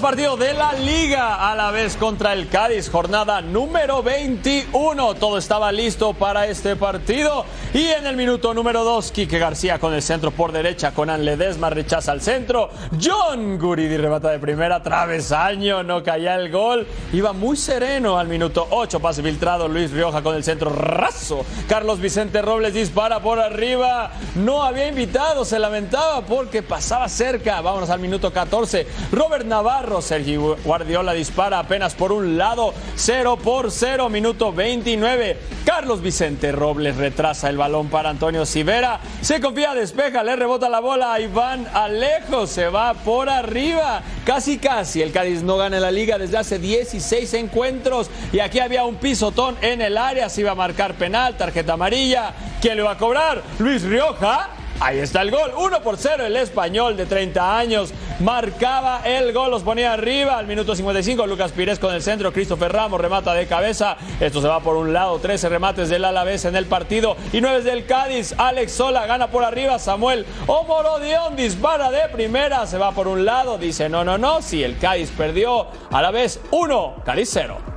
Partido 0.05 0.37
de 0.37 0.53
la 0.53 0.71
Liga 0.73 1.49
a 1.49 1.55
la 1.55 1.71
vez 1.71 1.97
contra 1.97 2.33
el 2.33 2.47
Cádiz, 2.47 2.91
jornada 2.91 3.41
número 3.41 4.03
21. 4.03 5.15
Todo 5.15 5.39
estaba 5.39 5.71
listo 5.71 6.13
para 6.13 6.45
este 6.45 6.75
partido. 6.75 7.43
Y 7.73 7.87
en 7.87 8.05
el 8.05 8.15
minuto 8.15 8.53
número 8.53 8.83
2, 8.83 9.11
Quique 9.11 9.39
García 9.39 9.79
con 9.79 9.95
el 9.95 10.03
centro 10.03 10.29
por 10.29 10.51
derecha, 10.51 10.93
con 10.93 11.07
Ledesma 11.25 11.71
rechaza 11.71 12.11
al 12.11 12.21
centro. 12.21 12.69
John 13.03 13.57
Guridi 13.57 13.97
remata 13.97 14.29
de 14.29 14.37
primera, 14.37 14.83
travesaño, 14.83 15.81
no 15.81 16.03
caía 16.03 16.35
el 16.35 16.51
gol. 16.51 16.85
Iba 17.11 17.33
muy 17.33 17.57
sereno 17.57 18.19
al 18.19 18.27
minuto 18.27 18.67
8, 18.69 18.99
pase 18.99 19.23
filtrado. 19.23 19.67
Luis 19.67 19.89
Rioja 19.89 20.21
con 20.21 20.35
el 20.35 20.43
centro 20.43 20.69
raso. 20.69 21.43
Carlos 21.67 21.99
Vicente 21.99 22.43
Robles 22.43 22.75
dispara 22.75 23.21
por 23.21 23.39
arriba. 23.39 24.11
No 24.35 24.61
había 24.61 24.87
invitado, 24.87 25.45
se 25.45 25.57
lamentaba 25.57 26.21
porque 26.21 26.61
pasaba 26.61 27.09
cerca. 27.09 27.59
Vámonos 27.61 27.89
al 27.89 27.99
minuto 27.99 28.31
14. 28.31 28.85
Robert 29.11 29.47
Navarro. 29.47 29.94
Sergio 30.01 30.57
Guardiola 30.63 31.13
dispara 31.13 31.59
apenas 31.59 31.93
por 31.93 32.11
un 32.11 32.37
lado, 32.37 32.73
0 32.95 33.37
por 33.43 33.71
0, 33.71 34.09
minuto 34.09 34.51
29. 34.53 35.37
Carlos 35.65 36.01
Vicente 36.01 36.51
Robles 36.51 36.95
retrasa 36.97 37.49
el 37.49 37.57
balón 37.57 37.87
para 37.87 38.09
Antonio 38.09 38.45
Sivera. 38.45 38.99
Se 39.21 39.41
confía, 39.41 39.73
despeja, 39.73 40.23
le 40.23 40.35
rebota 40.35 40.69
la 40.69 40.79
bola 40.79 41.13
a 41.13 41.19
Iván 41.19 41.67
Alejo, 41.73 42.47
se 42.47 42.67
va 42.67 42.93
por 42.93 43.29
arriba. 43.29 44.01
Casi, 44.25 44.57
casi. 44.57 45.01
El 45.01 45.11
Cádiz 45.11 45.43
no 45.43 45.57
gana 45.57 45.79
la 45.79 45.91
liga 45.91 46.17
desde 46.17 46.37
hace 46.37 46.59
16 46.59 47.33
encuentros. 47.35 48.09
Y 48.31 48.39
aquí 48.39 48.59
había 48.59 48.83
un 48.85 48.95
pisotón 48.95 49.55
en 49.61 49.81
el 49.81 49.97
área. 49.97 50.29
Se 50.29 50.41
iba 50.41 50.51
a 50.51 50.55
marcar 50.55 50.95
penal, 50.95 51.37
tarjeta 51.37 51.73
amarilla. 51.73 52.33
¿Quién 52.61 52.77
le 52.77 52.83
va 52.83 52.91
a 52.91 52.97
cobrar? 52.97 53.41
Luis 53.59 53.83
Rioja. 53.83 54.49
Ahí 54.79 54.99
está 54.99 55.21
el 55.21 55.31
gol, 55.31 55.51
1 55.55 55.81
por 55.81 55.97
0 55.97 56.25
el 56.25 56.35
español 56.35 56.97
de 56.97 57.05
30 57.05 57.57
años. 57.57 57.93
Marcaba 58.19 59.01
el 59.05 59.31
gol, 59.33 59.51
los 59.51 59.63
ponía 59.63 59.93
arriba. 59.93 60.37
Al 60.37 60.47
minuto 60.47 60.75
55, 60.75 61.25
Lucas 61.27 61.53
Pires 61.53 61.79
con 61.79 61.93
el 61.93 62.01
centro, 62.01 62.33
Christopher 62.33 62.71
Ramos 62.71 62.99
remata 62.99 63.33
de 63.33 63.47
cabeza, 63.47 63.97
esto 64.19 64.41
se 64.41 64.47
va 64.47 64.59
por 64.59 64.75
un 64.75 64.93
lado, 64.93 65.19
13 65.19 65.49
remates 65.49 65.89
del 65.89 66.03
Alavés 66.03 66.45
en 66.45 66.55
el 66.55 66.65
partido. 66.65 67.15
Y 67.31 67.39
9 67.41 67.61
del 67.61 67.85
Cádiz, 67.85 68.35
Alex 68.37 68.73
Sola 68.73 69.05
gana 69.05 69.27
por 69.27 69.43
arriba, 69.43 69.79
Samuel 69.79 70.25
Omorodión 70.45 71.35
dispara 71.35 71.89
de 71.89 72.09
primera, 72.09 72.67
se 72.67 72.77
va 72.77 72.91
por 72.91 73.07
un 73.07 73.25
lado, 73.25 73.57
dice 73.57 73.87
no, 73.87 74.03
no, 74.03 74.17
no, 74.17 74.41
si 74.41 74.63
el 74.63 74.77
Cádiz 74.77 75.09
perdió, 75.11 75.67
Alavés 75.91 76.39
1, 76.51 77.03
Cádiz 77.05 77.29
0. 77.31 77.74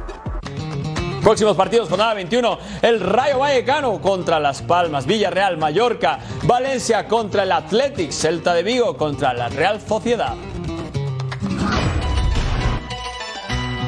Próximos 1.29 1.59
partidos, 1.59 1.91
jornada 1.91 2.15
21. 2.15 2.59
El 2.81 3.01
Rayo 3.01 3.41
Vallecano 3.41 4.01
contra 4.01 4.41
Las 4.41 4.63
Palmas, 4.63 5.05
Villarreal, 5.05 5.59
Mallorca, 5.59 6.21
Valencia 6.45 7.07
contra 7.07 7.43
el 7.43 7.53
Athletic, 7.53 8.13
Celta 8.13 8.55
de 8.55 8.63
Vigo 8.63 8.97
contra 8.97 9.35
la 9.35 9.51
Real 9.51 9.79
Sociedad. 9.79 10.33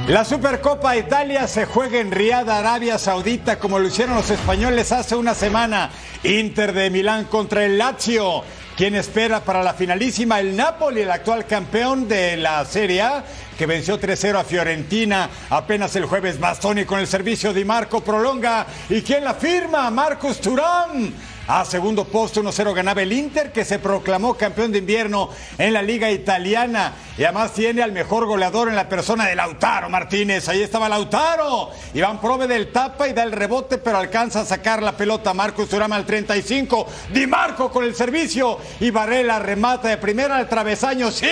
La 0.07 0.23
Supercopa 0.27 0.99
Italia 0.99 1.47
se 1.47 1.65
juega 1.65 1.99
en 1.99 2.11
Riad, 2.11 2.51
Arabia 2.51 2.99
Saudita, 2.99 3.59
como 3.59 3.79
lo 3.79 3.89
hicieron 3.89 4.17
los 4.17 4.29
españoles 4.29 4.93
hace 4.93 5.17
una 5.17 5.35
semana. 5.35 5.89
Inter 6.25 6.75
de 6.75 6.91
Milán 6.91 7.25
contra 7.25 7.65
el 7.65 7.79
Lazio. 7.79 8.43
¿Quién 8.81 8.95
espera 8.95 9.45
para 9.45 9.63
la 9.63 9.75
finalísima? 9.75 10.41
El 10.41 10.57
Napoli, 10.57 11.03
el 11.03 11.11
actual 11.11 11.45
campeón 11.45 12.09
de 12.09 12.39
la 12.39 12.65
Serie 12.65 13.03
A, 13.03 13.23
que 13.59 13.67
venció 13.67 14.01
3-0 14.01 14.41
a 14.41 14.43
Fiorentina 14.43 15.29
apenas 15.51 15.95
el 15.97 16.07
jueves. 16.07 16.41
Bastoni 16.41 16.87
con 16.87 16.99
el 16.99 17.07
servicio 17.07 17.53
de 17.53 17.63
Marco 17.63 18.03
prolonga. 18.03 18.67
¿Y 18.89 19.03
quién 19.03 19.23
la 19.23 19.35
firma? 19.35 19.91
Marcos 19.91 20.41
Turán. 20.41 21.13
A 21.53 21.65
segundo 21.65 22.05
posto 22.05 22.41
1-0 22.45 22.73
ganaba 22.73 23.03
el 23.03 23.13
Inter 23.13 23.51
que 23.51 23.65
se 23.65 23.81
proclamó 23.81 24.35
campeón 24.35 24.71
de 24.71 24.79
invierno 24.79 25.31
en 25.59 25.73
la 25.73 25.83
liga 25.83 26.09
italiana 26.09 26.93
y 27.19 27.25
además 27.25 27.53
tiene 27.55 27.83
al 27.83 27.91
mejor 27.91 28.25
goleador 28.25 28.69
en 28.69 28.77
la 28.77 28.89
persona 28.89 29.27
de 29.27 29.35
Lautaro 29.35 29.89
Martínez. 29.91 30.49
Ahí 30.49 30.63
estaba 30.63 30.89
Lautaro. 30.89 31.71
Iván 31.93 32.21
Prove 32.21 32.47
del 32.47 32.71
tapa 32.71 33.09
y 33.09 33.15
da 33.15 33.25
el 33.25 33.33
rebote 33.33 33.79
pero 33.79 33.99
alcanza 33.99 34.43
a 34.43 34.45
sacar 34.45 34.81
la 34.81 34.97
pelota 34.97 35.35
Marcos 35.35 35.69
Turama 35.69 35.97
al 35.97 36.07
35. 36.07 36.87
Di 37.13 37.27
Marco 37.27 37.69
con 37.69 37.83
el 37.83 37.97
servicio 37.97 38.59
y 38.79 38.93
Varela 38.93 39.41
remata 39.41 39.89
de 39.89 39.97
primera 39.97 40.37
al 40.37 40.49
travesaño. 40.49 41.11
Sí, 41.11 41.27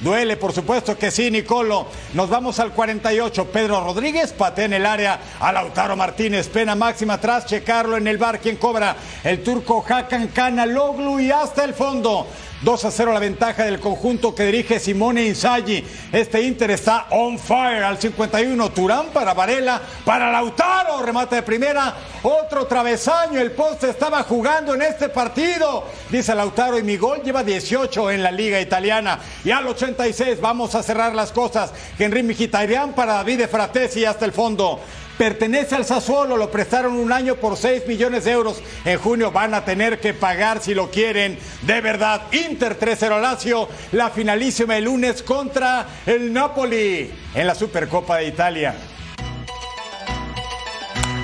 duele 0.00 0.38
por 0.38 0.54
supuesto 0.54 0.96
que 0.96 1.10
sí 1.10 1.30
Nicolo. 1.30 1.86
Nos 2.14 2.30
vamos 2.30 2.60
al 2.60 2.72
48. 2.72 3.44
Pedro 3.52 3.84
Rodríguez 3.84 4.32
patea 4.32 4.64
en 4.64 4.72
el 4.72 4.86
área 4.86 5.20
a 5.38 5.52
Lautaro 5.52 5.96
Martínez. 5.96 6.48
Pena 6.48 6.74
máxima 6.74 7.14
atrás, 7.14 7.44
checarlo 7.44 7.98
en 7.98 8.06
el 8.06 8.16
bar. 8.16 8.40
quien 8.40 8.56
cobra? 8.56 8.96
El 9.34 9.42
turco 9.42 9.84
Hakan 9.86 10.28
Kanaloglu 10.28 11.18
y 11.18 11.32
hasta 11.32 11.64
el 11.64 11.74
fondo. 11.74 12.26
2 12.62 12.84
a 12.84 12.90
0 12.90 13.12
la 13.12 13.18
ventaja 13.18 13.64
del 13.64 13.80
conjunto 13.80 14.32
que 14.34 14.46
dirige 14.46 14.78
Simone 14.78 15.26
Inzaghi. 15.26 15.84
Este 16.12 16.40
Inter 16.40 16.70
está 16.70 17.08
on 17.10 17.38
fire 17.38 17.82
al 17.82 17.98
51. 17.98 18.70
Turán 18.70 19.06
para 19.12 19.34
Varela, 19.34 19.82
para 20.04 20.30
Lautaro, 20.30 21.02
remate 21.02 21.36
de 21.36 21.42
primera. 21.42 21.94
Otro 22.22 22.66
travesaño, 22.66 23.40
el 23.40 23.50
poste 23.50 23.90
estaba 23.90 24.22
jugando 24.22 24.74
en 24.74 24.82
este 24.82 25.08
partido. 25.08 25.84
Dice 26.10 26.34
Lautaro 26.34 26.78
y 26.78 26.84
mi 26.84 26.96
gol 26.96 27.22
lleva 27.22 27.42
18 27.42 28.12
en 28.12 28.22
la 28.22 28.30
liga 28.30 28.60
italiana. 28.60 29.18
Y 29.44 29.50
al 29.50 29.66
86 29.66 30.40
vamos 30.40 30.76
a 30.76 30.82
cerrar 30.82 31.12
las 31.14 31.32
cosas. 31.32 31.72
Henry 31.98 32.22
Mkhitaryan 32.22 32.94
para 32.94 33.14
David 33.14 33.46
Fratesi 33.50 34.04
hasta 34.04 34.24
el 34.24 34.32
fondo. 34.32 34.80
Pertenece 35.18 35.76
al 35.76 35.84
Sassuolo, 35.84 36.36
lo 36.36 36.50
prestaron 36.50 36.94
un 36.94 37.12
año 37.12 37.36
por 37.36 37.56
6 37.56 37.86
millones 37.86 38.24
de 38.24 38.32
euros. 38.32 38.60
En 38.84 38.98
junio 38.98 39.30
van 39.30 39.54
a 39.54 39.64
tener 39.64 40.00
que 40.00 40.12
pagar 40.12 40.60
si 40.60 40.74
lo 40.74 40.90
quieren. 40.90 41.38
De 41.62 41.80
verdad, 41.80 42.22
Inter 42.32 42.78
3-0 42.78 43.20
Lazio, 43.20 43.68
la 43.92 44.10
finalísima 44.10 44.76
el 44.76 44.84
lunes 44.84 45.22
contra 45.22 45.86
el 46.04 46.32
Napoli 46.32 47.12
en 47.34 47.46
la 47.46 47.54
Supercopa 47.54 48.16
de 48.18 48.26
Italia. 48.26 48.74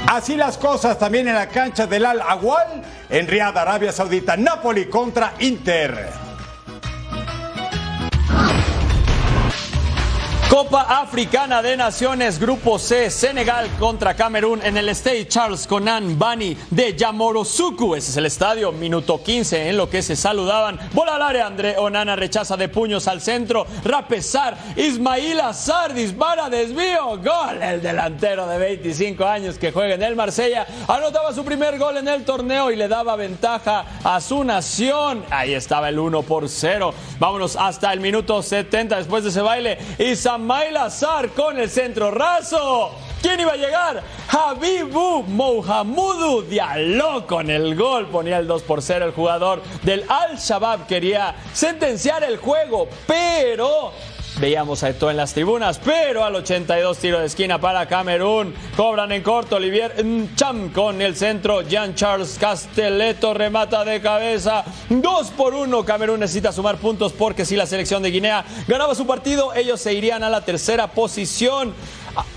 Así 0.07 0.37
las 0.37 0.57
cosas 0.57 0.99
también 0.99 1.29
en 1.29 1.35
la 1.35 1.49
cancha 1.49 1.87
del 1.87 2.05
Al 2.05 2.21
Awal 2.21 2.83
en 3.09 3.27
Riyadh, 3.27 3.59
Arabia 3.59 3.93
Saudita. 3.93 4.37
Napoli 4.37 4.87
contra 4.87 5.35
Inter. 5.41 6.30
Copa 10.51 10.81
Africana 10.83 11.63
de 11.63 11.77
Naciones, 11.77 12.41
Grupo 12.41 12.81
C, 12.81 13.09
Senegal 13.09 13.69
contra 13.79 14.15
Camerún 14.15 14.61
en 14.65 14.77
el 14.77 14.89
State 14.89 15.29
Charles 15.29 15.65
Conan 15.65 16.19
Bani 16.19 16.57
de 16.71 16.97
Yamorosuku. 16.97 17.95
Ese 17.95 18.11
es 18.11 18.17
el 18.17 18.27
estadio, 18.27 18.73
minuto 18.73 19.23
15 19.23 19.69
en 19.69 19.77
lo 19.77 19.89
que 19.89 20.03
se 20.03 20.17
saludaban. 20.17 20.81
Bola 20.93 21.15
al 21.15 21.23
área, 21.23 21.47
André 21.47 21.79
Onana 21.79 22.17
rechaza 22.17 22.57
de 22.57 22.69
puños 22.69 23.07
al 23.07 23.21
centro. 23.21 23.65
Rapesar, 23.85 24.59
Ismail 24.75 25.39
Azar 25.39 25.95
dispara, 25.95 26.51
desvío, 26.51 27.17
gol. 27.19 27.63
El 27.63 27.81
delantero 27.81 28.49
de 28.49 28.59
25 28.59 29.25
años 29.25 29.57
que 29.57 29.71
juega 29.71 29.95
en 29.95 30.03
el 30.03 30.17
Marsella 30.17 30.67
anotaba 30.89 31.33
su 31.33 31.45
primer 31.45 31.79
gol 31.79 31.99
en 31.99 32.09
el 32.09 32.25
torneo 32.25 32.73
y 32.73 32.77
le 32.77 32.89
daba 32.89 33.15
ventaja 33.15 33.85
a 34.03 34.21
su 34.21 34.43
nación. 34.43 35.25
Ahí 35.31 35.55
estaba 35.55 35.91
el 35.91 35.99
1 36.01 36.23
por 36.23 36.49
0. 36.49 36.93
Vámonos 37.21 37.55
hasta 37.55 37.93
el 37.93 38.01
minuto 38.01 38.43
70 38.43 38.97
después 38.97 39.23
de 39.23 39.31
ese 39.31 39.43
baile. 39.43 39.79
Isam 39.97 40.40
Ismail 40.41 40.77
Azar 40.79 41.29
con 41.31 41.59
el 41.59 41.69
centro 41.69 42.11
raso. 42.11 42.93
¿Quién 43.21 43.41
iba 43.41 43.53
a 43.53 43.57
llegar? 43.57 44.03
Habibu 44.27 45.23
Mohamudu 45.25 46.43
Diallo 46.43 47.27
con 47.27 47.51
el 47.51 47.77
gol. 47.77 48.07
Ponía 48.07 48.39
el 48.39 48.47
2 48.47 48.63
por 48.63 48.81
0 48.81 49.05
el 49.05 49.13
jugador 49.13 49.61
del 49.83 50.03
Al-Shabaab. 50.09 50.87
Quería 50.87 51.35
sentenciar 51.53 52.25
el 52.25 52.39
juego, 52.39 52.89
pero 53.07 53.93
Veíamos 54.41 54.83
a 54.83 54.89
Eto'o 54.89 55.11
en 55.11 55.19
las 55.19 55.35
tribunas, 55.35 55.79
pero 55.85 56.25
al 56.25 56.35
82 56.35 56.97
tiro 56.97 57.21
de 57.21 57.27
esquina 57.27 57.61
para 57.61 57.87
Camerún. 57.87 58.55
Cobran 58.75 59.13
en 59.13 59.23
corto 59.23 59.57
Olivier 59.57 59.95
Cham 60.35 60.71
con 60.71 61.03
el 61.03 61.15
centro. 61.15 61.61
Jean 61.61 61.95
Charles 61.95 62.39
Castelletto 62.41 63.35
remata 63.35 63.85
de 63.85 64.01
cabeza. 64.01 64.65
2 64.89 65.31
por 65.33 65.53
1. 65.53 65.85
Camerún 65.85 66.21
necesita 66.21 66.53
sumar 66.53 66.79
puntos 66.79 67.13
porque 67.13 67.45
si 67.45 67.55
la 67.55 67.67
selección 67.67 68.03
de 68.03 68.11
Guinea 68.11 68.47
ganaba 68.67 68.95
su 68.95 69.07
partido, 69.07 69.53
ellos 69.53 69.79
se 69.79 69.93
irían 69.93 70.25
a 70.25 70.31
la 70.31 70.43
tercera 70.43 70.87
posición. 70.87 71.75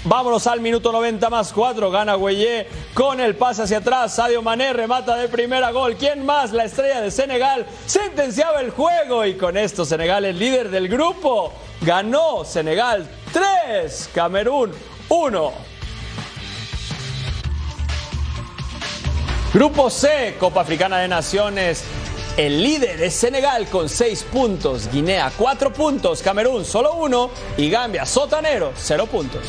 Vámonos 0.04 0.48
al 0.48 0.60
minuto 0.60 0.92
90 0.92 1.30
más 1.30 1.54
4. 1.54 1.92
Gana 1.92 2.16
Güeyé 2.16 2.68
con 2.94 3.20
el 3.20 3.36
pase 3.36 3.64
hacia 3.64 3.78
atrás. 3.78 4.16
Sadio 4.16 4.42
Mané 4.42 4.74
remata 4.74 5.16
de 5.16 5.28
primera 5.28 5.72
gol. 5.72 5.96
¿Quién 5.96 6.26
más? 6.26 6.52
La 6.52 6.66
estrella 6.66 7.02
de 7.02 7.12
Senegal 7.12 7.66
sentenciaba 7.86 8.62
el 8.62 8.72
juego 8.72 9.26
y 9.26 9.36
con 9.36 9.58
esto 9.58 9.86
Senegal 9.86 10.26
es 10.26 10.36
líder 10.36 10.70
del 10.70 10.88
grupo. 10.88 11.54
Ganó 11.82 12.46
Senegal 12.46 13.10
3, 13.32 14.10
Camerún 14.14 14.72
1. 15.10 15.54
Grupo 19.54 19.90
C, 19.90 20.36
Copa 20.40 20.62
Africana 20.62 20.98
de 20.98 21.08
Naciones. 21.08 21.86
El 22.36 22.64
líder 22.64 23.00
es 23.00 23.14
Senegal 23.14 23.68
con 23.68 23.88
6 23.88 24.24
puntos, 24.24 24.90
Guinea 24.92 25.32
4 25.38 25.72
puntos, 25.72 26.24
Camerún 26.24 26.66
solo 26.66 26.94
1 26.96 27.30
y 27.58 27.70
Gambia 27.70 28.08
sotanero 28.08 28.74
0 28.76 29.06
puntos. 29.06 29.44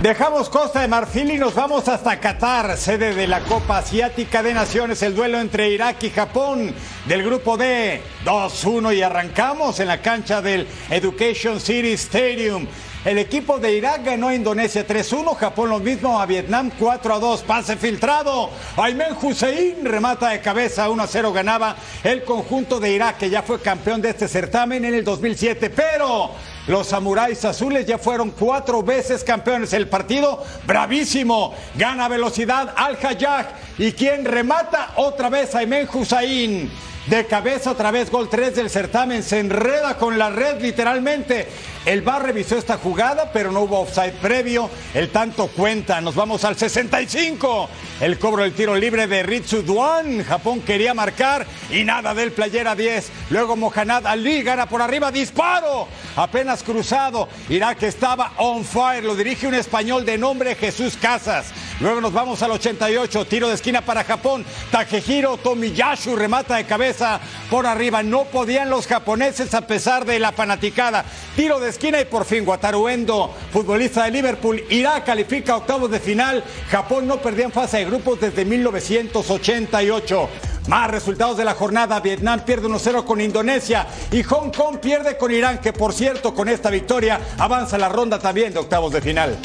Dejamos 0.00 0.48
Costa 0.48 0.80
de 0.80 0.88
Marfil 0.88 1.32
y 1.32 1.36
nos 1.36 1.54
vamos 1.54 1.86
hasta 1.86 2.18
Qatar, 2.18 2.78
sede 2.78 3.14
de 3.14 3.26
la 3.26 3.40
Copa 3.40 3.76
Asiática 3.76 4.42
de 4.42 4.54
Naciones, 4.54 5.02
el 5.02 5.14
duelo 5.14 5.38
entre 5.38 5.68
Irak 5.68 6.02
y 6.04 6.08
Japón 6.08 6.74
del 7.04 7.22
grupo 7.22 7.58
D, 7.58 8.00
2-1 8.24 8.96
y 8.96 9.02
arrancamos 9.02 9.80
en 9.80 9.88
la 9.88 10.00
cancha 10.00 10.40
del 10.40 10.66
Education 10.88 11.60
City 11.60 11.92
Stadium. 11.92 12.66
El 13.02 13.16
equipo 13.16 13.58
de 13.58 13.72
Irak 13.72 14.04
ganó 14.04 14.28
a 14.28 14.34
Indonesia 14.34 14.86
3-1, 14.86 15.34
Japón 15.34 15.70
lo 15.70 15.78
mismo 15.78 16.20
a 16.20 16.26
Vietnam 16.26 16.70
4-2, 16.78 17.40
pase 17.44 17.78
filtrado. 17.78 18.50
Aymen 18.76 19.16
Hussein 19.22 19.86
remata 19.86 20.28
de 20.28 20.40
cabeza 20.42 20.86
1-0 20.86 21.32
ganaba 21.32 21.76
el 22.04 22.24
conjunto 22.24 22.78
de 22.78 22.92
Irak 22.92 23.16
que 23.16 23.30
ya 23.30 23.40
fue 23.40 23.58
campeón 23.58 24.02
de 24.02 24.10
este 24.10 24.28
certamen 24.28 24.84
en 24.84 24.92
el 24.92 25.02
2007, 25.02 25.70
pero 25.70 26.32
los 26.66 26.88
samuráis 26.88 27.44
azules 27.44 27.86
ya 27.86 27.98
fueron 27.98 28.30
cuatro 28.30 28.82
veces 28.82 29.24
campeones. 29.24 29.72
El 29.72 29.88
partido 29.88 30.44
bravísimo. 30.66 31.54
Gana 31.74 32.08
velocidad 32.08 32.74
Al 32.76 32.98
Hayaj. 33.02 33.46
¿Y 33.78 33.92
quien 33.92 34.24
remata? 34.24 34.92
Otra 34.96 35.28
vez 35.28 35.54
Aymen 35.54 35.88
Hussein. 35.92 36.70
De 37.06 37.26
cabeza 37.26 37.70
otra 37.70 37.90
vez 37.90 38.10
gol 38.10 38.28
3 38.28 38.54
del 38.54 38.70
certamen. 38.70 39.22
Se 39.22 39.40
enreda 39.40 39.96
con 39.96 40.18
la 40.18 40.30
red 40.30 40.60
literalmente. 40.60 41.48
El 41.86 42.02
VAR 42.02 42.22
revisó 42.22 42.58
esta 42.58 42.76
jugada, 42.76 43.32
pero 43.32 43.50
no 43.50 43.62
hubo 43.62 43.80
offside 43.80 44.12
previo. 44.20 44.68
El 44.92 45.08
tanto 45.08 45.46
cuenta. 45.48 46.00
Nos 46.02 46.14
vamos 46.14 46.44
al 46.44 46.56
65. 46.56 47.70
El 48.02 48.18
cobro 48.18 48.42
del 48.42 48.52
tiro 48.52 48.76
libre 48.76 49.06
de 49.06 49.22
Ritsu 49.22 49.62
Duan. 49.62 50.22
Japón 50.22 50.60
quería 50.60 50.92
marcar 50.92 51.46
y 51.70 51.84
nada 51.84 52.12
del 52.12 52.32
playera 52.32 52.74
10. 52.74 53.10
Luego 53.30 53.56
Mohanad 53.56 54.06
Ali 54.06 54.42
gana 54.42 54.68
por 54.68 54.82
arriba. 54.82 55.10
Disparo. 55.10 55.88
Apenas 56.16 56.49
cruzado. 56.58 57.28
Irak 57.48 57.84
estaba 57.84 58.32
on 58.38 58.64
fire. 58.64 59.04
Lo 59.04 59.14
dirige 59.14 59.46
un 59.46 59.54
español 59.54 60.04
de 60.04 60.18
nombre 60.18 60.56
Jesús 60.56 60.96
Casas. 61.00 61.46
Luego 61.80 62.00
nos 62.00 62.12
vamos 62.12 62.42
al 62.42 62.50
88. 62.50 63.24
Tiro 63.24 63.48
de 63.48 63.54
esquina 63.54 63.80
para 63.80 64.04
Japón. 64.04 64.44
Takehiro 64.70 65.36
Tomiyashu 65.36 66.16
remata 66.16 66.56
de 66.56 66.64
cabeza 66.64 67.20
por 67.48 67.66
arriba. 67.66 68.02
No 68.02 68.24
podían 68.24 68.68
los 68.68 68.86
japoneses 68.86 69.54
a 69.54 69.66
pesar 69.66 70.04
de 70.04 70.18
la 70.18 70.32
fanaticada. 70.32 71.04
Tiro 71.36 71.60
de 71.60 71.70
esquina 71.70 72.00
y 72.00 72.04
por 72.04 72.24
fin 72.24 72.46
Wataru 72.46 72.88
Endo, 72.88 73.34
futbolista 73.52 74.04
de 74.04 74.10
Liverpool. 74.10 74.62
Irak 74.68 75.06
califica 75.06 75.56
octavos 75.56 75.90
de 75.90 76.00
final. 76.00 76.44
Japón 76.70 77.06
no 77.06 77.18
perdía 77.18 77.44
en 77.44 77.52
fase 77.52 77.78
de 77.78 77.84
grupos 77.86 78.20
desde 78.20 78.44
1988. 78.44 80.49
Más 80.68 80.90
resultados 80.90 81.36
de 81.36 81.44
la 81.44 81.54
jornada. 81.54 82.00
Vietnam 82.00 82.40
pierde 82.40 82.68
1-0 82.68 83.04
con 83.04 83.20
Indonesia 83.20 83.86
y 84.10 84.22
Hong 84.22 84.50
Kong 84.50 84.78
pierde 84.78 85.16
con 85.16 85.32
Irán, 85.32 85.58
que 85.58 85.72
por 85.72 85.92
cierto 85.92 86.34
con 86.34 86.48
esta 86.48 86.70
victoria 86.70 87.20
avanza 87.38 87.78
la 87.78 87.88
ronda 87.88 88.18
también 88.18 88.52
de 88.52 88.60
octavos 88.60 88.92
de 88.92 89.00
final. 89.00 89.36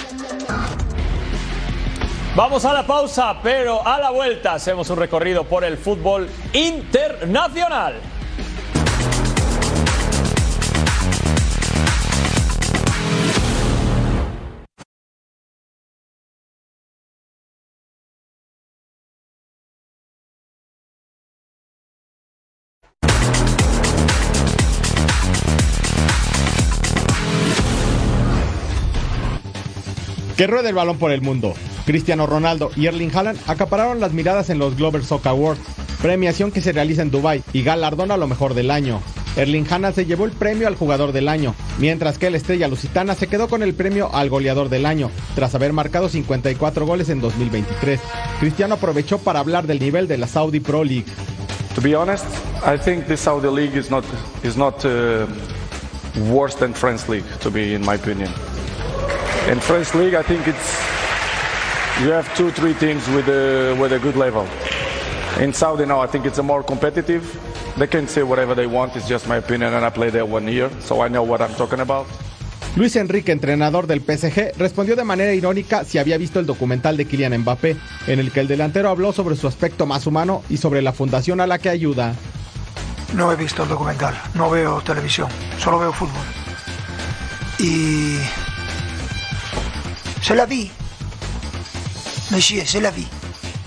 Vamos 2.36 2.66
a 2.66 2.74
la 2.74 2.86
pausa, 2.86 3.38
pero 3.42 3.86
a 3.88 3.98
la 3.98 4.12
vuelta 4.12 4.54
hacemos 4.54 4.90
un 4.90 4.98
recorrido 4.98 5.46
por 5.46 5.64
el 5.64 5.78
fútbol 5.78 6.30
internacional. 6.52 7.96
Que 30.38 30.48
ruede 30.48 30.70
el 30.70 30.76
balón 30.76 30.98
por 30.98 31.12
el 31.12 31.22
mundo. 31.22 31.54
Cristiano 31.86 32.28
Ronaldo 32.28 32.72
y 32.76 32.88
Erling 32.88 33.16
Haaland 33.16 33.40
acapararon 33.48 34.00
las 34.00 34.12
miradas 34.12 34.50
en 34.50 34.60
los 34.60 34.76
Glover 34.76 35.06
Soccer 35.06 35.30
Awards, 35.30 35.62
premiación 36.02 36.52
que 36.52 36.62
se 36.62 36.74
realiza 36.74 37.02
en 37.02 37.12
Dubai 37.12 37.42
y 37.54 37.64
galardona 37.64 38.18
lo 38.18 38.28
mejor 38.28 38.54
del 38.54 38.72
año. 38.72 39.02
Erling 39.38 39.66
Haaland 39.70 39.96
se 39.96 40.06
llevó 40.06 40.26
el 40.26 40.32
premio 40.32 40.68
al 40.68 40.76
jugador 40.76 41.12
del 41.12 41.28
año, 41.28 41.56
mientras 41.78 42.18
que 42.18 42.30
la 42.30 42.38
estrella 42.38 42.68
lusitana 42.68 43.16
se 43.16 43.28
quedó 43.28 43.48
con 43.48 43.64
el 43.64 43.74
premio 43.74 44.14
al 44.14 44.30
goleador 44.30 44.70
del 44.70 44.86
año, 44.86 45.12
tras 45.36 45.56
haber 45.56 45.74
marcado 45.74 46.10
54 46.10 46.86
goles 46.86 47.10
en 47.10 47.22
2023. 47.22 48.00
Cristiano 48.40 48.76
aprovechó 48.76 49.20
para 49.20 49.40
hablar 49.40 49.68
del 49.68 49.80
nivel 49.80 50.08
de 50.08 50.18
la 50.18 50.28
Saudi 50.28 50.60
Pro 50.60 50.84
League. 50.84 51.06
To 51.76 51.82
be 51.82 51.94
honest, 51.96 52.26
I 52.66 52.78
think 52.78 53.08
the 53.08 53.18
Saudi 53.18 53.50
league 53.50 53.78
is 53.78 53.90
not 53.92 54.06
is 54.44 54.56
not 54.56 54.86
uh, 54.86 55.28
worse 56.32 56.58
than 56.58 56.74
French 56.74 57.10
league. 57.10 57.26
To 57.42 57.52
be 57.52 57.74
in 57.74 57.82
my 57.82 57.96
opinion, 57.96 58.32
in 59.48 59.60
French 59.60 59.94
league, 59.94 60.16
I 60.16 60.24
think 60.24 60.48
it's 60.48 60.80
you 62.02 62.12
have 62.12 62.28
two 62.36 62.52
three 62.52 62.74
teams 62.74 63.08
with 63.10 63.28
a 63.30 63.76
with 63.80 63.94
a 63.94 64.00
good 64.00 64.16
level. 64.16 64.46
In 65.40 65.54
Saudi 65.54 65.86
now, 65.86 66.02
I 66.02 66.08
think 66.08 66.26
it's 66.26 66.40
a 66.40 66.44
more 66.44 66.64
competitive. 66.64 67.24
They 67.78 67.88
can 67.88 68.08
say 68.08 68.24
whatever 68.24 68.56
they 68.56 68.68
want. 68.68 68.96
It's 68.96 69.08
just 69.08 69.28
my 69.28 69.38
opinion, 69.38 69.74
and 69.74 69.86
I 69.86 69.90
played 69.90 70.14
there 70.14 70.26
one 70.26 70.48
year, 70.48 70.70
so 70.80 71.02
I 71.02 71.10
know 71.10 71.24
what 71.24 71.42
I'm 71.42 71.54
talking 71.56 71.80
about. 71.80 72.08
Luis 72.76 72.96
Enrique, 72.98 73.32
entrenador 73.32 73.88
del 73.88 74.02
PSG, 74.02 74.58
respondió 74.58 74.96
de 74.96 75.06
manera 75.06 75.34
irónica 75.34 75.86
si 75.86 75.98
había 75.98 76.18
visto 76.18 76.40
el 76.40 76.46
documental 76.46 76.98
de 76.98 77.06
Kylian 77.06 77.38
Mbappé, 77.40 77.78
en 78.08 78.20
el 78.20 78.32
que 78.32 78.42
el 78.42 78.48
delantero 78.48 78.90
habló 78.90 79.14
sobre 79.14 79.36
su 79.38 79.48
aspecto 79.48 79.86
más 79.86 80.08
humano 80.08 80.44
y 80.50 80.58
sobre 80.58 80.82
la 80.82 80.92
fundación 80.92 81.40
a 81.40 81.48
la 81.48 81.60
que 81.60 81.70
ayuda. 81.70 82.16
No 83.14 83.32
he 83.32 83.36
visto 83.38 83.64
el 83.64 83.70
documental, 83.70 84.14
no 84.34 84.50
veo 84.50 84.82
televisión, 84.82 85.30
solo 85.58 85.80
veo 85.80 85.94
fútbol. 85.94 86.24
Y... 87.60 88.18
La 90.34 90.46
vi. 90.46 90.72
La 92.82 92.92
vi. 92.92 93.06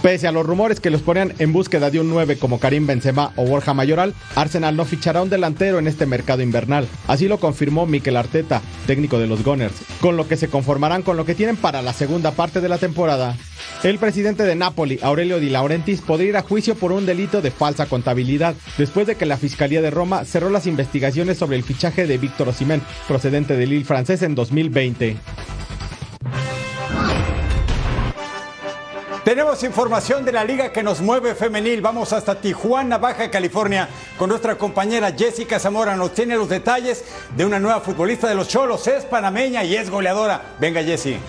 Pese 0.03 0.27
a 0.27 0.33
los 0.33 0.45
rumores 0.45 0.81
que 0.81 0.91
los 0.91 1.03
ponían 1.03 1.33
en 1.39 1.53
búsqueda 1.53 1.91
de 1.91 2.01
un 2.01 2.11
9 2.11 2.37
como 2.37 2.59
Karim 2.59 2.87
Benzema 2.87 3.33
o 3.37 3.47
Borja 3.47 3.75
Mayoral, 3.75 4.13
Arsenal 4.35 4.77
no 4.77 4.85
fichará 4.85 5.23
un 5.23 5.31
delantero 5.31 5.79
en 5.79 5.87
este 5.87 6.05
mercado 6.05 6.43
invernal. 6.43 6.87
Así 7.07 7.27
lo 7.27 7.39
confirmó 7.39 7.87
Mikel 7.87 8.17
Arteta, 8.17 8.61
técnico 8.87 9.19
de 9.19 9.29
los 9.29 9.45
Gunners, 9.45 9.75
con 10.01 10.17
lo 10.17 10.29
que 10.29 10.37
se 10.37 10.49
conformarán 10.49 11.03
con 11.03 11.17
lo 11.17 11.25
que 11.25 11.35
tienen 11.35 11.57
para 11.57 11.81
la 11.81 11.93
segunda 11.93 12.33
parte 12.33 12.61
de 12.61 12.69
la 12.69 12.79
temporada. 12.79 13.37
El 13.83 13.99
presidente 13.99 14.43
de 14.43 14.57
Napoli, 14.57 14.99
Aurelio 15.03 15.41
Di 15.41 15.49
Laurentiis, 15.49 16.01
podría 16.01 16.29
ir 16.29 16.37
a 16.37 16.43
juicio 16.43 16.75
por 16.75 16.93
un 16.93 17.07
delito 17.07 17.41
de 17.41 17.51
falsa 17.51 17.87
contabilidad, 17.87 18.55
después 18.77 19.07
de 19.07 19.15
que 19.15 19.27
la 19.27 19.39
Fiscalía 19.39 19.81
de 19.81 19.91
Roma 19.91 20.25
cerró 20.25 20.51
las 20.51 20.67
investigaciones 20.67 21.39
sobre 21.39 21.57
el 21.57 21.63
fichaje 21.63 22.07
de 22.07 22.19
Víctor 22.19 22.49
Osimhen, 22.49 22.83
procedente 23.07 23.57
del 23.57 23.71
Lille 23.71 23.85
francés 23.85 24.23
en 24.23 24.35
2020. 24.35 25.17
Tenemos 29.29 29.63
información 29.63 30.25
de 30.25 30.33
la 30.33 30.43
liga 30.43 30.73
que 30.73 30.83
nos 30.83 31.03
mueve 31.03 31.35
femenil. 31.35 31.83
Vamos 31.83 32.15
hasta 32.15 32.41
Tijuana, 32.41 32.97
Baja 32.97 33.31
California, 33.31 33.87
con 34.17 34.31
nuestra 34.31 34.57
compañera 34.57 35.13
Jessica 35.13 35.59
Zamora. 35.59 35.95
Nos 35.97 36.15
tiene 36.15 36.35
los 36.35 36.49
detalles 36.49 37.05
de 37.37 37.45
una 37.45 37.59
nueva 37.59 37.83
futbolista 37.83 38.27
de 38.27 38.35
los 38.35 38.49
Cholos. 38.49 38.87
Es 38.87 39.05
panameña 39.05 39.65
y 39.65 39.77
es 39.77 39.91
goleadora. 39.91 40.55
Venga, 40.59 40.83
Jessie. 40.83 41.21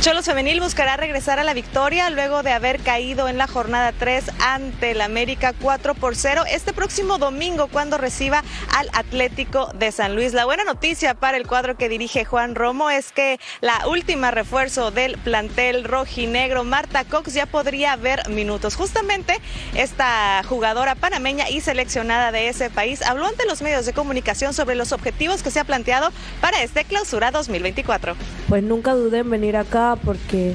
Cholos 0.00 0.24
Femenil 0.24 0.60
buscará 0.60 0.96
regresar 0.96 1.38
a 1.38 1.44
la 1.44 1.52
victoria 1.52 2.08
luego 2.08 2.42
de 2.42 2.52
haber 2.52 2.80
caído 2.80 3.28
en 3.28 3.36
la 3.36 3.46
jornada 3.46 3.92
3 3.92 4.30
ante 4.40 4.92
el 4.92 5.02
América 5.02 5.52
4 5.60 5.94
por 5.94 6.16
0 6.16 6.44
este 6.50 6.72
próximo 6.72 7.18
domingo 7.18 7.68
cuando 7.68 7.98
reciba 7.98 8.42
al 8.74 8.88
Atlético 8.94 9.70
de 9.74 9.92
San 9.92 10.14
Luis. 10.14 10.32
La 10.32 10.46
buena 10.46 10.64
noticia 10.64 11.12
para 11.12 11.36
el 11.36 11.46
cuadro 11.46 11.76
que 11.76 11.90
dirige 11.90 12.24
Juan 12.24 12.54
Romo 12.54 12.88
es 12.88 13.12
que 13.12 13.38
la 13.60 13.86
última 13.88 14.30
refuerzo 14.30 14.90
del 14.90 15.18
plantel 15.18 15.84
rojinegro, 15.84 16.64
Marta 16.64 17.04
Cox, 17.04 17.34
ya 17.34 17.44
podría 17.44 17.94
ver 17.96 18.26
minutos. 18.30 18.76
Justamente 18.76 19.38
esta 19.74 20.42
jugadora 20.48 20.94
panameña 20.94 21.50
y 21.50 21.60
seleccionada 21.60 22.32
de 22.32 22.48
ese 22.48 22.70
país 22.70 23.02
habló 23.02 23.26
ante 23.26 23.44
los 23.44 23.60
medios 23.60 23.84
de 23.84 23.92
comunicación 23.92 24.54
sobre 24.54 24.76
los 24.76 24.92
objetivos 24.92 25.42
que 25.42 25.50
se 25.50 25.60
ha 25.60 25.64
planteado 25.64 26.10
para 26.40 26.62
este 26.62 26.84
clausura 26.84 27.30
2024. 27.30 28.16
Pues 28.48 28.62
nunca 28.62 28.94
dudé 28.94 29.18
en 29.18 29.28
venir 29.28 29.58
acá 29.58 29.89
porque 29.96 30.54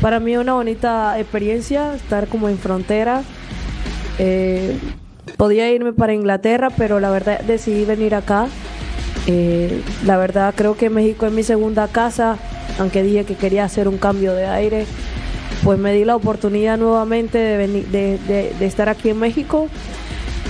para 0.00 0.20
mí 0.20 0.32
es 0.32 0.38
una 0.38 0.54
bonita 0.54 1.18
experiencia 1.18 1.94
estar 1.94 2.26
como 2.28 2.48
en 2.48 2.58
frontera. 2.58 3.22
Eh, 4.18 4.76
podía 5.36 5.70
irme 5.70 5.92
para 5.92 6.12
Inglaterra, 6.14 6.68
pero 6.76 7.00
la 7.00 7.10
verdad 7.10 7.40
decidí 7.40 7.84
venir 7.84 8.14
acá. 8.14 8.46
Eh, 9.26 9.82
la 10.04 10.16
verdad 10.16 10.54
creo 10.56 10.76
que 10.76 10.90
México 10.90 11.26
es 11.26 11.32
mi 11.32 11.42
segunda 11.42 11.88
casa, 11.88 12.36
aunque 12.78 13.02
dije 13.02 13.24
que 13.24 13.34
quería 13.34 13.64
hacer 13.64 13.88
un 13.88 13.98
cambio 13.98 14.32
de 14.34 14.46
aire. 14.46 14.86
Pues 15.62 15.78
me 15.78 15.92
di 15.92 16.04
la 16.06 16.16
oportunidad 16.16 16.78
nuevamente 16.78 17.36
de, 17.36 17.58
venir- 17.66 17.86
de- 17.88 18.66
estar 18.66 18.88
aquí 18.88 19.10
en 19.10 19.18
México 19.18 19.68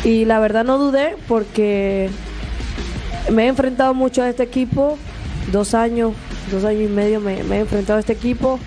y 0.04 0.24
la 0.24 0.38
verdad 0.38 0.64
no 0.64 0.78
dudé 0.78 1.16
porque 1.26 2.08
me 3.32 3.44
he 3.44 3.48
enfrentado 3.48 3.92
mucho 3.92 4.22
a 4.22 4.28
este 4.28 4.44
equipo, 4.44 4.98
dos 5.52 5.74
años, 5.74 6.12
dos 6.50 6.64
años 6.64 6.82
y 6.82 6.92
medio 6.92 7.20
me, 7.20 7.42
me 7.44 7.56
he 7.56 7.60
enfrentado 7.60 7.96
a 7.96 8.00
este 8.00 8.12
equipo 8.12 8.58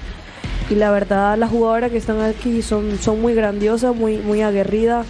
y 0.69 0.75
la 0.75 0.91
verdad 0.91 1.37
las 1.37 1.49
jugadoras 1.49 1.91
que 1.91 1.97
están 1.97 2.21
aquí 2.21 2.61
son, 2.61 2.97
son 2.99 3.21
muy 3.21 3.33
grandiosas, 3.33 3.95
muy, 3.95 4.17
muy 4.17 4.41
aguerridas, 4.41 5.05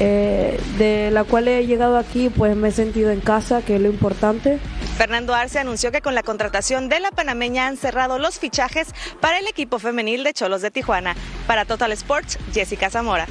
eh, 0.00 0.60
de 0.78 1.10
la 1.10 1.24
cual 1.24 1.48
he 1.48 1.66
llegado 1.66 1.98
aquí 1.98 2.30
pues 2.30 2.56
me 2.56 2.68
he 2.68 2.72
sentido 2.72 3.10
en 3.10 3.20
casa, 3.20 3.62
que 3.62 3.76
es 3.76 3.82
lo 3.82 3.88
importante. 3.88 4.58
Fernando 4.96 5.34
Arce 5.34 5.58
anunció 5.58 5.92
que 5.92 6.02
con 6.02 6.14
la 6.14 6.22
contratación 6.22 6.88
de 6.88 7.00
la 7.00 7.10
panameña 7.10 7.66
han 7.66 7.76
cerrado 7.76 8.18
los 8.18 8.38
fichajes 8.38 8.88
para 9.20 9.38
el 9.38 9.46
equipo 9.46 9.78
femenil 9.78 10.24
de 10.24 10.32
Cholos 10.32 10.62
de 10.62 10.70
Tijuana. 10.70 11.14
Para 11.46 11.64
Total 11.64 11.92
Sports, 11.92 12.38
Jessica 12.52 12.90
Zamora. 12.90 13.26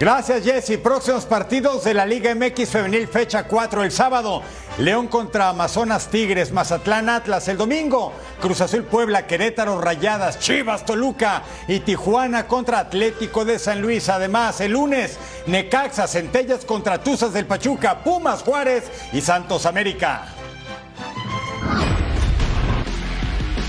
Gracias, 0.00 0.44
Jesse. 0.44 0.78
Próximos 0.78 1.24
partidos 1.24 1.84
de 1.84 1.94
la 1.94 2.04
Liga 2.04 2.34
MX 2.34 2.68
Femenil, 2.68 3.06
fecha 3.06 3.44
4 3.44 3.84
el 3.84 3.92
sábado. 3.92 4.42
León 4.78 5.06
contra 5.06 5.50
Amazonas 5.50 6.08
Tigres, 6.08 6.50
Mazatlán 6.50 7.08
Atlas 7.08 7.46
el 7.46 7.56
domingo. 7.56 8.12
Cruz 8.40 8.60
Azul 8.60 8.82
Puebla, 8.82 9.24
Querétaro 9.24 9.80
Rayadas, 9.80 10.40
Chivas 10.40 10.84
Toluca 10.84 11.44
y 11.68 11.78
Tijuana 11.80 12.48
contra 12.48 12.80
Atlético 12.80 13.44
de 13.44 13.60
San 13.60 13.80
Luis. 13.80 14.08
Además, 14.08 14.60
el 14.60 14.72
lunes, 14.72 15.16
Necaxa, 15.46 16.08
Centellas 16.08 16.64
contra 16.64 17.02
Tuzas 17.02 17.32
del 17.32 17.46
Pachuca, 17.46 18.02
Pumas 18.02 18.42
Juárez 18.42 18.90
y 19.12 19.20
Santos 19.20 19.64
América. 19.64 20.26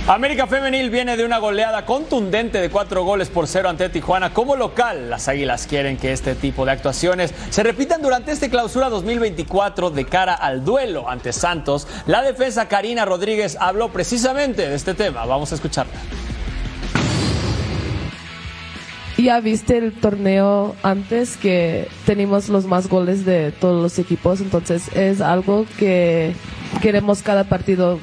América 0.07 0.45
Femenil 0.45 0.91
viene 0.91 1.17
de 1.17 1.25
una 1.25 1.39
goleada 1.39 1.83
contundente 1.83 2.61
de 2.61 2.69
cuatro 2.69 3.03
goles 3.03 3.29
por 3.29 3.47
cero 3.47 3.69
ante 3.69 3.89
Tijuana. 3.89 4.35
Como 4.35 4.55
local, 4.55 5.09
las 5.09 5.27
Águilas 5.27 5.65
quieren 5.65 5.97
que 5.97 6.11
este 6.11 6.35
tipo 6.35 6.63
de 6.63 6.73
actuaciones 6.73 7.33
se 7.49 7.63
repitan 7.63 8.03
durante 8.03 8.31
este 8.31 8.51
clausura 8.51 8.89
2024 8.89 9.89
de 9.89 10.05
cara 10.05 10.35
al 10.35 10.63
duelo 10.63 11.09
ante 11.09 11.33
Santos. 11.33 11.87
La 12.05 12.21
defensa 12.21 12.67
Karina 12.67 13.03
Rodríguez 13.03 13.57
habló 13.59 13.89
precisamente 13.89 14.69
de 14.69 14.75
este 14.75 14.93
tema. 14.93 15.25
Vamos 15.25 15.51
a 15.51 15.55
escucharla. 15.55 15.95
Ya 19.17 19.39
viste 19.39 19.79
el 19.79 19.91
torneo 19.91 20.75
antes 20.83 21.35
que 21.35 21.87
tenemos 22.05 22.47
los 22.49 22.65
más 22.65 22.89
goles 22.89 23.25
de 23.25 23.51
todos 23.53 23.81
los 23.81 23.97
equipos, 23.97 24.39
entonces 24.39 24.87
es 24.93 25.19
algo 25.19 25.65
que 25.79 26.35
queremos 26.83 27.23
cada 27.23 27.45
partido 27.45 27.97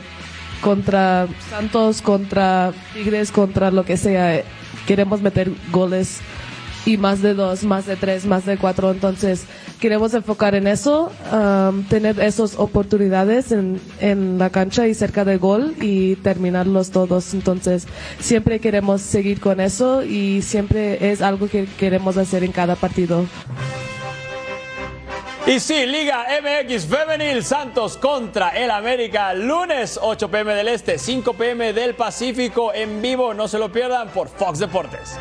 contra 0.62 1.28
Santos, 1.50 2.00
contra 2.00 2.72
Tigres, 2.94 3.30
contra 3.30 3.70
lo 3.70 3.84
que 3.84 3.98
sea. 3.98 4.42
Queremos 4.86 5.20
meter 5.20 5.52
goles 5.70 6.20
y 6.86 6.96
más 6.96 7.20
de 7.20 7.34
dos, 7.34 7.64
más 7.64 7.86
de 7.86 7.96
tres, 7.96 8.24
más 8.24 8.46
de 8.46 8.56
cuatro, 8.56 8.90
entonces 8.90 9.44
queremos 9.78 10.14
enfocar 10.14 10.54
en 10.54 10.66
eso, 10.66 11.12
um, 11.32 11.82
tener 11.84 12.18
esas 12.20 12.56
oportunidades 12.56 13.52
en, 13.52 13.80
en 14.00 14.38
la 14.38 14.50
cancha 14.50 14.86
y 14.86 14.94
cerca 14.94 15.24
del 15.24 15.38
gol 15.38 15.74
y 15.80 16.16
terminarlos 16.16 16.90
todos. 16.90 17.34
Entonces, 17.34 17.86
siempre 18.20 18.60
queremos 18.60 19.00
seguir 19.00 19.40
con 19.40 19.60
eso 19.60 20.04
y 20.04 20.42
siempre 20.42 21.10
es 21.10 21.20
algo 21.20 21.48
que 21.48 21.66
queremos 21.78 22.16
hacer 22.16 22.44
en 22.44 22.52
cada 22.52 22.76
partido. 22.76 23.26
Y 25.44 25.58
sí, 25.58 25.86
Liga 25.86 26.24
MX 26.40 26.86
Femenil 26.86 27.42
Santos 27.42 27.96
contra 27.96 28.50
el 28.50 28.70
América, 28.70 29.34
lunes 29.34 29.98
8 30.00 30.30
pm 30.30 30.54
del 30.54 30.68
Este, 30.68 30.98
5 30.98 31.34
pm 31.34 31.72
del 31.72 31.96
Pacífico, 31.96 32.72
en 32.72 33.02
vivo, 33.02 33.34
no 33.34 33.48
se 33.48 33.58
lo 33.58 33.72
pierdan 33.72 34.08
por 34.10 34.28
Fox 34.28 34.60
Deportes. 34.60 35.18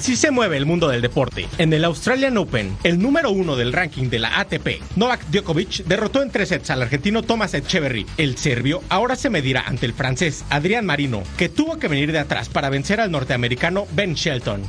Así 0.00 0.16
se 0.16 0.30
mueve 0.30 0.56
el 0.56 0.64
mundo 0.64 0.88
del 0.88 1.02
deporte. 1.02 1.46
En 1.58 1.74
el 1.74 1.84
Australian 1.84 2.38
Open, 2.38 2.74
el 2.84 2.98
número 2.98 3.30
uno 3.30 3.54
del 3.54 3.70
ranking 3.74 4.08
de 4.08 4.18
la 4.18 4.40
ATP, 4.40 4.80
Novak 4.96 5.26
Djokovic, 5.26 5.84
derrotó 5.84 6.22
en 6.22 6.30
tres 6.30 6.48
sets 6.48 6.70
al 6.70 6.80
argentino 6.80 7.22
Thomas 7.22 7.52
Echeverry. 7.52 8.06
El 8.16 8.38
serbio 8.38 8.82
ahora 8.88 9.14
se 9.14 9.28
medirá 9.28 9.60
ante 9.66 9.84
el 9.84 9.92
francés 9.92 10.42
Adrián 10.48 10.86
Marino, 10.86 11.22
que 11.36 11.50
tuvo 11.50 11.78
que 11.78 11.86
venir 11.86 12.12
de 12.12 12.18
atrás 12.18 12.48
para 12.48 12.70
vencer 12.70 12.98
al 12.98 13.10
norteamericano 13.10 13.86
Ben 13.92 14.14
Shelton. 14.14 14.62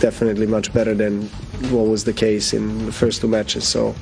Definitely 0.00 0.46
much 0.46 0.70
in 2.52 2.90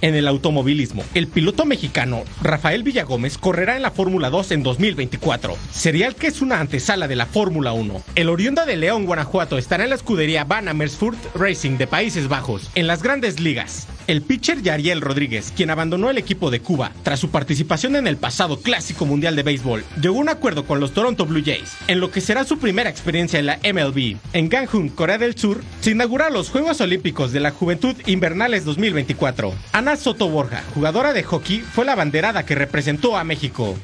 En 0.00 0.14
el 0.14 0.28
automovilismo, 0.28 1.02
el 1.14 1.26
piloto 1.26 1.64
mexicano 1.64 2.24
Rafael 2.42 2.82
Villagómez 2.82 3.38
correrá 3.38 3.76
en 3.76 3.82
la 3.82 3.90
Fórmula 3.90 4.30
2 4.30 4.52
en 4.52 4.62
2024. 4.62 5.56
Sería 5.70 6.06
el 6.06 6.14
que 6.14 6.28
es 6.28 6.40
una 6.40 6.60
antesala 6.60 7.08
de 7.08 7.16
la 7.16 7.26
Fórmula 7.26 7.72
1. 7.72 8.02
El 8.14 8.28
oriunda 8.28 8.64
de 8.64 8.76
León, 8.76 9.06
Guanajuato, 9.06 9.58
estará 9.58 9.84
en 9.84 9.90
la 9.90 9.96
escudería 9.96 10.44
Van 10.44 10.68
Amersfoort 10.68 11.18
Racing 11.34 11.78
de 11.78 11.86
Países 11.86 12.28
Bajos, 12.28 12.70
en 12.74 12.86
las 12.86 13.02
grandes 13.02 13.40
ligas. 13.40 13.88
El 14.08 14.22
pitcher 14.22 14.62
Yariel 14.62 15.02
Rodríguez, 15.02 15.52
quien 15.54 15.68
abandonó 15.68 16.08
el 16.08 16.16
equipo 16.16 16.50
de 16.50 16.60
Cuba 16.60 16.92
tras 17.02 17.20
su 17.20 17.28
participación 17.28 17.94
en 17.94 18.06
el 18.06 18.16
pasado 18.16 18.58
Clásico 18.62 19.04
Mundial 19.04 19.36
de 19.36 19.42
Béisbol, 19.42 19.84
llegó 20.00 20.16
a 20.16 20.20
un 20.20 20.30
acuerdo 20.30 20.64
con 20.64 20.80
los 20.80 20.92
Toronto 20.92 21.26
Blue 21.26 21.42
Jays, 21.44 21.76
en 21.88 22.00
lo 22.00 22.10
que 22.10 22.22
será 22.22 22.44
su 22.44 22.58
primera 22.58 22.88
experiencia 22.88 23.38
en 23.38 23.44
la 23.44 23.58
MLB. 23.58 24.16
En 24.32 24.48
Gangwon, 24.48 24.88
Corea 24.88 25.18
del 25.18 25.36
Sur, 25.36 25.60
se 25.82 25.90
inaugurarán 25.90 26.32
los 26.32 26.48
Juegos 26.48 26.80
Olímpicos 26.80 27.32
de 27.32 27.40
la 27.40 27.50
Juventud 27.50 27.96
Invernales 28.06 28.64
2024. 28.64 29.52
Ana 29.72 29.94
Soto 29.96 30.30
Borja, 30.30 30.64
jugadora 30.72 31.12
de 31.12 31.22
hockey, 31.24 31.58
fue 31.60 31.84
la 31.84 31.94
banderada 31.94 32.46
que 32.46 32.54
representó 32.54 33.14
a 33.14 33.24
México. 33.24 33.76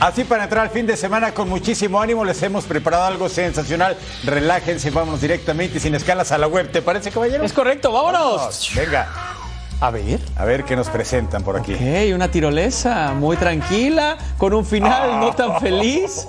Así 0.00 0.24
para 0.24 0.44
entrar 0.44 0.64
al 0.64 0.70
fin 0.70 0.86
de 0.86 0.96
semana 0.96 1.32
con 1.34 1.48
muchísimo 1.48 2.00
ánimo, 2.00 2.24
les 2.24 2.42
hemos 2.42 2.64
preparado 2.64 3.04
algo 3.04 3.28
sensacional. 3.28 3.96
Relájense, 4.24 4.90
vámonos 4.90 5.20
directamente 5.20 5.76
y 5.76 5.80
sin 5.80 5.94
escalas 5.94 6.32
a 6.32 6.38
la 6.38 6.46
web. 6.46 6.72
¿Te 6.72 6.80
parece, 6.80 7.10
caballero? 7.10 7.44
Es 7.44 7.52
correcto, 7.52 7.92
vámonos. 7.92 8.70
Venga. 8.74 9.08
A 9.78 9.90
ver. 9.90 10.18
A 10.36 10.44
ver 10.46 10.64
qué 10.64 10.74
nos 10.74 10.88
presentan 10.88 11.42
por 11.42 11.58
aquí. 11.58 11.74
Ok, 11.74 12.14
una 12.14 12.30
tirolesa 12.30 13.12
muy 13.14 13.36
tranquila, 13.36 14.16
con 14.38 14.54
un 14.54 14.64
final 14.64 15.20
no 15.20 15.34
tan 15.34 15.60
feliz. 15.60 16.26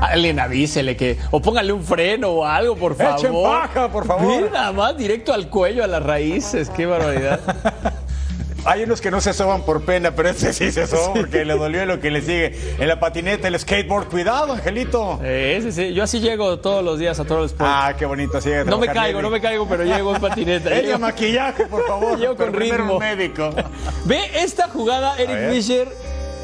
Alguien 0.00 0.40
avísele 0.40 0.96
que. 0.96 1.18
O 1.30 1.42
póngale 1.42 1.72
un 1.74 1.84
freno 1.84 2.28
o 2.30 2.44
algo, 2.46 2.74
por 2.74 2.96
favor. 2.96 3.18
Echen 3.18 3.42
paja, 3.42 3.88
por 3.90 4.06
favor. 4.06 4.50
Nada 4.50 4.72
más 4.72 4.96
directo 4.96 5.34
al 5.34 5.48
cuello, 5.50 5.84
a 5.84 5.86
las 5.86 6.02
raíces. 6.02 6.70
Qué 6.70 6.86
barbaridad. 6.86 7.40
Hay 8.64 8.82
unos 8.82 9.00
que 9.00 9.10
no 9.10 9.20
se 9.20 9.32
soban 9.32 9.62
por 9.62 9.82
pena, 9.82 10.14
pero 10.14 10.28
este 10.28 10.52
sí 10.52 10.70
se 10.70 10.86
soba 10.86 11.14
porque 11.14 11.44
le 11.44 11.54
dolió 11.54 11.84
lo 11.86 11.98
que 12.00 12.10
le 12.10 12.20
sigue. 12.20 12.54
En 12.78 12.88
la 12.88 13.00
patineta, 13.00 13.48
el 13.48 13.58
skateboard. 13.58 14.08
Cuidado, 14.08 14.52
Angelito. 14.52 15.18
Eh, 15.22 15.60
sí, 15.62 15.72
sí. 15.72 15.94
Yo 15.94 16.02
así 16.04 16.20
llego 16.20 16.58
todos 16.58 16.84
los 16.84 16.98
días 16.98 17.18
a 17.20 17.24
todos 17.24 17.42
los 17.42 17.50
sports. 17.52 17.72
Ah, 17.74 17.94
qué 17.98 18.04
bonito. 18.06 18.38
Así 18.38 18.50
no 18.66 18.78
me 18.78 18.86
caigo, 18.86 19.18
Nelly. 19.18 19.22
no 19.22 19.30
me 19.30 19.40
caigo, 19.40 19.66
pero 19.68 19.84
llego 19.84 20.14
en 20.14 20.20
patineta. 20.20 20.74
Ella 20.78 20.98
maquillaje, 20.98 21.66
por 21.66 21.86
favor. 21.86 22.18
Llego 22.20 22.36
con 22.36 22.52
ritmo. 22.52 22.98
médico. 22.98 23.50
Ve 24.04 24.20
esta 24.34 24.68
jugada. 24.68 25.16
Eric 25.18 25.50
Fisher. 25.52 25.88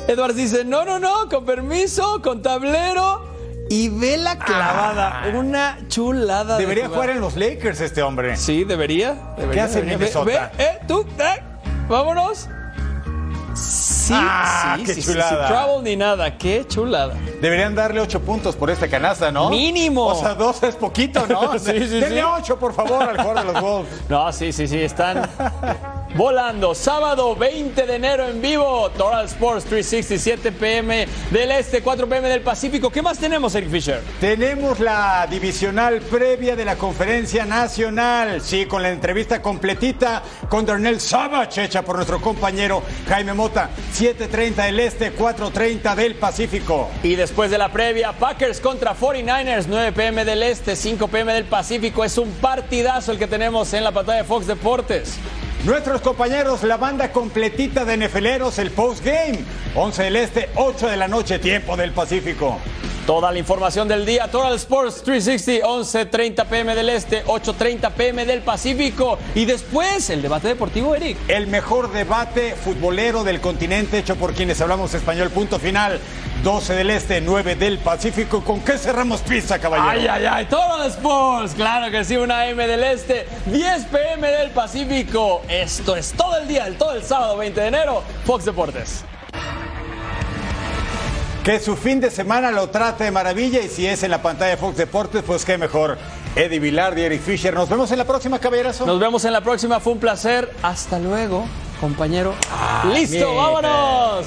Edwards 0.08 0.36
dice, 0.36 0.64
no, 0.64 0.84
no, 0.84 0.98
no, 1.00 1.28
con 1.28 1.44
permiso, 1.44 2.22
con 2.22 2.40
tablero. 2.42 3.26
Y 3.68 3.88
ve 3.88 4.16
la 4.16 4.38
clavada. 4.38 5.24
Una 5.34 5.78
chulada. 5.88 6.56
de 6.56 6.62
Debería 6.62 6.88
jugar 6.88 7.10
en 7.10 7.20
los 7.20 7.36
Lakers 7.36 7.80
este 7.80 8.00
hombre. 8.02 8.36
Sí, 8.36 8.62
debería. 8.62 9.34
debería 9.36 9.52
¿Qué 9.52 9.60
hace 9.60 9.74
debería. 9.82 9.98
Minnesota? 9.98 10.24
Ve, 10.24 10.38
ve, 10.56 10.64
eh, 10.64 10.78
tú, 10.86 11.04
eh, 11.18 11.42
vámonos. 11.89 12.49
Sí, 13.55 14.12
Ah, 14.14 14.74
sí, 14.78 14.84
qué 14.84 14.95
sí, 14.95 15.03
sí, 15.03 15.12
chulada. 15.12 15.49
sin 15.49 15.57
trouble 15.57 15.91
ni 15.91 15.97
nada. 15.97 16.37
Qué 16.39 16.66
chulada. 16.68 17.14
Deberían 17.41 17.74
darle 17.74 18.01
ocho 18.01 18.20
puntos 18.20 18.55
por 18.55 18.70
esta 18.70 18.87
canasta, 18.89 19.32
¿no? 19.32 19.49
Mínimo. 19.51 20.07
O 20.07 20.14
sea, 20.14 20.34
dos 20.34 20.62
es 20.62 20.76
poquito, 20.76 21.26
¿no? 21.26 21.53
Sí, 21.59 21.72
sí, 21.72 22.01
Denle 22.01 22.20
sí. 22.20 22.26
ocho, 22.39 22.59
por 22.59 22.74
favor, 22.74 23.03
al 23.03 23.16
jugador 23.16 23.47
de 23.47 23.53
los 23.53 23.62
Wolves. 23.62 23.91
No, 24.09 24.32
sí, 24.32 24.53
sí, 24.53 24.68
sí, 24.68 24.80
están 24.82 25.22
volando. 26.16 26.74
Sábado 26.74 27.36
20 27.36 27.86
de 27.86 27.94
enero 27.94 28.26
en 28.28 28.40
vivo, 28.40 28.90
Total 28.96 29.26
Sports 29.26 29.64
367 29.66 30.52
pm 30.52 31.06
del 31.30 31.50
Este, 31.50 31.82
4 31.82 32.08
pm 32.08 32.28
del 32.28 32.40
Pacífico. 32.40 32.90
¿Qué 32.90 33.02
más 33.02 33.18
tenemos, 33.18 33.54
Eric 33.54 33.70
Fisher? 33.70 34.00
Tenemos 34.18 34.80
la 34.80 35.26
divisional 35.30 36.00
previa 36.00 36.56
de 36.56 36.64
la 36.64 36.76
conferencia 36.76 37.44
nacional. 37.44 38.40
Sí, 38.40 38.66
con 38.66 38.82
la 38.82 38.90
entrevista 38.90 39.42
completita 39.42 40.22
con 40.48 40.64
Darnell 40.64 41.00
Savage, 41.00 41.64
hecha 41.64 41.82
por 41.82 41.96
nuestro 41.96 42.20
compañero 42.20 42.82
Jaime 43.08 43.34
Mota. 43.34 43.68
7.30 43.94 44.54
del 44.66 44.80
Este, 44.80 45.14
4.30 45.14 45.94
del 45.94 46.14
Pacífico. 46.14 46.88
Y 47.02 47.14
después 47.14 47.50
de 47.50 47.58
la 47.58 47.70
previa, 47.70 48.12
Packers 48.12 48.60
contra 48.60 48.96
49ers, 48.96 49.66
9 49.68 49.92
pm 49.92 50.24
del 50.24 50.42
Este, 50.42 50.76
5 50.76 51.08
pm 51.08 51.34
del 51.34 51.44
Pacífico. 51.44 52.04
Es 52.04 52.16
un 52.16 52.30
partidazo 52.32 53.12
el 53.12 53.18
que 53.18 53.26
tenemos 53.26 53.72
en 53.74 53.84
la 53.84 53.92
pantalla 53.92 54.18
de 54.18 54.24
Fox 54.24 54.46
Deportes. 54.46 55.18
Nuestros 55.66 56.00
compañeros, 56.00 56.62
la 56.62 56.76
banda 56.76 57.10
completita 57.10 57.84
de 57.84 57.96
nefeleros, 57.96 58.60
el 58.60 58.70
postgame. 58.70 59.40
11 59.74 60.02
del 60.04 60.14
Este, 60.14 60.48
8 60.54 60.86
de 60.86 60.96
la 60.96 61.08
noche, 61.08 61.40
tiempo 61.40 61.76
del 61.76 61.90
Pacífico. 61.90 62.60
Toda 63.07 63.30
la 63.30 63.38
información 63.38 63.86
del 63.86 64.04
día, 64.04 64.26
Total 64.26 64.52
Sports 64.57 65.04
360, 65.04 65.64
11.30 65.64 66.44
pm 66.46 66.74
del 66.74 66.88
Este, 66.88 67.24
8.30 67.24 67.92
pm 67.92 68.26
del 68.26 68.42
Pacífico. 68.42 69.16
Y 69.36 69.44
después, 69.44 70.11
el 70.11 70.22
debate 70.22 70.48
deportivo, 70.48 70.92
Eric. 70.92 71.16
El 71.28 71.46
mejor 71.46 71.92
debate 71.92 72.57
futbolero 72.57 73.22
del 73.22 73.40
continente 73.40 73.98
hecho 73.98 74.16
por 74.16 74.34
quienes 74.34 74.61
hablamos 74.61 74.92
español. 74.92 75.30
Punto 75.30 75.61
final. 75.61 76.00
12 76.42 76.74
del 76.74 76.90
Este, 76.90 77.20
9 77.20 77.54
del 77.54 77.78
Pacífico. 77.78 78.42
¿Con 78.42 78.61
qué 78.62 78.76
cerramos 78.76 79.20
pista, 79.20 79.61
caballero? 79.61 79.88
Ay, 79.88 80.09
ay, 80.09 80.26
ay, 80.28 80.46
Total 80.46 80.88
Sports, 80.88 81.54
claro 81.54 81.92
que 81.92 82.04
sí, 82.04 82.16
una 82.16 82.48
M 82.48 82.66
del 82.66 82.82
Este, 82.82 83.28
10 83.46 83.84
pm 83.84 84.28
del 84.28 84.50
Pacífico. 84.50 85.42
Esto 85.48 85.94
es 85.94 86.12
todo 86.12 86.38
el 86.38 86.48
día, 86.48 86.66
el 86.66 86.76
todo 86.76 86.92
el 86.92 87.04
sábado 87.04 87.36
20 87.36 87.61
de 87.61 87.68
enero, 87.68 88.02
Fox 88.24 88.44
Deportes. 88.44 89.04
Que 91.47 91.61
su 91.61 91.76
fin 91.76 92.01
de 92.01 92.11
semana 92.11 92.51
lo 92.51 92.70
trate 92.70 93.05
de 93.05 93.12
maravilla 93.12 93.61
y 93.61 93.68
si 93.68 93.86
es 93.86 94.03
en 94.03 94.11
la 94.11 94.20
pantalla 94.20 94.51
de 94.51 94.57
Fox 94.57 94.76
Deportes, 94.76 95.22
pues 95.24 95.44
qué 95.44 95.57
mejor. 95.57 95.97
Eddie 96.34 96.59
Vilar 96.59 96.99
y 96.99 97.03
Eric 97.03 97.22
Fisher. 97.22 97.55
Nos 97.55 97.68
vemos 97.68 97.88
en 97.92 97.99
la 97.99 98.05
próxima, 98.05 98.40
caballerazo. 98.40 98.84
Nos 98.84 98.99
vemos 98.99 99.24
en 99.24 99.32
la 99.32 99.42
próxima, 99.42 99.78
fue 99.78 99.92
un 99.92 100.01
placer. 100.01 100.53
Hasta 100.64 100.99
luego, 100.99 101.44
compañero. 101.80 102.34
Listo, 102.92 103.30
bien. 103.30 103.36
vámonos. 103.36 104.26